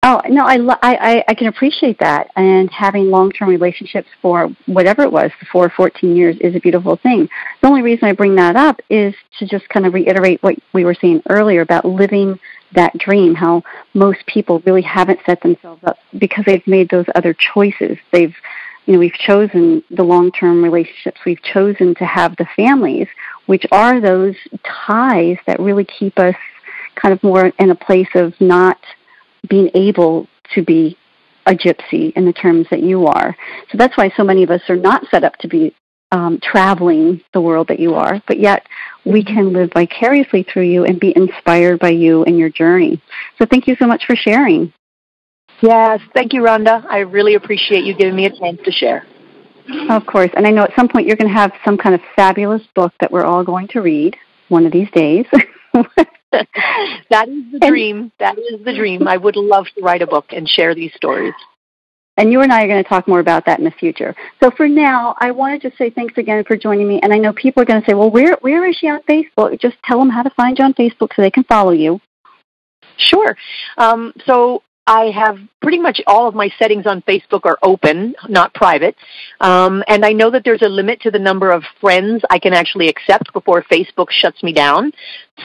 Oh 0.03 0.19
no, 0.27 0.45
I, 0.45 0.57
I 0.81 1.23
I 1.27 1.33
can 1.35 1.45
appreciate 1.45 1.99
that, 1.99 2.31
and 2.35 2.71
having 2.71 3.11
long-term 3.11 3.47
relationships 3.47 4.07
for 4.19 4.49
whatever 4.65 5.03
it 5.03 5.11
was, 5.11 5.29
for 5.51 5.69
14 5.69 6.15
years, 6.15 6.37
is 6.41 6.55
a 6.55 6.59
beautiful 6.59 6.95
thing. 6.95 7.29
The 7.61 7.67
only 7.67 7.83
reason 7.83 8.07
I 8.07 8.13
bring 8.13 8.33
that 8.35 8.55
up 8.55 8.81
is 8.89 9.13
to 9.37 9.45
just 9.45 9.69
kind 9.69 9.85
of 9.85 9.93
reiterate 9.93 10.41
what 10.41 10.55
we 10.73 10.85
were 10.85 10.95
saying 10.95 11.21
earlier 11.29 11.61
about 11.61 11.85
living 11.85 12.39
that 12.73 12.97
dream. 12.97 13.35
How 13.35 13.61
most 13.93 14.25
people 14.25 14.63
really 14.65 14.81
haven't 14.81 15.19
set 15.23 15.39
themselves 15.43 15.83
up 15.83 15.97
because 16.17 16.45
they've 16.47 16.65
made 16.65 16.89
those 16.89 17.05
other 17.13 17.35
choices. 17.35 17.99
They've, 18.11 18.35
you 18.87 18.93
know, 18.93 18.99
we've 18.99 19.13
chosen 19.13 19.83
the 19.91 20.03
long-term 20.03 20.63
relationships. 20.63 21.21
We've 21.27 21.43
chosen 21.43 21.93
to 21.95 22.05
have 22.05 22.35
the 22.37 22.47
families, 22.55 23.07
which 23.45 23.67
are 23.71 24.01
those 24.01 24.35
ties 24.63 25.37
that 25.45 25.59
really 25.59 25.85
keep 25.85 26.17
us 26.17 26.35
kind 26.95 27.13
of 27.13 27.21
more 27.21 27.51
in 27.59 27.69
a 27.69 27.75
place 27.75 28.09
of 28.15 28.33
not 28.41 28.79
being 29.47 29.69
able 29.73 30.27
to 30.55 30.63
be 30.63 30.97
a 31.45 31.53
gypsy 31.53 32.13
in 32.13 32.25
the 32.25 32.33
terms 32.33 32.67
that 32.69 32.83
you 32.83 33.07
are. 33.07 33.35
So 33.71 33.77
that's 33.77 33.97
why 33.97 34.11
so 34.15 34.23
many 34.23 34.43
of 34.43 34.51
us 34.51 34.61
are 34.69 34.75
not 34.75 35.03
set 35.09 35.23
up 35.23 35.37
to 35.37 35.47
be 35.47 35.75
um, 36.11 36.39
traveling 36.41 37.21
the 37.33 37.41
world 37.41 37.69
that 37.69 37.79
you 37.79 37.95
are, 37.95 38.21
but 38.27 38.39
yet 38.39 38.67
we 39.05 39.23
mm-hmm. 39.23 39.33
can 39.33 39.53
live 39.53 39.71
vicariously 39.73 40.43
through 40.43 40.63
you 40.63 40.83
and 40.83 40.99
be 40.99 41.13
inspired 41.15 41.79
by 41.79 41.89
you 41.89 42.23
and 42.23 42.37
your 42.37 42.49
journey. 42.49 43.01
So 43.39 43.45
thank 43.49 43.67
you 43.67 43.75
so 43.79 43.87
much 43.87 44.05
for 44.05 44.15
sharing. 44.15 44.73
Yes, 45.61 46.01
thank 46.13 46.33
you, 46.33 46.41
Rhonda. 46.41 46.85
I 46.89 46.99
really 46.99 47.35
appreciate 47.35 47.85
you 47.85 47.95
giving 47.95 48.15
me 48.15 48.25
a 48.25 48.35
chance 48.35 48.59
to 48.65 48.71
share. 48.71 49.05
Of 49.89 50.05
course, 50.05 50.31
and 50.35 50.45
I 50.45 50.49
know 50.49 50.63
at 50.63 50.75
some 50.75 50.89
point 50.89 51.07
you're 51.07 51.15
going 51.15 51.29
to 51.29 51.37
have 51.37 51.53
some 51.63 51.77
kind 51.77 51.95
of 51.95 52.01
fabulous 52.15 52.63
book 52.75 52.93
that 52.99 53.11
we're 53.11 53.23
all 53.23 53.43
going 53.43 53.67
to 53.69 53.79
read 53.79 54.17
one 54.49 54.65
of 54.65 54.71
these 54.71 54.89
days. 54.91 55.25
that 57.09 57.27
is 57.27 57.51
the 57.51 57.67
dream. 57.67 58.11
That 58.19 58.37
is 58.37 58.63
the 58.63 58.73
dream. 58.73 59.07
I 59.07 59.17
would 59.17 59.35
love 59.35 59.65
to 59.75 59.81
write 59.81 60.01
a 60.01 60.07
book 60.07 60.25
and 60.31 60.47
share 60.47 60.73
these 60.73 60.93
stories. 60.95 61.33
And 62.17 62.31
you 62.31 62.41
and 62.41 62.51
I 62.51 62.63
are 62.63 62.67
going 62.67 62.83
to 62.83 62.87
talk 62.87 63.07
more 63.07 63.19
about 63.19 63.45
that 63.45 63.59
in 63.59 63.65
the 63.65 63.71
future. 63.71 64.15
So 64.41 64.51
for 64.51 64.67
now, 64.67 65.15
I 65.19 65.31
wanted 65.31 65.61
to 65.63 65.71
say 65.77 65.89
thanks 65.89 66.17
again 66.17 66.43
for 66.43 66.57
joining 66.57 66.87
me. 66.87 66.99
And 67.01 67.13
I 67.13 67.17
know 67.17 67.33
people 67.33 67.63
are 67.63 67.65
going 67.65 67.81
to 67.81 67.85
say, 67.89 67.93
well, 67.93 68.11
where, 68.11 68.37
where 68.41 68.65
is 68.67 68.75
she 68.75 68.87
on 68.87 69.01
Facebook? 69.03 69.59
Just 69.59 69.77
tell 69.83 69.97
them 69.97 70.09
how 70.09 70.21
to 70.21 70.29
find 70.31 70.57
you 70.59 70.65
on 70.65 70.73
Facebook 70.73 71.15
so 71.15 71.21
they 71.21 71.31
can 71.31 71.45
follow 71.45 71.71
you. 71.71 71.99
Sure. 72.97 73.35
Um, 73.77 74.13
so 74.25 74.61
I 74.87 75.11
have 75.11 75.37
pretty 75.61 75.79
much 75.79 76.01
all 76.07 76.27
of 76.27 76.33
my 76.33 76.51
settings 76.57 76.87
on 76.87 77.01
Facebook 77.03 77.45
are 77.45 77.57
open, 77.61 78.15
not 78.27 78.53
private. 78.53 78.95
Um, 79.39 79.83
and 79.87 80.03
I 80.03 80.11
know 80.11 80.31
that 80.31 80.43
there's 80.43 80.63
a 80.63 80.69
limit 80.69 81.01
to 81.01 81.11
the 81.11 81.19
number 81.19 81.51
of 81.51 81.63
friends 81.79 82.23
I 82.29 82.39
can 82.39 82.53
actually 82.53 82.89
accept 82.89 83.31
before 83.31 83.63
Facebook 83.63 84.07
shuts 84.09 84.41
me 84.41 84.53
down. 84.53 84.91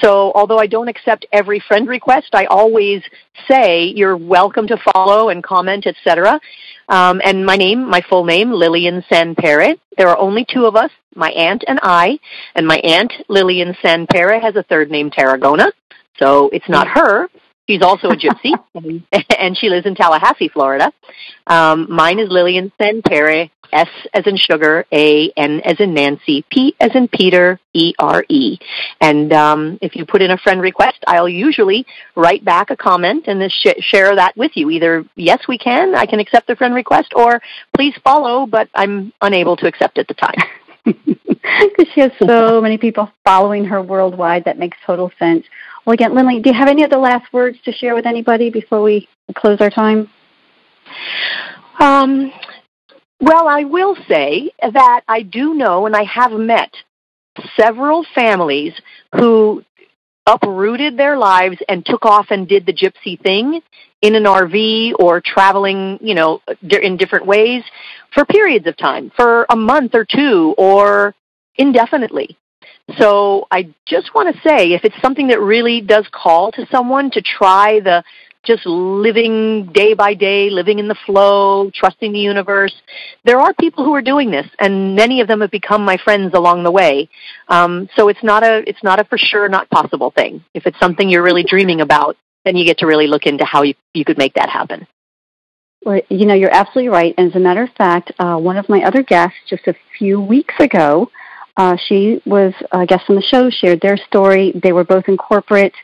So 0.01 0.33
although 0.35 0.59
I 0.59 0.67
don't 0.67 0.89
accept 0.89 1.27
every 1.33 1.61
friend 1.61 1.87
request, 1.87 2.29
I 2.33 2.47
always 2.47 3.03
say 3.49 3.85
you're 3.85 4.17
welcome 4.17 4.67
to 4.69 4.79
follow 4.93 5.29
and 5.29 5.45
comment, 5.45 5.87
etc. 5.87 6.41
Um, 6.89 7.21
and 7.23 7.45
my 7.45 7.57
name, 7.57 7.89
my 7.89 8.01
full 8.09 8.25
name, 8.25 8.51
Lillian 8.51 9.03
Sanpere. 9.11 9.79
There 9.99 10.09
are 10.09 10.19
only 10.19 10.47
two 10.49 10.65
of 10.65 10.77
us, 10.77 10.91
my 11.15 11.31
aunt 11.31 11.63
and 11.67 11.79
I. 11.83 12.19
And 12.55 12.67
my 12.67 12.79
aunt, 12.79 13.13
Lillian 13.29 13.75
Sanpere, 13.85 14.41
has 14.41 14.57
a 14.57 14.63
third 14.63 14.91
name, 14.91 15.11
Tarragona. 15.11 15.73
So 16.19 16.49
it's 16.51 16.69
not 16.69 16.89
her, 16.89 17.29
She's 17.69 17.83
also 17.83 18.09
a 18.09 18.17
gypsy, 18.17 18.53
and 19.39 19.57
she 19.57 19.69
lives 19.69 19.87
in 19.87 19.95
Tallahassee, 19.95 20.49
Florida. 20.49 20.93
Um, 21.47 21.87
mine 21.91 22.19
is 22.19 22.29
Lillian 22.31 22.73
Sanpere, 22.81 23.51
S 23.73 23.89
as 24.15 24.27
in 24.27 24.37
sugar, 24.37 24.85
A, 24.93 25.31
N 25.37 25.61
as 25.65 25.81
in 25.81 25.93
Nancy, 25.95 26.45
P 26.51 26.75
as 26.81 26.95
in 26.95 27.09
Peter, 27.09 27.59
E 27.75 27.95
R 27.99 28.25
E. 28.29 28.59
And 29.01 29.33
um, 29.33 29.79
if 29.83 29.97
you 29.97 30.07
put 30.07 30.23
in 30.23 30.31
a 30.31 30.39
friend 30.39 30.61
request, 30.61 30.99
I'll 31.07 31.29
usually 31.29 31.87
write 32.15 32.45
back 32.45 32.71
a 32.71 32.77
comment 32.77 33.27
and 33.27 33.51
sh- 33.51 33.81
share 33.81 34.15
that 34.15 34.37
with 34.37 34.53
you. 34.55 34.71
Either 34.71 35.05
yes, 35.17 35.41
we 35.49 35.59
can, 35.59 35.95
I 35.95 36.07
can 36.07 36.21
accept 36.21 36.47
the 36.47 36.57
friend 36.57 36.75
request, 36.75 37.13
or 37.17 37.43
please 37.75 37.95
follow, 38.05 38.47
but 38.47 38.69
I'm 38.75 39.13
unable 39.21 39.57
to 39.57 39.67
accept 39.67 39.99
at 39.99 40.07
the 40.09 40.15
time. 40.15 41.16
Because 41.77 41.93
she 41.95 42.01
has 42.01 42.13
so 42.19 42.61
many 42.61 42.79
people 42.79 43.11
following 43.25 43.65
her 43.65 43.83
worldwide, 43.83 44.45
that 44.45 44.59
makes 44.59 44.77
total 44.85 45.11
sense. 45.19 45.45
Well, 45.85 45.95
again, 45.95 46.15
Lillian, 46.15 46.43
do 46.43 46.51
you 46.51 46.57
have 46.57 46.69
any 46.69 46.85
other 46.85 46.97
last 46.97 47.33
words 47.33 47.59
to 47.65 47.73
share 47.73 47.95
with 47.95 48.07
anybody 48.07 48.51
before 48.51 48.83
we 48.83 49.09
close 49.35 49.61
our 49.61 49.71
time? 49.71 50.09
Um, 51.79 52.33
well, 53.21 53.49
I 53.49 53.65
will 53.65 53.97
say 54.09 54.51
that 54.61 55.03
I 55.07 55.23
do 55.23 55.55
know 55.55 55.87
and 55.87 55.95
I 55.95 56.05
have 56.05 56.33
met 56.33 56.73
several 57.59 58.05
families 58.15 58.73
who 59.15 59.63
uprooted 60.27 60.97
their 60.97 61.17
lives 61.17 61.59
and 61.69 61.87
took 61.87 62.05
off 62.05 62.27
and 62.31 62.49
did 62.49 62.67
the 62.67 62.73
gypsy 62.73 63.21
thing 63.21 63.61
in 64.03 64.15
an 64.15 64.25
RV 64.25 64.95
or 64.99 65.21
traveling, 65.25 65.99
you 66.03 66.15
know, 66.15 66.41
in 66.69 66.97
different 66.97 67.27
ways 67.27 67.63
for 68.13 68.25
periods 68.25 68.67
of 68.67 68.77
time, 68.77 69.13
for 69.17 69.47
a 69.49 69.57
month 69.57 69.95
or 69.95 70.05
two 70.05 70.55
or 70.59 71.15
indefinitely. 71.59 72.37
So 72.99 73.49
I 73.51 73.75
just 73.87 74.15
want 74.15 74.35
to 74.35 74.49
say 74.49 74.73
if 74.73 74.85
it's 74.85 75.01
something 75.03 75.29
that 75.29 75.41
really 75.41 75.81
does 75.81 76.07
call 76.13 76.53
to 76.53 76.67
someone 76.71 77.11
to 77.13 77.23
try 77.23 77.81
the 77.81 78.05
just 78.47 78.65
living 78.65 79.67
day 79.73 79.95
by 79.95 80.15
day, 80.15 80.49
living 80.51 80.79
in 80.79 80.89
the 80.89 80.97
flow, 81.05 81.71
trusting 81.75 82.13
the 82.13 82.21
universe. 82.21 82.73
There 83.25 83.41
are 83.41 83.53
people 83.55 83.85
who 83.85 83.95
are 83.95 84.03
doing 84.03 84.31
this, 84.31 84.47
and 84.59 84.95
many 84.95 85.21
of 85.21 85.29
them 85.29 85.41
have 85.41 85.51
become 85.51 85.85
my 85.85 85.97
friends 85.97 86.33
along 86.33 86.63
the 86.63 86.71
way. 86.71 87.09
Um, 87.49 87.89
so 87.97 88.09
it's 88.09 88.23
not 88.23 88.45
a 88.45 88.63
it's 88.69 88.83
not 88.83 89.01
a 89.01 89.05
for 89.05 89.19
sure 89.19 89.49
not 89.49 89.69
possible 89.69 90.13
thing. 90.13 90.45
If 90.55 90.67
it's 90.67 90.79
something 90.79 91.09
you're 91.09 91.25
really 91.25 91.45
dreaming 91.45 91.81
about, 91.81 92.17
then 92.45 92.57
you 92.57 92.65
get 92.65 92.79
to 92.79 92.87
really 92.87 93.09
look 93.09 93.27
into 93.27 93.45
how 93.45 93.63
you 93.63 93.75
you 93.93 94.05
could 94.05 94.19
make 94.19 94.35
that 94.35 94.49
happen. 94.49 94.87
Well, 95.85 96.01
you 96.09 96.27
know, 96.27 96.35
you're 96.35 96.55
absolutely 96.55 96.89
right. 96.89 97.15
And 97.19 97.31
as 97.31 97.37
a 97.37 97.41
matter 97.41 97.63
of 97.63 97.71
fact, 97.77 98.13
uh, 98.19 98.37
one 98.39 98.57
of 98.57 98.69
my 98.69 98.83
other 98.83 99.03
guests 99.03 99.37
just 99.49 99.67
a 99.67 99.75
few 99.99 100.21
weeks 100.21 100.55
ago 100.59 101.11
uh, 101.57 101.77
she 101.89 102.21
was 102.27 102.53
a 102.73 102.85
guest 102.87 103.05
on 103.09 103.17
the 103.17 103.23
show, 103.23 103.49
shared 103.51 103.81
their 103.81 103.97
story. 103.97 104.53
They 104.63 104.73
were 104.73 104.85
both 104.85 105.09
in 105.09 105.17
corporate 105.17 105.75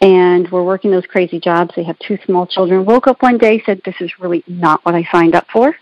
and 0.00 0.48
were 0.50 0.64
working 0.64 0.90
those 0.90 1.06
crazy 1.06 1.38
jobs. 1.38 1.72
They 1.76 1.84
have 1.84 1.98
two 1.98 2.18
small 2.24 2.46
children. 2.46 2.84
Woke 2.84 3.06
up 3.06 3.22
one 3.22 3.38
day, 3.38 3.62
said, 3.64 3.80
This 3.84 3.96
is 4.00 4.10
really 4.18 4.42
not 4.46 4.84
what 4.84 4.94
I 4.94 5.06
signed 5.12 5.34
up 5.34 5.46
for. 5.52 5.76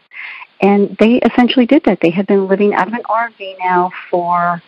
And 0.60 0.96
they 0.98 1.20
essentially 1.24 1.66
did 1.66 1.84
that. 1.84 2.00
They 2.02 2.10
had 2.10 2.26
been 2.26 2.48
living 2.48 2.74
out 2.74 2.88
of 2.88 2.94
an 2.94 3.02
RV 3.04 3.56
now 3.60 3.90
for, 4.10 4.60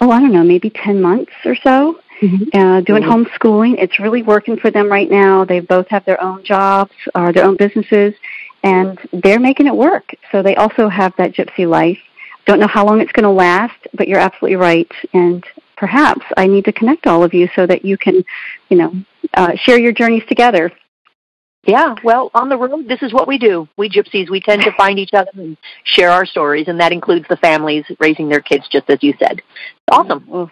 oh, 0.00 0.10
I 0.10 0.20
don't 0.20 0.32
know, 0.32 0.44
maybe 0.44 0.70
10 0.70 1.02
months 1.02 1.32
or 1.44 1.56
so, 1.56 1.98
mm-hmm. 2.22 2.56
uh, 2.56 2.80
doing 2.82 3.02
mm-hmm. 3.02 3.24
homeschooling. 3.24 3.74
It's 3.78 3.98
really 3.98 4.22
working 4.22 4.56
for 4.56 4.70
them 4.70 4.90
right 4.90 5.10
now. 5.10 5.44
They 5.44 5.58
both 5.58 5.88
have 5.88 6.04
their 6.04 6.22
own 6.22 6.44
jobs, 6.44 6.92
or 7.16 7.28
uh, 7.28 7.32
their 7.32 7.44
own 7.44 7.56
businesses, 7.56 8.14
and 8.62 8.96
they're 9.12 9.40
making 9.40 9.66
it 9.66 9.74
work. 9.74 10.14
So 10.30 10.40
they 10.40 10.54
also 10.54 10.88
have 10.88 11.12
that 11.18 11.32
gypsy 11.32 11.68
life 11.68 11.98
don't 12.46 12.60
know 12.60 12.66
how 12.66 12.86
long 12.86 13.00
it's 13.00 13.12
going 13.12 13.24
to 13.24 13.30
last, 13.30 13.76
but 13.94 14.08
you're 14.08 14.18
absolutely 14.18 14.56
right. 14.56 14.90
And 15.12 15.44
perhaps 15.76 16.24
I 16.36 16.46
need 16.46 16.64
to 16.66 16.72
connect 16.72 17.06
all 17.06 17.24
of 17.24 17.34
you 17.34 17.48
so 17.54 17.66
that 17.66 17.84
you 17.84 17.96
can, 17.96 18.24
you 18.68 18.76
know, 18.76 18.92
uh, 19.34 19.52
share 19.56 19.78
your 19.78 19.92
journeys 19.92 20.24
together. 20.28 20.70
Yeah, 21.66 21.94
well, 22.04 22.30
on 22.34 22.50
the 22.50 22.58
road, 22.58 22.88
this 22.88 23.02
is 23.02 23.12
what 23.12 23.26
we 23.26 23.38
do. 23.38 23.66
We 23.78 23.88
gypsies, 23.88 24.28
we 24.28 24.40
tend 24.40 24.62
to 24.62 24.72
find 24.76 24.98
each 24.98 25.14
other 25.14 25.30
and 25.34 25.56
share 25.84 26.10
our 26.10 26.26
stories, 26.26 26.68
and 26.68 26.78
that 26.80 26.92
includes 26.92 27.26
the 27.28 27.36
families 27.36 27.84
raising 28.00 28.28
their 28.28 28.40
kids, 28.40 28.68
just 28.70 28.90
as 28.90 29.02
you 29.02 29.14
said. 29.18 29.40
Awesome. 29.90 30.24
Well, 30.26 30.50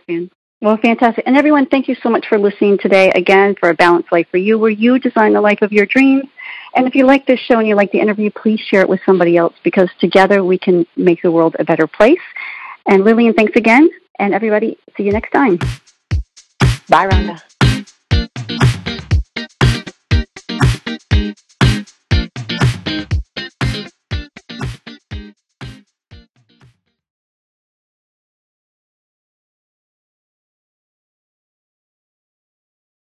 well, 0.62 0.76
fantastic. 0.76 1.24
And 1.26 1.36
everyone, 1.36 1.66
thank 1.66 1.88
you 1.88 1.96
so 1.96 2.08
much 2.08 2.28
for 2.28 2.38
listening 2.38 2.78
today 2.78 3.10
again 3.16 3.56
for 3.56 3.68
A 3.70 3.74
Balanced 3.74 4.12
Life 4.12 4.28
for 4.30 4.36
You, 4.36 4.60
where 4.60 4.70
you 4.70 5.00
design 5.00 5.32
the 5.32 5.40
life 5.40 5.60
of 5.60 5.72
your 5.72 5.86
dreams. 5.86 6.24
And 6.76 6.86
if 6.86 6.94
you 6.94 7.04
like 7.04 7.26
this 7.26 7.40
show 7.40 7.58
and 7.58 7.66
you 7.66 7.74
like 7.74 7.90
the 7.90 7.98
interview, 7.98 8.30
please 8.30 8.60
share 8.60 8.80
it 8.80 8.88
with 8.88 9.00
somebody 9.04 9.36
else 9.36 9.54
because 9.64 9.90
together 9.98 10.44
we 10.44 10.58
can 10.58 10.86
make 10.96 11.20
the 11.20 11.32
world 11.32 11.56
a 11.58 11.64
better 11.64 11.88
place. 11.88 12.20
And 12.86 13.02
Lillian, 13.02 13.34
thanks 13.34 13.56
again. 13.56 13.90
And 14.20 14.32
everybody, 14.32 14.78
see 14.96 15.02
you 15.02 15.10
next 15.10 15.32
time. 15.32 15.58
Bye, 16.88 17.08
Rhonda. 17.08 17.42